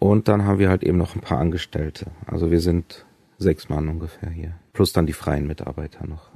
Und 0.00 0.28
dann 0.28 0.44
haben 0.44 0.58
wir 0.58 0.70
halt 0.70 0.82
eben 0.82 0.98
noch 0.98 1.14
ein 1.14 1.20
paar 1.20 1.38
Angestellte. 1.38 2.06
Also 2.26 2.50
wir 2.50 2.60
sind 2.60 3.04
sechs 3.38 3.68
Mann 3.68 3.88
ungefähr 3.88 4.30
hier. 4.30 4.54
Plus 4.72 4.92
dann 4.92 5.06
die 5.06 5.12
freien 5.12 5.46
Mitarbeiter 5.46 6.06
noch. 6.06 6.30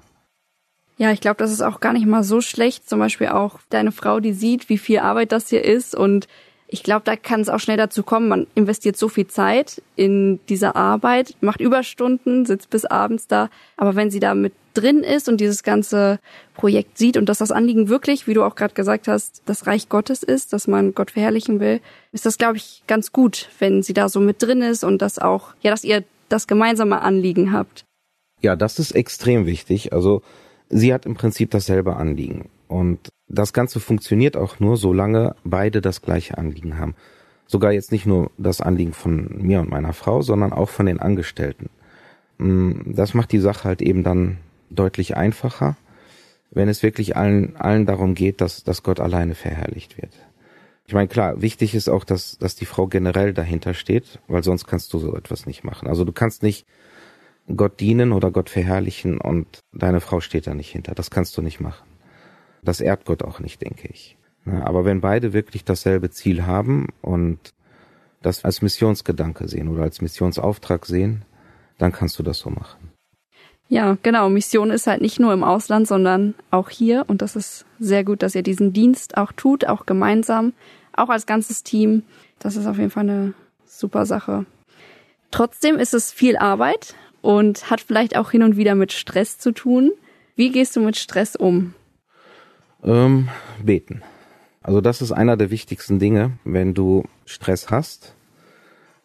Ja, 0.99 1.11
ich 1.11 1.21
glaube, 1.21 1.39
das 1.39 1.51
ist 1.51 1.63
auch 1.63 1.81
gar 1.81 1.95
nicht 1.95 2.07
mal 2.07 2.23
so 2.23 2.41
schlecht. 2.43 2.89
Zum 2.89 2.99
Beispiel 3.01 3.29
auch 3.29 3.59
deine 3.71 3.91
Frau, 3.91 4.21
die 4.21 4.35
sieht, 4.35 4.69
wie 4.69 4.79
viel 4.79 5.01
Arbeit 5.01 5.33
das 5.33 5.49
hier 5.49 5.65
ist 5.65 5.95
und 5.95 6.29
ich 6.69 6.83
glaube, 6.83 7.03
da 7.05 7.17
kann 7.17 7.41
es 7.41 7.49
auch 7.49 7.61
schnell 7.61 7.77
dazu 7.77 8.03
kommen, 8.03 8.29
man 8.29 8.47
investiert 8.55 8.97
so 8.97 9.09
viel 9.09 9.27
Zeit 9.27 9.83
in 9.97 10.41
diese 10.49 10.75
Arbeit, 10.75 11.37
macht 11.41 11.61
Überstunden, 11.61 12.47
sitzt 12.47 12.71
bis 12.71 12.85
abends 12.85 13.27
da. 13.27 13.51
Aber 13.77 13.95
wenn 13.97 14.11
sie 14.11 14.21
da 14.21 14.35
mit 14.35 14.53
drin 14.73 15.05
ist 15.05 15.29
und 15.29 15.41
dieses 15.41 15.63
ganze 15.63 16.19
Projekt 16.55 16.99
sieht 16.99 17.17
und 17.17 17.29
dass 17.29 17.39
das 17.39 17.53
Anliegen 17.53 17.89
wirklich, 17.89 18.27
wie 18.27 18.35
du 18.35 18.43
auch 18.43 18.57
gerade 18.57 18.75
gesagt 18.75 19.09
hast, 19.09 19.43
das 19.47 19.67
Reich 19.67 19.89
Gottes 19.89 20.23
ist, 20.23 20.53
dass 20.53 20.67
man 20.67 20.95
Gott 20.95 21.13
verherrlichen 21.13 21.61
will, 21.61 21.81
ist 22.13 22.27
das, 22.27 22.39
glaube 22.39 22.57
ich, 22.57 22.83
ganz 22.87 23.13
gut, 23.13 23.51
wenn 23.61 23.83
sie 23.83 23.95
da 23.95 24.09
so 24.09 24.21
mit 24.21 24.43
drin 24.43 24.63
ist 24.63 24.85
und 24.85 25.01
das 25.01 25.19
auch, 25.19 25.55
ja, 25.61 25.71
dass 25.71 25.85
ihr 25.85 26.03
das 26.29 26.47
gemeinsame 26.47 27.03
Anliegen 27.03 27.53
habt. 27.53 27.85
Ja, 28.41 28.57
das 28.57 28.79
ist 28.79 28.93
extrem 28.93 29.47
wichtig. 29.47 29.93
Also 29.93 30.23
sie 30.69 30.93
hat 30.93 31.07
im 31.07 31.15
Prinzip 31.15 31.51
dasselbe 31.51 31.97
Anliegen. 31.97 32.51
Und 32.75 33.13
das 33.29 33.53
Ganze 33.53 33.79
funktioniert 33.79 34.37
auch 34.37 34.59
nur, 34.59 34.77
solange 34.77 35.37
beide 35.45 35.81
das 35.81 36.03
gleiche 36.03 36.39
Anliegen 36.39 36.77
haben. 36.77 36.97
Sogar 37.47 37.71
jetzt 37.71 37.93
nicht 37.93 38.05
nur 38.05 38.33
das 38.37 38.61
Anliegen 38.61 38.93
von 38.93 39.29
mir 39.41 39.61
und 39.61 39.71
meiner 39.71 39.93
Frau, 39.93 40.23
sondern 40.23 40.53
auch 40.53 40.71
von 40.71 40.87
den 40.87 40.99
Angestellten. 40.99 41.71
Mm, 42.39 42.93
das 42.97 43.15
macht 43.15 43.31
die 43.31 43.39
Sache 43.39 43.63
halt 43.63 43.81
eben 43.81 44.03
dann 44.03 44.39
deutlich 44.71 45.17
einfacher, 45.17 45.77
wenn 46.51 46.69
es 46.69 46.83
wirklich 46.83 47.17
allen, 47.17 47.55
allen 47.55 47.87
darum 47.87 48.17
geht, 48.17 48.41
dass, 48.41 48.65
dass 48.65 48.83
Gott 48.83 48.99
alleine 48.99 49.37
verherrlicht 49.37 49.97
wird. 49.97 50.11
Ich 50.89 50.95
meine, 50.95 51.07
klar, 51.07 51.41
wichtig 51.41 51.77
ist 51.77 51.89
auch, 51.89 52.03
dass, 52.03 52.39
dass 52.39 52.57
die 52.57 52.67
Frau 52.67 52.89
generell 52.89 53.35
dahinter 53.35 53.75
steht, 53.75 54.19
weil 54.27 54.43
sonst 54.43 54.67
kannst 54.67 54.93
du 54.93 54.99
so 54.99 55.15
etwas 55.17 55.47
nicht 55.47 55.63
machen. 55.63 55.87
Also 55.87 56.05
du 56.05 56.11
kannst 56.11 56.43
nicht 56.43 56.67
Gott 57.57 57.79
dienen 57.79 58.11
oder 58.11 58.33
Gott 58.33 58.51
verherrlichen 58.51 59.21
und 59.21 59.61
deine 59.73 60.01
Frau 60.01 60.19
steht 60.19 60.49
da 60.49 60.55
nicht 60.55 60.73
hinter. 60.73 60.97
Das 60.97 61.13
kannst 61.13 61.37
du 61.37 61.43
nicht 61.43 61.61
machen. 61.61 61.94
Das 62.65 62.81
ehrt 62.81 63.05
Gott 63.05 63.23
auch 63.23 63.41
nicht, 63.41 63.63
denke 63.63 63.89
ich. 63.89 64.17
Aber 64.47 64.85
wenn 64.85 65.01
beide 65.01 65.33
wirklich 65.33 65.65
dasselbe 65.65 66.11
Ziel 66.11 66.45
haben 66.47 66.89
und 67.01 67.39
das 68.23 68.45
als 68.45 68.63
Missionsgedanke 68.63 69.49
sehen 69.49 69.69
oder 69.69 69.83
als 69.83 70.01
Missionsauftrag 70.01 70.87
sehen, 70.87 71.25
dann 71.79 71.93
kannst 71.93 72.19
du 72.19 72.23
das 72.23 72.39
so 72.39 72.51
machen. 72.51 72.91
Ja, 73.69 73.97
genau. 74.03 74.29
Mission 74.29 74.71
ist 74.71 74.87
halt 74.87 75.01
nicht 75.01 75.19
nur 75.19 75.33
im 75.33 75.43
Ausland, 75.43 75.89
sondern 75.89 76.35
auch 76.51 76.69
hier. 76.69 77.05
Und 77.07 77.23
das 77.23 77.37
ist 77.37 77.65
sehr 77.79 78.05
gut, 78.05 78.23
dass 78.23 78.35
ihr 78.35 78.43
diesen 78.43 78.73
Dienst 78.73 79.17
auch 79.17 79.33
tut, 79.33 79.67
auch 79.67 79.87
gemeinsam, 79.87 80.53
auch 80.93 81.09
als 81.09 81.27
ganzes 81.27 81.63
Team. 81.63 82.03
Das 82.39 82.57
ist 82.57 82.67
auf 82.67 82.79
jeden 82.79 82.91
Fall 82.91 83.09
eine 83.09 83.35
super 83.65 84.07
Sache. 84.07 84.45
Trotzdem 85.31 85.77
ist 85.77 85.95
es 85.95 86.13
viel 86.13 86.37
Arbeit 86.37 86.95
und 87.23 87.71
hat 87.71 87.81
vielleicht 87.81 88.17
auch 88.17 88.31
hin 88.31 88.43
und 88.43 88.57
wieder 88.57 88.75
mit 88.75 88.93
Stress 88.93 89.39
zu 89.39 89.53
tun. 89.53 89.93
Wie 90.37 90.51
gehst 90.51 90.77
du 90.77 90.81
mit 90.81 90.97
Stress 90.97 91.35
um? 91.35 91.75
Ähm, 92.85 93.29
beten. 93.63 94.03
Also 94.63 94.81
das 94.81 95.03
ist 95.03 95.13
einer 95.13 95.37
der 95.37 95.51
wichtigsten 95.51 95.99
Dinge, 95.99 96.33
wenn 96.45 96.75
du 96.75 97.05
Stress 97.25 97.71
hast, 97.71 98.15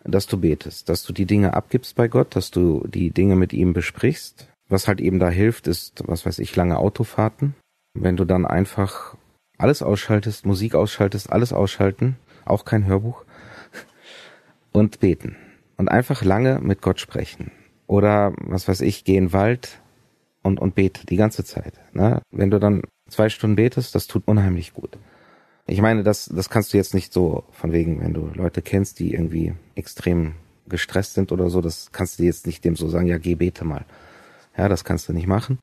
dass 0.03 0.27
du 0.27 0.37
betest, 0.37 0.89
dass 0.89 1.03
du 1.03 1.13
die 1.13 1.25
Dinge 1.25 1.53
abgibst 1.53 1.95
bei 1.95 2.07
Gott, 2.07 2.35
dass 2.35 2.51
du 2.51 2.85
die 2.87 3.11
Dinge 3.11 3.35
mit 3.35 3.53
ihm 3.53 3.73
besprichst. 3.73 4.47
Was 4.67 4.87
halt 4.87 5.01
eben 5.01 5.19
da 5.19 5.29
hilft, 5.29 5.67
ist, 5.67 6.03
was 6.05 6.25
weiß 6.25 6.39
ich, 6.39 6.55
lange 6.55 6.77
Autofahrten. 6.77 7.55
Wenn 7.93 8.17
du 8.17 8.25
dann 8.25 8.45
einfach 8.45 9.15
alles 9.57 9.81
ausschaltest, 9.81 10.45
Musik 10.45 10.75
ausschaltest, 10.75 11.31
alles 11.31 11.53
ausschalten, 11.53 12.17
auch 12.45 12.65
kein 12.65 12.85
Hörbuch 12.85 13.25
und 14.71 14.99
beten 14.99 15.35
und 15.77 15.89
einfach 15.89 16.23
lange 16.23 16.59
mit 16.61 16.81
Gott 16.81 16.99
sprechen. 16.99 17.51
Oder 17.87 18.33
was 18.37 18.67
weiß 18.67 18.81
ich, 18.81 19.03
geh 19.03 19.17
in 19.17 19.25
den 19.25 19.33
Wald 19.33 19.81
und, 20.43 20.59
und 20.59 20.75
bete 20.75 21.05
die 21.05 21.17
ganze 21.17 21.43
Zeit. 21.43 21.73
Ne? 21.93 22.21
Wenn 22.31 22.51
du 22.51 22.59
dann 22.59 22.83
zwei 23.09 23.29
Stunden 23.29 23.55
betest, 23.55 23.95
das 23.95 24.07
tut 24.07 24.27
unheimlich 24.27 24.73
gut. 24.73 24.97
Ich 25.67 25.81
meine, 25.81 26.03
das, 26.03 26.25
das 26.25 26.49
kannst 26.49 26.73
du 26.73 26.77
jetzt 26.77 26.93
nicht 26.93 27.13
so 27.13 27.43
von 27.51 27.71
wegen, 27.71 28.01
wenn 28.01 28.13
du 28.13 28.31
Leute 28.33 28.61
kennst, 28.61 28.99
die 28.99 29.13
irgendwie 29.13 29.53
extrem 29.75 30.33
gestresst 30.67 31.13
sind 31.13 31.31
oder 31.31 31.49
so, 31.49 31.61
das 31.61 31.91
kannst 31.91 32.19
du 32.19 32.23
jetzt 32.23 32.47
nicht 32.47 32.63
dem 32.63 32.75
so 32.75 32.89
sagen, 32.89 33.07
ja, 33.07 33.17
geh 33.17 33.35
bete 33.35 33.65
mal. 33.65 33.85
Ja, 34.57 34.67
das 34.67 34.83
kannst 34.83 35.09
du 35.09 35.13
nicht 35.13 35.27
machen. 35.27 35.59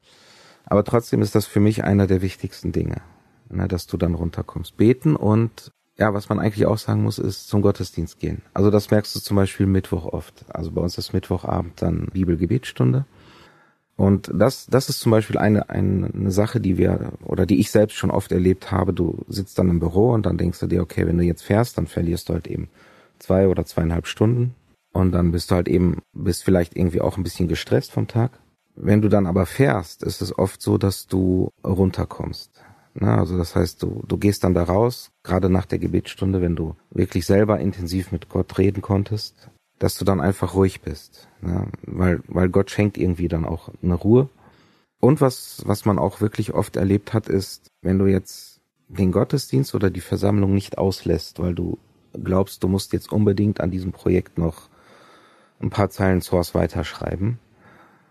Aber 0.65 0.85
trotzdem 0.85 1.23
ist 1.23 1.35
das 1.35 1.47
für 1.47 1.61
mich 1.61 1.85
einer 1.85 2.07
der 2.07 2.23
wichtigsten 2.23 2.73
Dinge, 2.73 3.03
ne, 3.49 3.69
dass 3.69 3.87
du 3.87 3.97
dann 3.97 4.15
runterkommst. 4.15 4.77
Beten 4.77 5.17
und 5.17 5.73
ja, 5.99 6.13
was 6.13 6.29
man 6.29 6.39
eigentlich 6.39 6.67
auch 6.67 6.79
sagen 6.79 7.03
muss, 7.03 7.19
ist 7.19 7.49
zum 7.49 7.63
Gottesdienst 7.63 8.19
gehen. 8.19 8.43
Also 8.53 8.71
das 8.71 8.91
merkst 8.91 9.15
du 9.17 9.21
zum 9.21 9.37
Beispiel 9.37 9.67
Mittwoch 9.67 10.05
oft. 10.05 10.45
Also 10.49 10.71
bei 10.71 10.83
uns 10.83 10.99
ist 10.99 11.13
Mittwochabend 11.13 11.81
dann 11.81 12.09
Bibelgebetsstunde. 12.13 13.07
Und 13.97 14.31
das, 14.35 14.67
das 14.67 14.91
ist 14.91 15.01
zum 15.01 15.11
Beispiel 15.11 15.39
eine, 15.39 15.71
eine, 15.71 16.31
Sache, 16.31 16.61
die 16.61 16.77
wir 16.77 17.13
oder 17.25 17.47
die 17.47 17.59
ich 17.59 17.71
selbst 17.71 17.97
schon 17.97 18.11
oft 18.11 18.31
erlebt 18.31 18.71
habe. 18.71 18.93
Du 18.93 19.25
sitzt 19.27 19.59
dann 19.59 19.71
im 19.71 19.81
Büro 19.81 20.13
und 20.13 20.27
dann 20.27 20.37
denkst 20.37 20.61
du 20.61 20.67
dir, 20.67 20.83
okay, 20.83 21.07
wenn 21.07 21.17
du 21.17 21.25
jetzt 21.25 21.43
fährst, 21.43 21.79
dann 21.79 21.87
verlierst 21.87 22.29
du 22.29 22.35
halt 22.35 22.47
eben 22.47 22.69
zwei 23.19 23.49
oder 23.49 23.65
zweieinhalb 23.65 24.07
Stunden 24.07 24.55
und 24.93 25.13
dann 25.13 25.33
bist 25.33 25.51
du 25.51 25.55
halt 25.55 25.69
eben, 25.69 26.03
bist 26.13 26.45
vielleicht 26.45 26.77
irgendwie 26.77 27.01
auch 27.01 27.17
ein 27.17 27.23
bisschen 27.23 27.49
gestresst 27.49 27.93
vom 27.93 28.07
Tag. 28.07 28.33
Wenn 28.75 29.01
du 29.01 29.09
dann 29.09 29.27
aber 29.27 29.47
fährst, 29.47 30.03
ist 30.03 30.21
es 30.21 30.39
oft 30.39 30.61
so, 30.61 30.77
dass 30.77 31.07
du 31.07 31.51
runterkommst. 31.65 32.51
Na, 32.93 33.19
also 33.19 33.37
das 33.37 33.55
heißt, 33.55 33.83
du, 33.83 34.03
du 34.07 34.17
gehst 34.17 34.45
dann 34.45 34.55
da 34.55 34.63
raus, 34.63 35.11
gerade 35.23 35.51
nach 35.51 35.67
der 35.67 35.79
Gebetsstunde, 35.79 36.41
wenn 36.41 36.57
du 36.57 36.77
wirklich 36.91 37.27
selber 37.27 37.61
intensiv 37.61 38.11
mit 38.11 38.29
Gott 38.29 38.57
reden 38.59 38.81
konntest, 38.81 39.51
dass 39.79 39.99
du 39.99 40.05
dann 40.05 40.21
einfach 40.21 40.55
ruhig 40.55 40.81
bist. 40.81 41.29
Ja, 41.43 41.67
weil, 41.83 42.23
weil 42.29 42.49
Gott 42.49 42.71
schenkt 42.71 42.99
irgendwie 42.99 43.29
dann 43.29 43.45
auch 43.45 43.71
eine 43.83 43.95
Ruhe. 43.95 44.29
Und 45.01 45.21
was, 45.21 45.63
was 45.67 45.85
man 45.85 45.99
auch 45.99 46.21
wirklich 46.21 46.55
oft 46.55 46.77
erlebt 46.77 47.13
hat, 47.13 47.29
ist, 47.29 47.71
wenn 47.83 47.99
du 47.99 48.07
jetzt 48.07 48.61
den 48.89 49.13
Gottesdienst 49.13 49.75
oder 49.75 49.91
die 49.91 50.01
Versammlung 50.01 50.55
nicht 50.55 50.79
auslässt, 50.79 51.41
weil 51.41 51.55
du 51.55 51.79
glaubst, 52.13 52.63
du 52.63 52.69
musst 52.69 52.93
jetzt 52.93 53.13
unbedingt 53.13 53.61
an 53.61 53.71
diesem 53.71 53.93
Projekt 53.93 54.39
noch 54.39 54.69
ein 55.61 55.71
paar 55.71 55.91
Zeilen 55.91 56.23
Source 56.23 56.55
weiterschreiben, 56.55 57.39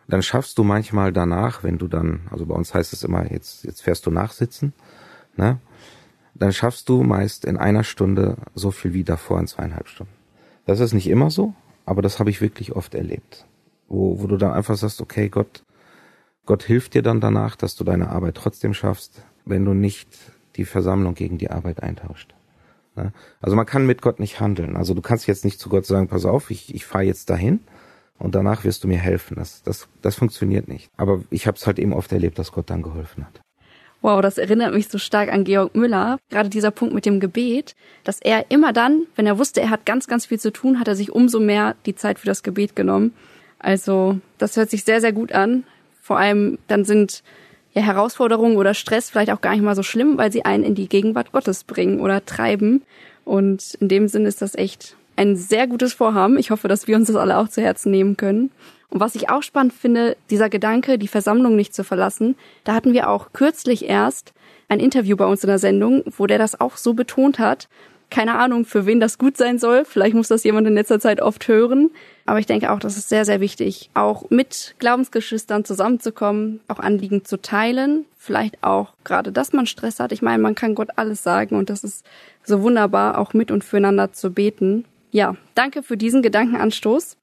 dann 0.08 0.22
schaffst 0.22 0.58
du 0.58 0.64
manchmal 0.64 1.12
danach, 1.12 1.64
wenn 1.64 1.78
du 1.78 1.88
dann, 1.88 2.28
also 2.30 2.46
bei 2.46 2.54
uns 2.54 2.74
heißt 2.74 2.94
es 2.94 3.04
immer, 3.04 3.32
jetzt, 3.32 3.64
jetzt 3.64 3.82
fährst 3.82 4.06
du 4.06 4.12
nachsitzen, 4.12 4.74
ne? 5.36 5.60
Dann 6.38 6.52
schaffst 6.52 6.90
du 6.90 7.02
meist 7.02 7.46
in 7.46 7.56
einer 7.56 7.86
Stunde 7.86 8.36
so 8.54 8.70
viel 8.70 8.94
wie 8.94 9.06
davor 9.06 9.40
in 9.40 9.48
zweieinhalb 9.48 9.88
Stunden. 9.88 10.12
Das 10.66 10.80
ist 10.80 10.94
nicht 10.94 11.08
immer 11.08 11.30
so, 11.30 11.54
aber 11.86 12.02
das 12.02 12.20
habe 12.20 12.30
ich 12.30 12.42
wirklich 12.42 12.76
oft 12.76 12.96
erlebt. 12.96 13.46
Wo, 13.88 14.22
wo 14.22 14.28
du 14.28 14.38
dann 14.38 14.52
einfach 14.52 14.76
sagst, 14.76 15.02
okay, 15.02 15.30
Gott, 15.30 15.64
Gott 16.46 16.64
hilft 16.64 16.94
dir 16.94 17.04
dann 17.04 17.22
danach, 17.22 17.56
dass 17.56 17.76
du 17.76 17.84
deine 17.84 18.10
Arbeit 18.10 18.36
trotzdem 18.36 18.74
schaffst, 18.74 19.24
wenn 19.46 19.66
du 19.66 19.74
nicht 19.74 20.10
die 20.56 20.66
Versammlung 20.66 21.14
gegen 21.14 21.38
die 21.38 21.52
Arbeit 21.52 21.84
eintauscht. 21.84 22.34
Ne? 22.96 23.14
Also 23.42 23.56
man 23.56 23.66
kann 23.66 23.86
mit 23.86 24.02
Gott 24.02 24.20
nicht 24.20 24.40
handeln. 24.40 24.76
Also 24.76 24.94
du 24.94 25.02
kannst 25.02 25.28
jetzt 25.28 25.46
nicht 25.46 25.60
zu 25.60 25.70
Gott 25.70 25.86
sagen, 25.86 26.08
pass 26.08 26.26
auf, 26.26 26.50
ich, 26.50 26.74
ich 26.74 26.86
fahre 26.86 27.04
jetzt 27.04 27.30
dahin 27.30 27.60
und 28.18 28.36
danach 28.36 28.64
wirst 28.64 28.84
du 28.84 28.88
mir 28.88 28.98
helfen. 28.98 29.36
Das, 29.36 29.64
das, 29.64 29.88
das 30.02 30.16
funktioniert 30.16 30.68
nicht. 30.68 30.90
Aber 30.98 31.24
ich 31.30 31.48
habe 31.48 31.58
es 31.58 31.68
halt 31.68 31.78
eben 31.80 31.94
oft 31.94 32.12
erlebt, 32.12 32.40
dass 32.40 32.52
Gott 32.52 32.70
dann 32.70 32.82
geholfen 32.82 33.26
hat. 33.26 33.42
Wow, 34.06 34.22
das 34.22 34.38
erinnert 34.38 34.72
mich 34.72 34.88
so 34.88 35.00
stark 35.00 35.34
an 35.34 35.46
Georg 35.46 35.74
Müller. 35.74 36.20
Gerade 36.30 36.48
dieser 36.48 36.70
Punkt 36.70 36.94
mit 36.94 37.08
dem 37.08 37.20
Gebet, 37.20 37.76
dass 38.04 38.22
er 38.22 38.52
immer 38.52 38.72
dann, 38.72 39.08
wenn 39.16 39.26
er 39.26 39.40
wusste, 39.40 39.62
er 39.62 39.72
hat 39.72 39.88
ganz, 39.88 40.06
ganz 40.06 40.28
viel 40.28 40.40
zu 40.40 40.54
tun, 40.54 40.80
hat 40.80 40.88
er 40.88 40.96
sich 40.96 41.12
umso 41.12 41.40
mehr 41.40 41.76
die 41.88 41.96
Zeit 41.96 42.20
für 42.20 42.28
das 42.28 42.44
Gebet 42.44 42.76
genommen. 42.76 43.16
Also, 43.58 44.20
das 44.38 44.58
hört 44.58 44.70
sich 44.70 44.84
sehr, 44.84 45.02
sehr 45.02 45.12
gut 45.12 45.32
an. 45.32 45.64
Vor 46.04 46.20
allem, 46.20 46.60
dann 46.68 46.86
sind 46.86 47.24
ja 47.74 47.82
Herausforderungen 47.82 48.58
oder 48.58 48.76
Stress 48.76 49.10
vielleicht 49.10 49.32
auch 49.32 49.42
gar 49.42 49.54
nicht 49.54 49.64
mal 49.64 49.76
so 49.76 49.82
schlimm, 49.82 50.20
weil 50.20 50.32
sie 50.32 50.46
einen 50.46 50.64
in 50.64 50.76
die 50.76 50.88
Gegenwart 50.88 51.32
Gottes 51.32 51.64
bringen 51.64 52.00
oder 52.00 52.24
treiben. 52.24 52.84
Und 53.24 53.74
in 53.80 53.88
dem 53.88 54.08
Sinne 54.08 54.28
ist 54.28 54.44
das 54.44 54.54
echt 54.54 54.96
ein 55.16 55.36
sehr 55.36 55.66
gutes 55.66 55.94
Vorhaben. 55.94 56.38
Ich 56.38 56.52
hoffe, 56.52 56.68
dass 56.68 56.88
wir 56.88 56.96
uns 56.96 57.08
das 57.08 57.16
alle 57.16 57.40
auch 57.40 57.50
zu 57.50 57.60
Herzen 57.60 57.90
nehmen 57.90 58.18
können. 58.18 58.52
Und 58.90 59.00
was 59.00 59.16
ich 59.16 59.30
auch 59.30 59.44
spannend 59.44 59.74
finde, 59.74 60.16
dieser 60.30 60.50
Gedanke, 60.50 60.98
die 60.98 61.08
Versammlung 61.08 61.56
nicht 61.56 61.74
zu 61.74 61.84
verlassen, 61.84 62.36
da 62.64 62.74
hatten 62.74 62.94
wir 62.94 63.10
auch 63.10 63.34
kürzlich 63.34 63.90
erst 63.90 64.34
ein 64.70 64.80
Interview 64.80 65.16
bei 65.16 65.26
uns 65.26 65.44
in 65.44 65.50
der 65.50 65.60
Sendung, 65.60 66.04
wo 66.18 66.28
der 66.28 66.38
das 66.38 66.60
auch 66.60 66.78
so 66.78 66.94
betont 66.94 67.40
hat. 67.40 67.68
Keine 68.12 68.36
Ahnung, 68.36 68.66
für 68.66 68.86
wen 68.86 69.00
das 69.00 69.18
gut 69.18 69.36
sein 69.36 69.58
soll. 69.58 69.84
Vielleicht 69.84 70.16
muss 70.16 70.28
das 70.28 70.44
jemand 70.44 70.68
in 70.68 70.76
letzter 70.76 71.00
Zeit 71.00 71.22
oft 71.22 71.48
hören. 71.48 71.90
Aber 72.26 72.40
ich 72.40 72.46
denke 72.46 72.72
auch, 72.72 72.80
das 72.80 72.98
ist 72.98 73.10
sehr, 73.10 73.26
sehr 73.26 73.42
wichtig, 73.42 73.90
auch 73.94 74.30
mit 74.30 74.76
Glaubensgeschwistern 74.80 75.66
zusammenzukommen, 75.66 76.60
auch 76.68 76.80
Anliegen 76.80 77.26
zu 77.26 77.42
teilen. 77.42 78.06
Vielleicht 78.18 78.64
auch 78.64 78.94
gerade, 79.04 79.32
dass 79.32 79.54
man 79.54 79.66
Stress 79.66 80.00
hat. 80.00 80.12
Ich 80.12 80.22
meine, 80.22 80.42
man 80.42 80.56
kann 80.56 80.76
Gott 80.76 80.90
alles 80.96 81.24
sagen 81.24 81.56
und 81.56 81.70
das 81.70 81.84
ist 81.84 82.06
so 82.44 82.62
wunderbar, 82.62 83.18
auch 83.18 83.34
mit 83.34 83.52
und 83.52 83.64
füreinander 83.64 84.14
zu 84.14 84.32
beten. 84.32 84.86
Ja, 85.12 85.36
danke 85.56 85.82
für 85.84 85.98
diesen 85.98 86.22
Gedankenanstoß. 86.22 87.18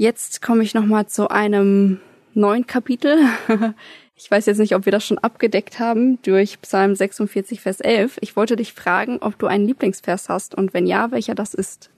Jetzt 0.00 0.40
komme 0.40 0.62
ich 0.62 0.72
nochmal 0.72 1.08
zu 1.08 1.28
einem 1.28 2.00
neuen 2.32 2.66
Kapitel. 2.66 3.18
Ich 4.22 4.30
weiß 4.30 4.44
jetzt 4.44 4.58
nicht, 4.58 4.74
ob 4.74 4.84
wir 4.84 4.92
das 4.92 5.06
schon 5.06 5.16
abgedeckt 5.16 5.78
haben 5.78 6.20
durch 6.20 6.60
Psalm 6.60 6.94
46, 6.94 7.58
Vers 7.62 7.80
11. 7.80 8.18
Ich 8.20 8.36
wollte 8.36 8.54
dich 8.54 8.74
fragen, 8.74 9.16
ob 9.22 9.38
du 9.38 9.46
einen 9.46 9.66
Lieblingsvers 9.66 10.28
hast 10.28 10.54
und 10.54 10.74
wenn 10.74 10.86
ja, 10.86 11.10
welcher 11.10 11.34
das 11.34 11.54
ist. 11.54 11.88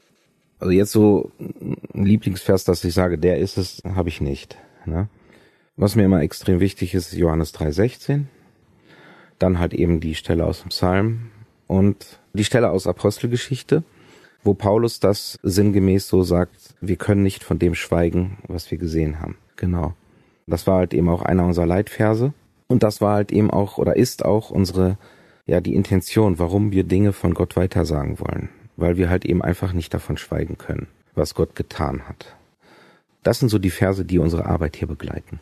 Also 0.60 0.70
jetzt 0.70 0.92
so 0.92 1.32
ein 1.40 2.04
Lieblingsvers, 2.04 2.62
dass 2.62 2.84
ich 2.84 2.94
sage, 2.94 3.18
der 3.18 3.38
ist 3.38 3.58
es, 3.58 3.82
habe 3.84 4.08
ich 4.08 4.20
nicht. 4.20 4.56
Ne? 4.84 5.08
Was 5.74 5.96
mir 5.96 6.04
immer 6.04 6.22
extrem 6.22 6.60
wichtig 6.60 6.94
ist, 6.94 7.12
ist 7.12 7.18
Johannes 7.18 7.52
3,16. 7.54 8.26
Dann 9.40 9.58
halt 9.58 9.74
eben 9.74 9.98
die 9.98 10.14
Stelle 10.14 10.46
aus 10.46 10.60
dem 10.60 10.68
Psalm 10.68 11.32
und 11.66 12.20
die 12.34 12.44
Stelle 12.44 12.70
aus 12.70 12.86
Apostelgeschichte 12.86 13.82
wo 14.42 14.54
Paulus 14.54 15.00
das 15.00 15.38
sinngemäß 15.42 16.08
so 16.08 16.22
sagt, 16.22 16.74
wir 16.80 16.96
können 16.96 17.22
nicht 17.22 17.44
von 17.44 17.58
dem 17.58 17.74
schweigen, 17.74 18.38
was 18.48 18.70
wir 18.70 18.78
gesehen 18.78 19.20
haben. 19.20 19.36
Genau. 19.56 19.94
Das 20.46 20.66
war 20.66 20.78
halt 20.78 20.94
eben 20.94 21.08
auch 21.08 21.22
einer 21.22 21.44
unserer 21.44 21.66
Leitverse. 21.66 22.32
Und 22.66 22.82
das 22.82 23.00
war 23.00 23.14
halt 23.14 23.32
eben 23.32 23.50
auch 23.50 23.78
oder 23.78 23.96
ist 23.96 24.24
auch 24.24 24.50
unsere, 24.50 24.98
ja, 25.46 25.60
die 25.60 25.74
Intention, 25.74 26.38
warum 26.38 26.72
wir 26.72 26.84
Dinge 26.84 27.12
von 27.12 27.34
Gott 27.34 27.56
weitersagen 27.56 28.18
wollen. 28.18 28.48
Weil 28.76 28.96
wir 28.96 29.10
halt 29.10 29.24
eben 29.24 29.42
einfach 29.42 29.72
nicht 29.72 29.92
davon 29.94 30.16
schweigen 30.16 30.58
können, 30.58 30.88
was 31.14 31.34
Gott 31.34 31.54
getan 31.54 32.08
hat. 32.08 32.34
Das 33.22 33.38
sind 33.38 33.50
so 33.50 33.58
die 33.58 33.70
Verse, 33.70 34.04
die 34.04 34.18
unsere 34.18 34.46
Arbeit 34.46 34.76
hier 34.76 34.88
begleiten. 34.88 35.38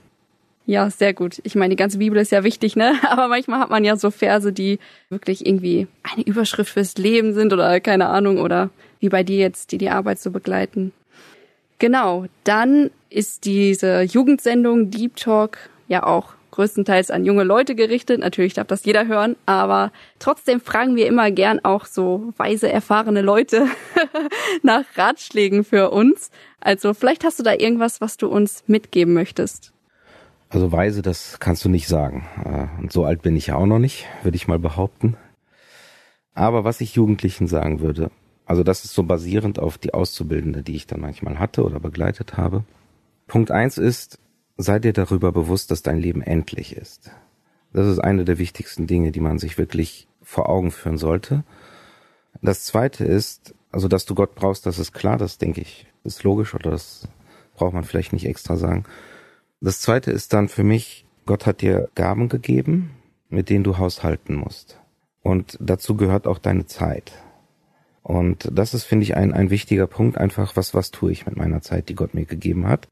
Ja, 0.66 0.90
sehr 0.90 1.14
gut. 1.14 1.40
Ich 1.44 1.55
meine, 1.55 1.70
die 1.70 1.76
ganze 1.76 1.98
Bibel 1.98 2.20
ist 2.20 2.30
ja 2.30 2.44
wichtig, 2.44 2.76
ne? 2.76 2.94
Aber 3.09 3.28
manchmal 3.28 3.61
hat 3.61 3.70
man 3.70 3.84
ja 3.84 3.96
so 3.96 4.11
Verse, 4.11 4.53
die 4.53 4.78
wirklich 5.09 5.46
irgendwie 5.46 5.88
eine 6.03 6.24
Überschrift 6.24 6.72
fürs 6.72 6.96
Leben 6.96 7.32
sind 7.32 7.53
oder 7.53 7.80
keine 7.80 8.09
Ahnung 8.09 8.38
oder 8.38 8.70
wie 9.01 9.09
bei 9.09 9.22
dir 9.22 9.38
jetzt, 9.38 9.72
die 9.72 9.78
die 9.78 9.90
Arbeit 9.90 10.20
so 10.20 10.30
begleiten. 10.30 10.92
Genau, 11.78 12.26
dann 12.44 12.90
ist 13.09 13.44
diese 13.44 14.03
Jugendsendung 14.03 14.90
Deep 14.90 15.16
Talk 15.16 15.59
ja 15.88 16.05
auch 16.05 16.34
größtenteils 16.51 17.11
an 17.11 17.24
junge 17.24 17.44
Leute 17.44 17.74
gerichtet. 17.74 18.20
Natürlich 18.20 18.55
darf 18.55 18.66
das 18.66 18.84
jeder 18.84 19.07
hören, 19.07 19.36
aber 19.46 19.92
trotzdem 20.18 20.61
fragen 20.61 20.96
wir 20.96 21.07
immer 21.07 21.30
gern 21.30 21.64
auch 21.64 21.86
so 21.86 22.32
weise, 22.36 22.70
erfahrene 22.70 23.22
Leute 23.22 23.66
nach 24.62 24.84
Ratschlägen 24.96 25.64
für 25.64 25.90
uns. 25.90 26.30
Also 26.61 26.92
vielleicht 26.92 27.24
hast 27.24 27.38
du 27.38 27.42
da 27.42 27.55
irgendwas, 27.55 28.01
was 28.01 28.16
du 28.16 28.28
uns 28.28 28.64
mitgeben 28.66 29.14
möchtest. 29.14 29.72
Also 30.51 30.72
weise, 30.72 31.01
das 31.01 31.38
kannst 31.38 31.64
du 31.64 31.68
nicht 31.68 31.86
sagen. 31.86 32.26
Äh, 32.44 32.82
und 32.82 32.92
so 32.92 33.05
alt 33.05 33.22
bin 33.22 33.36
ich 33.36 33.48
ja 33.48 33.55
auch 33.55 33.66
noch 33.66 33.78
nicht, 33.78 34.07
würde 34.22 34.36
ich 34.36 34.48
mal 34.48 34.59
behaupten. 34.59 35.16
Aber 36.34 36.64
was 36.64 36.80
ich 36.80 36.94
Jugendlichen 36.94 37.46
sagen 37.46 37.80
würde, 37.80 38.11
also 38.51 38.64
das 38.64 38.84
ist 38.84 38.94
so 38.94 39.05
basierend 39.05 39.61
auf 39.61 39.78
die 39.78 39.94
Auszubildende, 39.94 40.64
die 40.64 40.74
ich 40.74 40.88
dann 40.88 41.01
manchmal 41.01 41.38
hatte 41.38 41.62
oder 41.62 41.78
begleitet 41.78 42.36
habe. 42.36 42.64
Punkt 43.28 43.53
eins 43.53 43.78
ist, 43.78 44.18
sei 44.57 44.80
dir 44.80 44.92
darüber 44.92 45.30
bewusst, 45.30 45.70
dass 45.70 45.82
dein 45.84 45.98
Leben 45.98 46.20
endlich 46.20 46.76
ist. 46.76 47.12
Das 47.72 47.86
ist 47.86 48.01
eine 48.01 48.24
der 48.24 48.38
wichtigsten 48.38 48.88
Dinge, 48.88 49.12
die 49.12 49.20
man 49.20 49.38
sich 49.38 49.57
wirklich 49.57 50.09
vor 50.20 50.48
Augen 50.48 50.72
führen 50.72 50.98
sollte. 50.98 51.44
Das 52.42 52.64
zweite 52.64 53.05
ist, 53.05 53.55
also 53.70 53.86
dass 53.86 54.05
du 54.05 54.16
Gott 54.16 54.34
brauchst, 54.34 54.66
das 54.66 54.80
ist 54.80 54.94
klar, 54.94 55.16
das 55.16 55.38
denke 55.38 55.61
ich, 55.61 55.86
ist 56.03 56.24
logisch 56.24 56.53
oder 56.53 56.72
das 56.72 57.07
braucht 57.55 57.72
man 57.72 57.84
vielleicht 57.84 58.12
nicht 58.12 58.26
extra 58.26 58.57
sagen. 58.57 58.82
Das 59.61 59.80
zweite 59.80 60.11
ist 60.11 60.32
dann 60.32 60.48
für 60.48 60.64
mich, 60.64 61.07
Gott 61.24 61.46
hat 61.46 61.61
dir 61.61 61.88
Gaben 61.94 62.28
gegeben, 62.28 62.90
mit 63.28 63.48
denen 63.48 63.62
du 63.62 63.78
haushalten 63.78 64.34
musst. 64.34 64.80
Und 65.22 65.57
dazu 65.61 65.94
gehört 65.96 66.26
auch 66.26 66.38
deine 66.38 66.66
Zeit. 66.66 67.12
Und 68.03 68.48
das 68.53 68.74
ist, 68.74 68.84
finde 68.84 69.05
ich, 69.05 69.16
ein, 69.16 69.32
ein 69.32 69.51
wichtiger 69.51 69.86
Punkt, 69.86 70.16
einfach, 70.18 70.57
was, 70.57 70.74
was 70.74 70.90
tue 70.90 71.12
ich 71.12 71.26
mit 71.26 71.36
meiner 71.36 71.61
Zeit, 71.61 71.88
die 71.88 71.94
Gott 71.94 72.14
mir 72.14 72.24
gegeben 72.24 72.66
hat. 72.66 72.88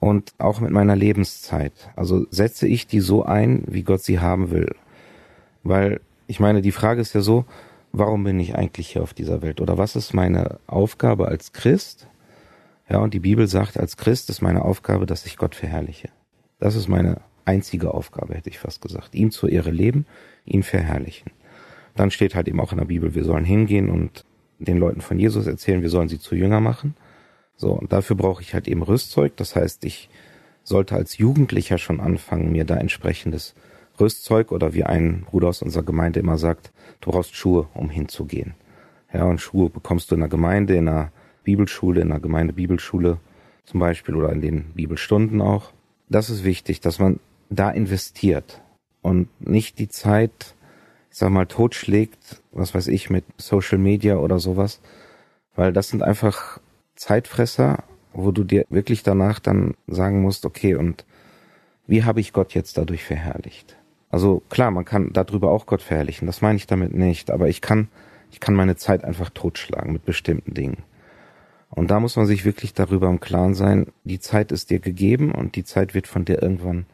Und 0.00 0.32
auch 0.38 0.60
mit 0.60 0.70
meiner 0.70 0.94
Lebenszeit. 0.94 1.72
Also 1.96 2.26
setze 2.30 2.68
ich 2.68 2.86
die 2.86 3.00
so 3.00 3.24
ein, 3.24 3.64
wie 3.66 3.82
Gott 3.82 4.02
sie 4.02 4.20
haben 4.20 4.50
will. 4.52 4.76
Weil, 5.64 6.00
ich 6.28 6.38
meine, 6.38 6.62
die 6.62 6.72
Frage 6.72 7.00
ist 7.00 7.14
ja 7.14 7.20
so, 7.20 7.46
warum 7.92 8.22
bin 8.22 8.38
ich 8.38 8.54
eigentlich 8.54 8.90
hier 8.90 9.02
auf 9.02 9.12
dieser 9.12 9.42
Welt? 9.42 9.60
Oder 9.60 9.76
was 9.76 9.96
ist 9.96 10.14
meine 10.14 10.60
Aufgabe 10.68 11.26
als 11.26 11.52
Christ? 11.52 12.06
Ja, 12.88 12.98
und 12.98 13.12
die 13.12 13.20
Bibel 13.20 13.48
sagt, 13.48 13.76
als 13.76 13.96
Christ 13.96 14.30
ist 14.30 14.40
meine 14.40 14.64
Aufgabe, 14.64 15.04
dass 15.04 15.26
ich 15.26 15.36
Gott 15.36 15.54
verherrliche. 15.54 16.10
Das 16.60 16.76
ist 16.76 16.88
meine 16.88 17.20
einzige 17.44 17.92
Aufgabe, 17.92 18.34
hätte 18.34 18.50
ich 18.50 18.58
fast 18.58 18.80
gesagt. 18.80 19.14
Ihm 19.14 19.30
zur 19.30 19.50
Ehre 19.50 19.70
leben, 19.70 20.06
ihn 20.44 20.62
verherrlichen. 20.62 21.32
Dann 21.96 22.10
steht 22.10 22.34
halt 22.34 22.46
eben 22.46 22.60
auch 22.60 22.72
in 22.72 22.78
der 22.78 22.84
Bibel, 22.84 23.14
wir 23.14 23.24
sollen 23.24 23.44
hingehen 23.44 23.90
und 23.90 24.24
den 24.58 24.78
Leuten 24.78 25.00
von 25.00 25.18
Jesus 25.18 25.46
erzählen, 25.46 25.82
wir 25.82 25.90
sollen 25.90 26.08
sie 26.08 26.18
zu 26.18 26.34
Jünger 26.34 26.60
machen. 26.60 26.94
So, 27.56 27.72
und 27.72 27.92
dafür 27.92 28.16
brauche 28.16 28.42
ich 28.42 28.54
halt 28.54 28.68
eben 28.68 28.82
Rüstzeug. 28.82 29.36
Das 29.36 29.56
heißt, 29.56 29.84
ich 29.84 30.08
sollte 30.62 30.94
als 30.94 31.18
Jugendlicher 31.18 31.78
schon 31.78 32.00
anfangen, 32.00 32.52
mir 32.52 32.64
da 32.64 32.76
entsprechendes 32.76 33.54
Rüstzeug 33.98 34.52
oder 34.52 34.74
wie 34.74 34.84
ein 34.84 35.22
Bruder 35.22 35.48
aus 35.48 35.62
unserer 35.62 35.82
Gemeinde 35.82 36.20
immer 36.20 36.38
sagt, 36.38 36.72
du 37.00 37.10
brauchst 37.10 37.34
Schuhe, 37.34 37.68
um 37.74 37.90
hinzugehen. 37.90 38.54
Ja, 39.12 39.24
und 39.24 39.40
Schuhe 39.40 39.70
bekommst 39.70 40.10
du 40.10 40.14
in 40.14 40.20
der 40.20 40.28
Gemeinde, 40.28 40.76
in 40.76 40.86
der 40.86 41.10
Bibelschule, 41.42 42.02
in 42.02 42.10
der 42.10 42.20
Gemeinde 42.20 42.52
Bibelschule 42.52 43.18
zum 43.64 43.80
Beispiel 43.80 44.14
oder 44.14 44.32
in 44.32 44.40
den 44.40 44.72
Bibelstunden 44.74 45.40
auch. 45.40 45.72
Das 46.08 46.30
ist 46.30 46.44
wichtig, 46.44 46.80
dass 46.80 46.98
man 46.98 47.18
da 47.50 47.70
investiert 47.70 48.60
und 49.02 49.28
nicht 49.40 49.78
die 49.78 49.88
Zeit 49.88 50.54
ich 51.10 51.16
sag 51.16 51.30
mal, 51.30 51.46
totschlägt, 51.46 52.42
was 52.58 52.74
weiß 52.74 52.88
ich, 52.88 53.10
mit 53.10 53.24
Social 53.36 53.78
Media 53.78 54.16
oder 54.16 54.38
sowas. 54.38 54.80
Weil 55.54 55.72
das 55.72 55.88
sind 55.88 56.02
einfach 56.02 56.60
Zeitfresser, 56.96 57.84
wo 58.12 58.32
du 58.32 58.44
dir 58.44 58.64
wirklich 58.68 59.02
danach 59.02 59.38
dann 59.38 59.74
sagen 59.86 60.22
musst, 60.22 60.44
okay, 60.44 60.74
und 60.74 61.04
wie 61.86 62.04
habe 62.04 62.20
ich 62.20 62.32
Gott 62.32 62.54
jetzt 62.54 62.76
dadurch 62.78 63.04
verherrlicht? 63.04 63.76
Also 64.10 64.42
klar, 64.48 64.70
man 64.70 64.84
kann 64.84 65.12
darüber 65.12 65.50
auch 65.50 65.66
Gott 65.66 65.82
verherrlichen, 65.82 66.26
das 66.26 66.40
meine 66.40 66.56
ich 66.56 66.66
damit 66.66 66.94
nicht, 66.94 67.30
aber 67.30 67.48
ich 67.48 67.60
kann, 67.60 67.88
ich 68.30 68.40
kann 68.40 68.54
meine 68.54 68.76
Zeit 68.76 69.04
einfach 69.04 69.30
totschlagen 69.30 69.92
mit 69.92 70.04
bestimmten 70.04 70.54
Dingen. 70.54 70.82
Und 71.70 71.90
da 71.90 72.00
muss 72.00 72.16
man 72.16 72.26
sich 72.26 72.44
wirklich 72.44 72.72
darüber 72.72 73.08
im 73.08 73.20
Klaren 73.20 73.54
sein, 73.54 73.88
die 74.04 74.18
Zeit 74.18 74.52
ist 74.52 74.70
dir 74.70 74.80
gegeben 74.80 75.32
und 75.32 75.56
die 75.56 75.64
Zeit 75.64 75.94
wird 75.94 76.06
von 76.06 76.24
dir 76.24 76.42
irgendwann 76.42 76.86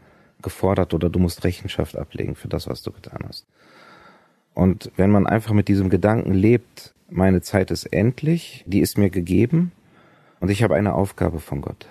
gefordert 0.42 0.94
oder 0.94 1.08
du 1.08 1.18
musst 1.18 1.44
Rechenschaft 1.44 1.96
ablegen 1.96 2.34
für 2.34 2.48
das, 2.48 2.68
was 2.68 2.82
du 2.82 2.90
getan 2.90 3.24
hast. 3.26 3.46
Und 4.55 4.90
wenn 4.96 5.11
man 5.11 5.26
einfach 5.26 5.52
mit 5.52 5.68
diesem 5.68 5.90
Gedanken 5.90 6.32
lebt, 6.32 6.94
meine 7.11 7.42
Zeit 7.42 7.70
ist 7.70 7.86
endlich, 7.86 8.64
die 8.66 8.80
ist 8.80 8.98
mir 8.98 9.11
gegeben 9.11 9.72
und 10.40 10.50
ich 10.50 10.62
habe 10.62 10.74
eine 10.74 10.94
Aufgabe 10.94 11.40
von 11.40 11.61
Gott, 11.61 11.86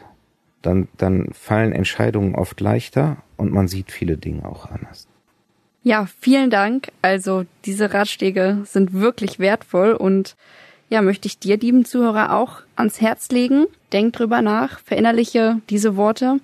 dann, 0.62 0.88
dann 0.98 1.30
fallen 1.34 1.74
Entscheidungen 1.74 2.36
oft 2.36 2.60
leichter 2.62 3.18
und 3.38 3.52
man 3.52 3.68
sieht 3.68 3.92
viele 3.92 4.18
Dinge 4.18 4.46
auch 4.46 4.70
anders. 4.70 5.08
Ja, 5.84 6.08
vielen 6.20 6.50
Dank. 6.50 6.92
Also 7.02 7.46
diese 7.66 7.94
Ratschläge 7.94 8.62
sind 8.64 8.94
wirklich 8.94 9.40
wertvoll 9.40 9.94
und 9.94 10.38
ja, 10.90 11.02
möchte 11.02 11.28
ich 11.28 11.40
dir, 11.40 11.58
lieben 11.58 11.86
Zuhörer, 11.86 12.34
auch 12.36 12.62
ans 12.76 13.02
Herz 13.02 13.30
legen. 13.30 13.66
Denk 13.92 14.14
drüber 14.14 14.42
nach, 14.42 14.80
verinnerliche 14.80 15.60
diese 15.70 15.98
Worte. 15.98 16.40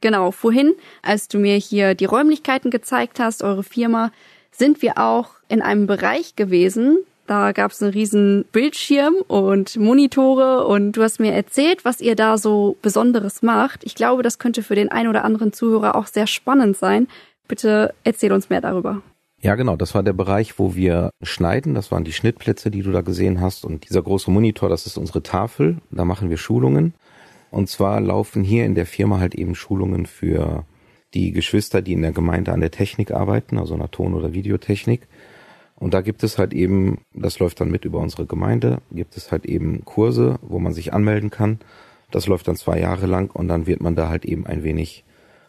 Genau, 0.00 0.32
vorhin, 0.32 0.74
als 1.02 1.28
du 1.28 1.38
mir 1.38 1.56
hier 1.56 1.94
die 1.94 2.04
Räumlichkeiten 2.04 2.70
gezeigt 2.70 3.20
hast, 3.20 3.42
eure 3.42 3.62
Firma, 3.62 4.10
sind 4.56 4.82
wir 4.82 4.98
auch 4.98 5.30
in 5.48 5.62
einem 5.62 5.86
Bereich 5.86 6.36
gewesen. 6.36 6.98
Da 7.26 7.52
gab 7.52 7.70
es 7.70 7.82
einen 7.82 7.92
riesen 7.92 8.44
Bildschirm 8.52 9.14
und 9.28 9.76
Monitore 9.76 10.66
und 10.66 10.92
du 10.92 11.02
hast 11.02 11.20
mir 11.20 11.32
erzählt, 11.32 11.84
was 11.84 12.00
ihr 12.00 12.16
da 12.16 12.36
so 12.36 12.76
Besonderes 12.82 13.42
macht. 13.42 13.82
Ich 13.84 13.94
glaube, 13.94 14.22
das 14.22 14.38
könnte 14.38 14.62
für 14.62 14.74
den 14.74 14.90
einen 14.90 15.08
oder 15.08 15.24
anderen 15.24 15.52
Zuhörer 15.52 15.96
auch 15.96 16.06
sehr 16.06 16.26
spannend 16.26 16.76
sein. 16.76 17.08
Bitte 17.48 17.94
erzähl 18.04 18.32
uns 18.32 18.50
mehr 18.50 18.60
darüber. 18.60 19.02
Ja, 19.40 19.54
genau. 19.54 19.76
Das 19.76 19.94
war 19.94 20.02
der 20.02 20.12
Bereich, 20.12 20.58
wo 20.58 20.74
wir 20.74 21.10
schneiden. 21.22 21.74
Das 21.74 21.90
waren 21.90 22.04
die 22.04 22.12
Schnittplätze, 22.12 22.70
die 22.70 22.82
du 22.82 22.92
da 22.92 23.00
gesehen 23.00 23.40
hast. 23.40 23.64
Und 23.64 23.88
dieser 23.88 24.02
große 24.02 24.30
Monitor, 24.30 24.68
das 24.68 24.86
ist 24.86 24.96
unsere 24.96 25.22
Tafel. 25.22 25.78
Da 25.90 26.04
machen 26.04 26.30
wir 26.30 26.38
Schulungen. 26.38 26.94
Und 27.50 27.68
zwar 27.68 28.00
laufen 28.00 28.42
hier 28.42 28.64
in 28.64 28.74
der 28.74 28.86
Firma 28.86 29.18
halt 29.18 29.34
eben 29.34 29.54
Schulungen 29.54 30.06
für 30.06 30.64
die 31.14 31.32
Geschwister, 31.32 31.80
die 31.80 31.92
in 31.92 32.02
der 32.02 32.12
Gemeinde 32.12 32.52
an 32.52 32.60
der 32.60 32.70
Technik 32.70 33.12
arbeiten, 33.12 33.58
also 33.58 33.74
einer 33.74 33.90
Ton- 33.90 34.14
oder 34.14 34.34
Videotechnik. 34.34 35.06
Und 35.76 35.94
da 35.94 36.00
gibt 36.00 36.22
es 36.22 36.38
halt 36.38 36.52
eben, 36.52 36.98
das 37.12 37.38
läuft 37.38 37.60
dann 37.60 37.70
mit 37.70 37.84
über 37.84 37.98
unsere 37.98 38.26
Gemeinde, 38.26 38.78
gibt 38.92 39.16
es 39.16 39.32
halt 39.32 39.44
eben 39.46 39.84
Kurse, 39.84 40.38
wo 40.42 40.58
man 40.58 40.72
sich 40.72 40.92
anmelden 40.92 41.30
kann. 41.30 41.58
Das 42.10 42.26
läuft 42.26 42.46
dann 42.48 42.56
zwei 42.56 42.78
Jahre 42.78 43.06
lang 43.06 43.30
und 43.30 43.48
dann 43.48 43.66
wird 43.66 43.80
man 43.80 43.96
da 43.96 44.08
halt 44.08 44.24
eben 44.24 44.46
ein 44.46 44.62
wenig 44.62 45.04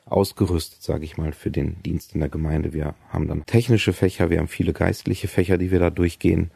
ausgerüstet, 0.05 0.83
sage 0.83 1.03
ich 1.03 1.17
mal, 1.17 1.31
für 1.31 1.51
den 1.51 1.81
Dienst 1.83 2.13
in 2.13 2.19
der 2.19 2.29
Gemeinde. 2.29 2.73
Wir 2.73 2.95
haben 3.09 3.27
dann 3.27 3.45
technische 3.45 3.93
Fächer, 3.93 4.29
wir 4.29 4.39
haben 4.39 4.47
viele 4.47 4.73
geistliche 4.73 5.27
Fächer, 5.27 5.57
die 5.57 5.71
wir 5.71 5.79
da 5.79 5.89
durchgehen 5.89 6.51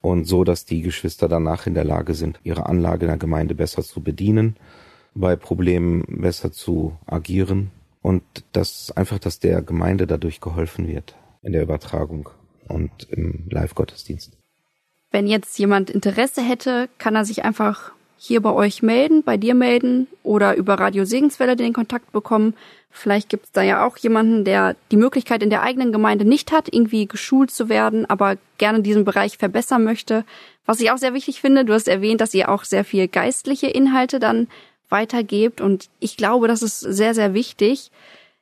und 0.00 0.24
so, 0.24 0.44
dass 0.44 0.64
die 0.64 0.82
Geschwister 0.82 1.28
danach 1.28 1.66
in 1.66 1.74
der 1.74 1.84
Lage 1.84 2.14
sind, 2.14 2.40
ihre 2.42 2.66
Anlage 2.66 3.04
in 3.04 3.10
der 3.10 3.18
Gemeinde 3.18 3.54
besser 3.54 3.82
zu 3.82 4.02
bedienen, 4.02 4.56
bei 5.14 5.36
Problemen 5.36 6.04
besser 6.06 6.52
zu 6.52 6.96
agieren 7.06 7.70
und 8.06 8.22
dass 8.52 8.92
einfach, 8.96 9.18
dass 9.18 9.40
der 9.40 9.62
Gemeinde 9.62 10.06
dadurch 10.06 10.40
geholfen 10.40 10.86
wird 10.86 11.16
in 11.42 11.52
der 11.52 11.62
Übertragung 11.62 12.28
und 12.68 12.92
im 13.10 13.48
Live-Gottesdienst. 13.50 14.30
Wenn 15.10 15.26
jetzt 15.26 15.58
jemand 15.58 15.90
Interesse 15.90 16.40
hätte, 16.40 16.88
kann 16.98 17.16
er 17.16 17.24
sich 17.24 17.44
einfach 17.44 17.90
hier 18.16 18.40
bei 18.42 18.52
euch 18.52 18.80
melden, 18.80 19.24
bei 19.24 19.36
dir 19.36 19.56
melden 19.56 20.06
oder 20.22 20.54
über 20.54 20.74
Radio 20.74 21.04
Segenswelle 21.04 21.56
den 21.56 21.72
Kontakt 21.72 22.12
bekommen. 22.12 22.54
Vielleicht 22.90 23.28
gibt 23.28 23.46
es 23.46 23.50
da 23.50 23.62
ja 23.62 23.84
auch 23.84 23.96
jemanden, 23.96 24.44
der 24.44 24.76
die 24.92 24.96
Möglichkeit 24.96 25.42
in 25.42 25.50
der 25.50 25.62
eigenen 25.62 25.90
Gemeinde 25.90 26.24
nicht 26.24 26.52
hat, 26.52 26.72
irgendwie 26.72 27.08
geschult 27.08 27.50
zu 27.50 27.68
werden, 27.68 28.08
aber 28.08 28.36
gerne 28.58 28.82
diesen 28.82 29.04
Bereich 29.04 29.36
verbessern 29.36 29.82
möchte. 29.82 30.24
Was 30.64 30.78
ich 30.78 30.92
auch 30.92 30.98
sehr 30.98 31.12
wichtig 31.12 31.40
finde, 31.40 31.64
du 31.64 31.72
hast 31.72 31.88
erwähnt, 31.88 32.20
dass 32.20 32.34
ihr 32.34 32.50
auch 32.50 32.62
sehr 32.62 32.84
viel 32.84 33.08
geistliche 33.08 33.66
Inhalte 33.66 34.20
dann 34.20 34.46
weitergebt 34.88 35.60
und 35.60 35.88
ich 36.00 36.16
glaube, 36.16 36.48
das 36.48 36.62
ist 36.62 36.80
sehr, 36.80 37.14
sehr 37.14 37.34
wichtig, 37.34 37.90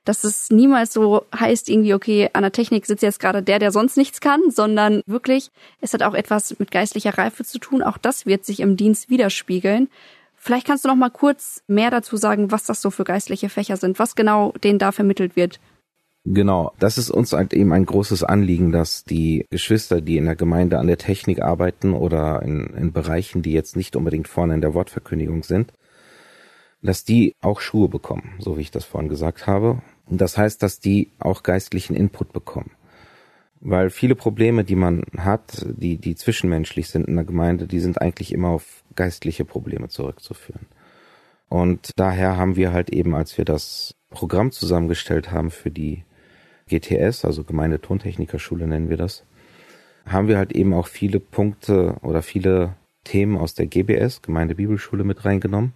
dass 0.05 0.23
es 0.23 0.51
niemals 0.51 0.93
so 0.93 1.25
heißt 1.37 1.67
irgendwie, 1.67 1.93
okay, 1.93 2.29
an 2.33 2.43
der 2.43 2.51
Technik 2.51 2.85
sitzt 2.85 3.03
jetzt 3.03 3.19
gerade 3.19 3.41
der, 3.41 3.59
der 3.59 3.71
sonst 3.71 3.97
nichts 3.97 4.21
kann, 4.21 4.39
sondern 4.49 5.01
wirklich, 5.07 5.49
es 5.81 5.93
hat 5.93 6.03
auch 6.03 6.13
etwas 6.13 6.57
mit 6.59 6.71
geistlicher 6.71 7.17
Reife 7.17 7.43
zu 7.43 7.57
tun. 7.57 7.81
Auch 7.81 7.97
das 7.97 8.25
wird 8.25 8.45
sich 8.45 8.59
im 8.59 8.77
Dienst 8.77 9.09
widerspiegeln. 9.09 9.89
Vielleicht 10.35 10.67
kannst 10.67 10.85
du 10.85 10.89
noch 10.89 10.95
mal 10.95 11.09
kurz 11.09 11.63
mehr 11.67 11.89
dazu 11.89 12.17
sagen, 12.17 12.51
was 12.51 12.65
das 12.65 12.81
so 12.81 12.91
für 12.91 13.03
geistliche 13.03 13.49
Fächer 13.49 13.77
sind, 13.77 13.97
was 13.97 14.15
genau 14.15 14.53
denen 14.63 14.77
da 14.77 14.91
vermittelt 14.91 15.35
wird. 15.35 15.59
Genau, 16.27 16.71
das 16.79 16.97
ist 16.97 17.11
uns 17.11 17.33
halt 17.33 17.53
eben 17.53 17.71
ein 17.71 17.85
großes 17.85 18.23
Anliegen, 18.23 18.71
dass 18.71 19.03
die 19.03 19.45
Geschwister, 19.51 20.01
die 20.01 20.17
in 20.17 20.25
der 20.25 20.35
Gemeinde 20.35 20.79
an 20.79 20.87
der 20.87 20.97
Technik 20.97 21.41
arbeiten 21.41 21.93
oder 21.93 22.41
in, 22.41 22.65
in 22.75 22.93
Bereichen, 22.93 23.43
die 23.43 23.53
jetzt 23.53 23.75
nicht 23.75 23.95
unbedingt 23.95 24.27
vorne 24.27 24.55
in 24.55 24.61
der 24.61 24.73
Wortverkündigung 24.73 25.43
sind, 25.43 25.71
dass 26.85 27.03
die 27.03 27.33
auch 27.41 27.59
Schuhe 27.59 27.89
bekommen, 27.89 28.35
so 28.39 28.57
wie 28.57 28.61
ich 28.61 28.71
das 28.71 28.85
vorhin 28.85 29.09
gesagt 29.09 29.47
habe. 29.47 29.81
Und 30.05 30.21
das 30.21 30.37
heißt, 30.37 30.61
dass 30.61 30.79
die 30.79 31.11
auch 31.19 31.43
geistlichen 31.43 31.95
Input 31.95 32.33
bekommen. 32.33 32.71
Weil 33.61 33.89
viele 33.89 34.15
Probleme, 34.15 34.63
die 34.63 34.75
man 34.75 35.03
hat, 35.17 35.65
die, 35.65 35.97
die 35.97 36.15
zwischenmenschlich 36.15 36.89
sind 36.89 37.07
in 37.07 37.15
der 37.15 37.25
Gemeinde, 37.25 37.67
die 37.67 37.79
sind 37.79 38.01
eigentlich 38.01 38.31
immer 38.31 38.49
auf 38.49 38.83
geistliche 38.95 39.45
Probleme 39.45 39.87
zurückzuführen. 39.87 40.67
Und 41.49 41.91
daher 41.95 42.37
haben 42.37 42.55
wir 42.55 42.73
halt 42.73 42.91
eben, 42.91 43.15
als 43.15 43.37
wir 43.37 43.45
das 43.45 43.95
Programm 44.09 44.51
zusammengestellt 44.51 45.31
haben 45.31 45.51
für 45.51 45.71
die 45.71 46.03
GTS, 46.67 47.25
also 47.25 47.43
Gemeinde 47.43 47.81
Tontechnikerschule 47.81 48.67
nennen 48.67 48.89
wir 48.89 48.97
das, 48.97 49.23
haben 50.05 50.27
wir 50.27 50.37
halt 50.37 50.53
eben 50.53 50.73
auch 50.73 50.87
viele 50.87 51.19
Punkte 51.19 51.95
oder 52.01 52.21
viele 52.21 52.75
Themen 53.03 53.37
aus 53.37 53.53
der 53.53 53.67
GBS, 53.67 54.21
Gemeinde 54.21 54.55
Bibelschule, 54.55 55.03
mit 55.03 55.25
reingenommen. 55.25 55.73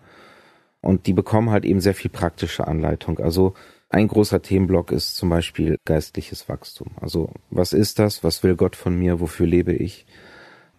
Und 0.81 1.07
die 1.07 1.13
bekommen 1.13 1.49
halt 1.49 1.65
eben 1.65 1.81
sehr 1.81 1.93
viel 1.93 2.11
praktische 2.11 2.67
Anleitung. 2.67 3.19
Also 3.19 3.53
ein 3.89 4.07
großer 4.07 4.41
Themenblock 4.41 4.91
ist 4.91 5.15
zum 5.15 5.29
Beispiel 5.29 5.77
geistliches 5.85 6.47
Wachstum. 6.47 6.91
Also 7.01 7.31
was 7.49 7.73
ist 7.73 7.99
das? 7.99 8.23
Was 8.23 8.43
will 8.43 8.55
Gott 8.55 8.75
von 8.75 8.97
mir? 8.97 9.19
Wofür 9.19 9.47
lebe 9.47 9.73
ich? 9.73 10.05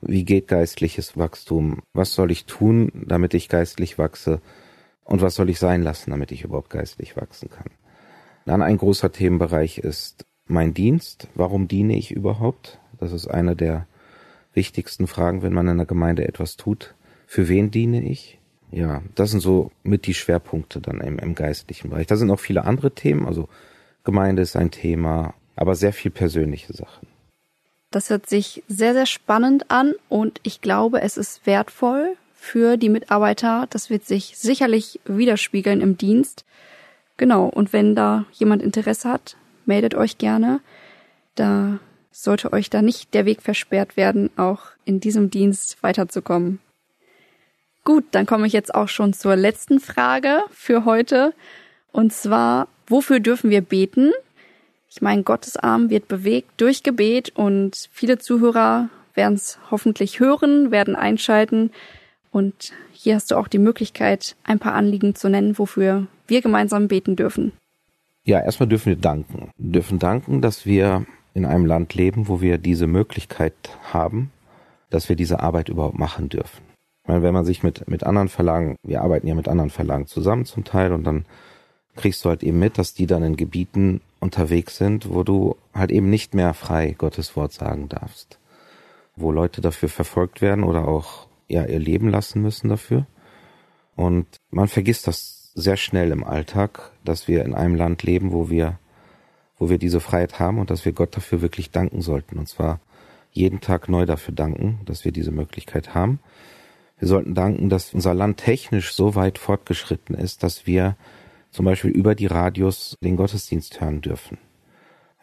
Wie 0.00 0.24
geht 0.24 0.48
geistliches 0.48 1.16
Wachstum? 1.16 1.82
Was 1.92 2.14
soll 2.14 2.30
ich 2.30 2.46
tun, 2.46 2.90
damit 3.06 3.34
ich 3.34 3.48
geistlich 3.48 3.98
wachse? 3.98 4.40
Und 5.04 5.20
was 5.20 5.34
soll 5.34 5.50
ich 5.50 5.58
sein 5.58 5.82
lassen, 5.82 6.10
damit 6.10 6.32
ich 6.32 6.44
überhaupt 6.44 6.70
geistlich 6.70 7.16
wachsen 7.16 7.50
kann? 7.50 7.66
Dann 8.46 8.62
ein 8.62 8.78
großer 8.78 9.12
Themenbereich 9.12 9.78
ist 9.78 10.24
mein 10.46 10.72
Dienst. 10.72 11.28
Warum 11.34 11.68
diene 11.68 11.96
ich 11.96 12.12
überhaupt? 12.12 12.78
Das 12.98 13.12
ist 13.12 13.28
eine 13.28 13.56
der 13.56 13.86
wichtigsten 14.54 15.06
Fragen, 15.06 15.42
wenn 15.42 15.52
man 15.52 15.66
in 15.66 15.72
einer 15.72 15.86
Gemeinde 15.86 16.26
etwas 16.26 16.56
tut. 16.56 16.94
Für 17.26 17.48
wen 17.48 17.70
diene 17.70 18.02
ich? 18.02 18.39
Ja, 18.72 19.02
das 19.14 19.30
sind 19.30 19.40
so 19.40 19.70
mit 19.82 20.06
die 20.06 20.14
Schwerpunkte 20.14 20.80
dann 20.80 21.00
im, 21.00 21.18
im 21.18 21.34
geistlichen 21.34 21.90
Bereich. 21.90 22.06
Da 22.06 22.16
sind 22.16 22.30
auch 22.30 22.40
viele 22.40 22.64
andere 22.64 22.92
Themen, 22.92 23.26
also 23.26 23.48
Gemeinde 24.04 24.42
ist 24.42 24.56
ein 24.56 24.70
Thema, 24.70 25.34
aber 25.56 25.74
sehr 25.74 25.92
viel 25.92 26.10
persönliche 26.10 26.72
Sachen. 26.72 27.06
Das 27.90 28.08
hört 28.08 28.28
sich 28.28 28.62
sehr, 28.68 28.94
sehr 28.94 29.06
spannend 29.06 29.70
an 29.70 29.94
und 30.08 30.40
ich 30.44 30.60
glaube, 30.60 31.02
es 31.02 31.16
ist 31.16 31.44
wertvoll 31.46 32.16
für 32.34 32.76
die 32.76 32.88
Mitarbeiter. 32.88 33.66
Das 33.70 33.90
wird 33.90 34.04
sich 34.06 34.38
sicherlich 34.38 35.00
widerspiegeln 35.04 35.80
im 35.80 35.98
Dienst. 35.98 36.44
Genau, 37.16 37.46
und 37.46 37.72
wenn 37.72 37.94
da 37.94 38.24
jemand 38.32 38.62
Interesse 38.62 39.10
hat, 39.10 39.36
meldet 39.66 39.94
euch 39.94 40.18
gerne. 40.18 40.60
Da 41.34 41.80
sollte 42.12 42.52
euch 42.52 42.70
da 42.70 42.80
nicht 42.80 43.12
der 43.12 43.26
Weg 43.26 43.42
versperrt 43.42 43.96
werden, 43.96 44.30
auch 44.36 44.62
in 44.84 45.00
diesem 45.00 45.30
Dienst 45.30 45.82
weiterzukommen. 45.82 46.60
Gut, 47.84 48.04
dann 48.10 48.26
komme 48.26 48.46
ich 48.46 48.52
jetzt 48.52 48.74
auch 48.74 48.88
schon 48.88 49.12
zur 49.12 49.36
letzten 49.36 49.80
Frage 49.80 50.42
für 50.50 50.84
heute. 50.84 51.32
Und 51.92 52.12
zwar, 52.12 52.68
wofür 52.86 53.20
dürfen 53.20 53.50
wir 53.50 53.62
beten? 53.62 54.12
Ich 54.90 55.00
meine, 55.00 55.22
Gottes 55.22 55.56
Arm 55.56 55.88
wird 55.88 56.08
bewegt 56.08 56.50
durch 56.58 56.82
Gebet 56.82 57.30
und 57.36 57.88
viele 57.92 58.18
Zuhörer 58.18 58.90
werden 59.14 59.34
es 59.34 59.58
hoffentlich 59.70 60.20
hören, 60.20 60.70
werden 60.70 60.96
einschalten. 60.96 61.70
Und 62.30 62.72
hier 62.92 63.14
hast 63.14 63.30
du 63.30 63.36
auch 63.36 63.48
die 63.48 63.58
Möglichkeit, 63.58 64.36
ein 64.44 64.58
paar 64.58 64.74
Anliegen 64.74 65.14
zu 65.14 65.28
nennen, 65.28 65.58
wofür 65.58 66.06
wir 66.26 66.42
gemeinsam 66.42 66.88
beten 66.88 67.16
dürfen. 67.16 67.52
Ja, 68.24 68.40
erstmal 68.40 68.68
dürfen 68.68 68.90
wir 68.90 68.96
danken. 68.96 69.50
Wir 69.56 69.72
dürfen 69.72 69.98
danken, 69.98 70.42
dass 70.42 70.66
wir 70.66 71.06
in 71.34 71.44
einem 71.44 71.66
Land 71.66 71.94
leben, 71.94 72.28
wo 72.28 72.40
wir 72.40 72.58
diese 72.58 72.86
Möglichkeit 72.86 73.54
haben, 73.92 74.30
dass 74.90 75.08
wir 75.08 75.16
diese 75.16 75.40
Arbeit 75.40 75.68
überhaupt 75.68 75.98
machen 75.98 76.28
dürfen. 76.28 76.69
Weil 77.10 77.22
wenn 77.22 77.34
man 77.34 77.44
sich 77.44 77.64
mit, 77.64 77.88
mit 77.88 78.04
anderen 78.04 78.28
Verlagen, 78.28 78.76
wir 78.84 79.02
arbeiten 79.02 79.26
ja 79.26 79.34
mit 79.34 79.48
anderen 79.48 79.70
Verlagen 79.70 80.06
zusammen 80.06 80.44
zum 80.44 80.62
Teil 80.62 80.92
und 80.92 81.02
dann 81.02 81.24
kriegst 81.96 82.24
du 82.24 82.28
halt 82.28 82.44
eben 82.44 82.60
mit, 82.60 82.78
dass 82.78 82.94
die 82.94 83.06
dann 83.06 83.24
in 83.24 83.34
Gebieten 83.34 84.00
unterwegs 84.20 84.76
sind, 84.76 85.12
wo 85.12 85.24
du 85.24 85.56
halt 85.74 85.90
eben 85.90 86.08
nicht 86.08 86.34
mehr 86.34 86.54
frei 86.54 86.94
Gottes 86.96 87.34
Wort 87.34 87.52
sagen 87.52 87.88
darfst. 87.88 88.38
Wo 89.16 89.32
Leute 89.32 89.60
dafür 89.60 89.88
verfolgt 89.88 90.40
werden 90.40 90.62
oder 90.62 90.86
auch 90.86 91.26
ja 91.48 91.64
ihr 91.64 91.80
Leben 91.80 92.08
lassen 92.08 92.42
müssen 92.42 92.68
dafür. 92.68 93.06
Und 93.96 94.26
man 94.52 94.68
vergisst 94.68 95.08
das 95.08 95.50
sehr 95.56 95.76
schnell 95.76 96.12
im 96.12 96.22
Alltag, 96.22 96.92
dass 97.04 97.26
wir 97.26 97.44
in 97.44 97.54
einem 97.54 97.74
Land 97.74 98.04
leben, 98.04 98.30
wo 98.30 98.50
wir, 98.50 98.78
wo 99.58 99.68
wir 99.68 99.78
diese 99.78 99.98
Freiheit 99.98 100.38
haben 100.38 100.60
und 100.60 100.70
dass 100.70 100.84
wir 100.84 100.92
Gott 100.92 101.16
dafür 101.16 101.42
wirklich 101.42 101.72
danken 101.72 102.02
sollten. 102.02 102.38
Und 102.38 102.48
zwar 102.48 102.78
jeden 103.32 103.60
Tag 103.60 103.88
neu 103.88 104.06
dafür 104.06 104.32
danken, 104.32 104.78
dass 104.84 105.04
wir 105.04 105.10
diese 105.10 105.32
Möglichkeit 105.32 105.92
haben. 105.92 106.20
Wir 107.00 107.08
sollten 107.08 107.34
danken, 107.34 107.70
dass 107.70 107.94
unser 107.94 108.14
Land 108.14 108.36
technisch 108.36 108.92
so 108.92 109.14
weit 109.14 109.38
fortgeschritten 109.38 110.14
ist, 110.14 110.42
dass 110.42 110.66
wir 110.66 110.96
zum 111.50 111.64
Beispiel 111.64 111.90
über 111.90 112.14
die 112.14 112.26
Radios 112.26 112.96
den 113.02 113.16
Gottesdienst 113.16 113.80
hören 113.80 114.02
dürfen. 114.02 114.38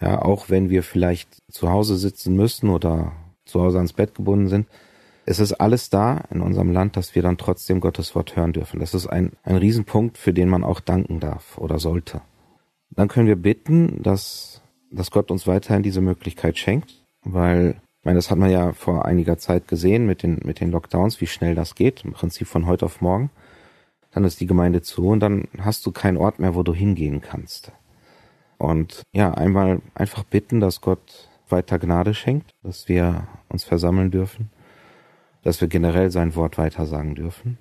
Ja, 0.01 0.21
auch 0.21 0.49
wenn 0.49 0.69
wir 0.69 0.82
vielleicht 0.82 1.41
zu 1.51 1.69
Hause 1.69 1.95
sitzen 1.97 2.36
müssen 2.36 2.69
oder 2.69 3.13
zu 3.45 3.61
Hause 3.61 3.78
ans 3.78 3.93
Bett 3.93 4.15
gebunden 4.15 4.47
sind, 4.47 4.67
es 5.25 5.39
ist 5.39 5.53
alles 5.53 5.89
da 5.89 6.23
in 6.32 6.41
unserem 6.41 6.71
Land, 6.71 6.97
dass 6.97 7.13
wir 7.13 7.21
dann 7.21 7.38
trotzdem 7.38 7.80
Gottes 7.80 8.15
Wort 8.15 8.36
hören 8.36 8.53
dürfen. 8.53 8.80
Das 8.80 8.93
ist 8.93 9.07
ein, 9.07 9.34
ein 9.43 9.57
Riesenpunkt, 9.57 10.17
für 10.17 10.34
den 10.34 10.49
man 10.49 10.63
auch 10.63 10.80
danken 10.80 11.19
darf 11.19 11.57
oder 11.57 11.80
sollte. 11.80 12.21
Dann 12.89 13.07
können 13.07 13.28
wir 13.28 13.36
bitten, 13.36 14.01
dass, 14.01 14.61
dass 14.89 15.11
Gott 15.11 15.30
uns 15.30 15.45
weiterhin 15.45 15.84
diese 15.84 16.01
Möglichkeit 16.01 16.57
schenkt, 16.57 17.05
weil 17.23 17.82
meine, 18.03 18.17
das 18.17 18.31
hat 18.31 18.37
man 18.37 18.49
ja 18.49 18.73
vor 18.73 19.05
einiger 19.05 19.37
Zeit 19.37 19.67
gesehen 19.67 20.05
mit 20.05 20.23
den, 20.23 20.39
mit 20.43 20.59
den 20.59 20.71
Lockdowns, 20.71 21.19
wie 21.21 21.27
schnell 21.27 21.55
das 21.55 21.75
geht, 21.75 22.05
im 22.05 22.13
Prinzip 22.13 22.47
von 22.47 22.65
heute 22.65 22.85
auf 22.85 23.01
morgen. 23.01 23.29
Dann 24.11 24.23
ist 24.23 24.39
die 24.39 24.47
Gemeinde 24.47 24.81
zu 24.81 25.07
und 25.07 25.19
dann 25.19 25.47
hast 25.59 25.85
du 25.85 25.91
keinen 25.91 26.17
Ort 26.17 26.39
mehr, 26.39 26.55
wo 26.55 26.63
du 26.63 26.73
hingehen 26.73 27.21
kannst. 27.21 27.71
Und 28.57 29.03
ja, 29.13 29.31
einmal 29.33 29.81
einfach 29.93 30.23
bitten, 30.23 30.59
dass 30.59 30.81
Gott 30.81 31.29
weiter 31.49 31.79
Gnade 31.79 32.13
schenkt, 32.13 32.51
dass 32.63 32.87
wir 32.87 33.27
uns 33.49 33.63
versammeln 33.63 34.11
dürfen, 34.11 34.49
dass 35.43 35.61
wir 35.61 35.67
generell 35.67 36.11
sein 36.11 36.35
Wort 36.35 36.57
weitersagen 36.57 37.15
dürfen. 37.15 37.57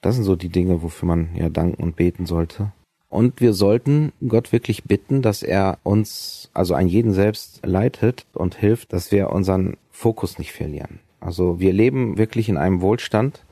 Das 0.00 0.16
sind 0.16 0.24
so 0.24 0.36
die 0.36 0.50
Dinge, 0.50 0.82
wofür 0.82 1.06
man 1.06 1.34
ja 1.34 1.48
danken 1.48 1.82
und 1.82 1.96
beten 1.96 2.26
sollte. 2.26 2.72
Und 3.08 3.40
wir 3.40 3.52
sollten 3.52 4.12
Gott 4.26 4.52
wirklich 4.52 4.84
bitten, 4.84 5.22
dass 5.22 5.42
er 5.42 5.78
uns, 5.84 6.50
also 6.52 6.74
an 6.74 6.88
jeden 6.88 7.12
selbst 7.12 7.60
leitet 7.64 8.26
und 8.32 8.56
hilft, 8.56 8.92
dass 8.92 9.12
wir 9.12 9.30
unseren 9.30 9.76
Fokus 9.90 10.38
nicht 10.38 10.52
verlieren. 10.52 10.98
Also 11.20 11.60
wir 11.60 11.72
leben 11.72 12.18
wirklich 12.18 12.48
in 12.48 12.56
einem 12.56 12.80
Wohlstand, 12.80 13.44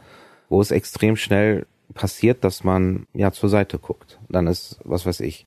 wo 0.48 0.60
es 0.60 0.70
extrem 0.70 1.16
schnell 1.16 1.66
passiert, 1.94 2.44
dass 2.44 2.64
man 2.64 3.06
ja 3.14 3.32
zur 3.32 3.48
Seite 3.48 3.78
guckt. 3.78 4.18
Dann 4.28 4.46
ist, 4.46 4.78
was 4.84 5.06
weiß 5.06 5.20
ich, 5.20 5.46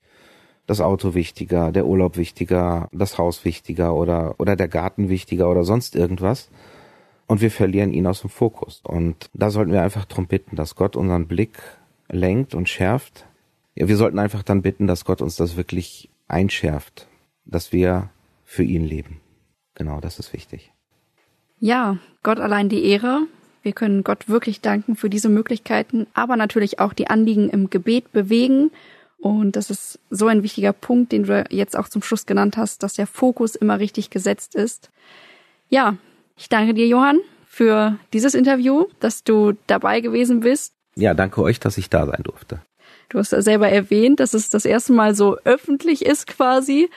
das 0.67 0.81
Auto 0.81 1.13
wichtiger, 1.13 1.71
der 1.71 1.85
Urlaub 1.85 2.17
wichtiger, 2.17 2.89
das 2.91 3.17
Haus 3.17 3.45
wichtiger 3.45 3.93
oder, 3.93 4.35
oder 4.39 4.55
der 4.55 4.67
Garten 4.67 5.09
wichtiger 5.09 5.49
oder 5.49 5.63
sonst 5.63 5.95
irgendwas. 5.95 6.49
Und 7.27 7.41
wir 7.41 7.51
verlieren 7.51 7.93
ihn 7.93 8.07
aus 8.07 8.21
dem 8.21 8.29
Fokus. 8.29 8.81
Und 8.83 9.29
da 9.33 9.49
sollten 9.49 9.71
wir 9.71 9.81
einfach 9.81 10.05
darum 10.05 10.27
bitten, 10.27 10.55
dass 10.55 10.75
Gott 10.75 10.95
unseren 10.95 11.27
Blick 11.27 11.59
lenkt 12.09 12.55
und 12.55 12.69
schärft. 12.69 13.25
Ja, 13.75 13.87
wir 13.89 13.97
sollten 13.97 14.19
einfach 14.19 14.41
dann 14.41 14.61
bitten, 14.61 14.87
dass 14.87 15.05
Gott 15.05 15.21
uns 15.21 15.35
das 15.35 15.57
wirklich 15.57 16.09
einschärft, 16.27 17.07
dass 17.45 17.71
wir 17.71 18.09
für 18.45 18.63
ihn 18.63 18.85
leben. 18.85 19.19
Genau, 19.75 19.99
das 19.99 20.17
ist 20.17 20.31
wichtig. 20.31 20.71
Ja, 21.59 21.97
Gott 22.23 22.39
allein 22.39 22.69
die 22.69 22.85
Ehre. 22.85 23.27
Wir 23.61 23.73
können 23.73 24.03
Gott 24.03 24.29
wirklich 24.29 24.61
danken 24.61 24.95
für 24.95 25.09
diese 25.09 25.27
Möglichkeiten, 25.27 26.07
aber 26.13 26.37
natürlich 26.37 26.79
auch 26.79 26.93
die 26.93 27.07
Anliegen 27.07 27.49
im 27.49 27.69
Gebet 27.69 28.11
bewegen. 28.11 28.71
Und 29.17 29.55
das 29.55 29.69
ist 29.69 29.99
so 30.09 30.27
ein 30.27 30.43
wichtiger 30.43 30.71
Punkt, 30.71 31.11
den 31.11 31.23
du 31.23 31.45
jetzt 31.49 31.75
auch 31.75 31.89
zum 31.89 32.01
Schluss 32.01 32.25
genannt 32.25 32.57
hast, 32.57 32.83
dass 32.83 32.93
der 32.93 33.07
Fokus 33.07 33.55
immer 33.55 33.79
richtig 33.79 34.09
gesetzt 34.09 34.55
ist. 34.55 34.91
Ja, 35.67 35.97
ich 36.37 36.47
danke 36.47 36.73
dir, 36.75 36.87
Johann, 36.87 37.19
für 37.47 37.97
dieses 38.13 38.35
Interview, 38.35 38.85
dass 38.99 39.23
du 39.23 39.53
dabei 39.67 39.99
gewesen 39.99 40.41
bist. 40.41 40.73
Ja, 40.95 41.13
danke 41.13 41.41
euch, 41.41 41.59
dass 41.59 41.77
ich 41.77 41.89
da 41.89 42.05
sein 42.05 42.21
durfte. 42.23 42.61
Du 43.09 43.19
hast 43.19 43.31
ja 43.31 43.41
selber 43.41 43.69
erwähnt, 43.69 44.19
dass 44.19 44.33
es 44.33 44.49
das 44.49 44.65
erste 44.65 44.93
Mal 44.93 45.15
so 45.15 45.37
öffentlich 45.43 46.05
ist 46.05 46.27
quasi. 46.27 46.89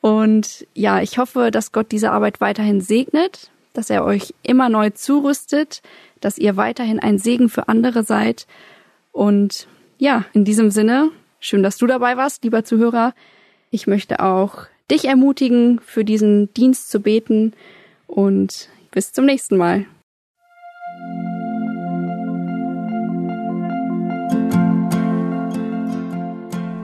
Und 0.00 0.66
ja, 0.74 1.00
ich 1.00 1.18
hoffe, 1.18 1.50
dass 1.50 1.72
Gott 1.72 1.90
diese 1.92 2.10
Arbeit 2.10 2.40
weiterhin 2.40 2.80
segnet, 2.80 3.50
dass 3.72 3.90
er 3.90 4.04
euch 4.04 4.34
immer 4.42 4.68
neu 4.68 4.90
zurüstet, 4.90 5.82
dass 6.20 6.38
ihr 6.38 6.56
weiterhin 6.56 7.00
ein 7.00 7.18
Segen 7.18 7.48
für 7.48 7.68
andere 7.68 8.02
seid. 8.02 8.46
Und 9.12 9.66
ja, 9.98 10.24
in 10.32 10.44
diesem 10.44 10.70
Sinne, 10.70 11.10
schön, 11.40 11.62
dass 11.62 11.78
du 11.78 11.86
dabei 11.86 12.16
warst, 12.16 12.44
lieber 12.44 12.64
Zuhörer. 12.64 13.14
Ich 13.70 13.86
möchte 13.86 14.20
auch 14.20 14.66
dich 14.90 15.06
ermutigen, 15.06 15.80
für 15.80 16.04
diesen 16.04 16.52
Dienst 16.54 16.90
zu 16.90 17.00
beten 17.00 17.52
und 18.06 18.68
bis 18.90 19.12
zum 19.12 19.24
nächsten 19.24 19.56
Mal. 19.56 19.86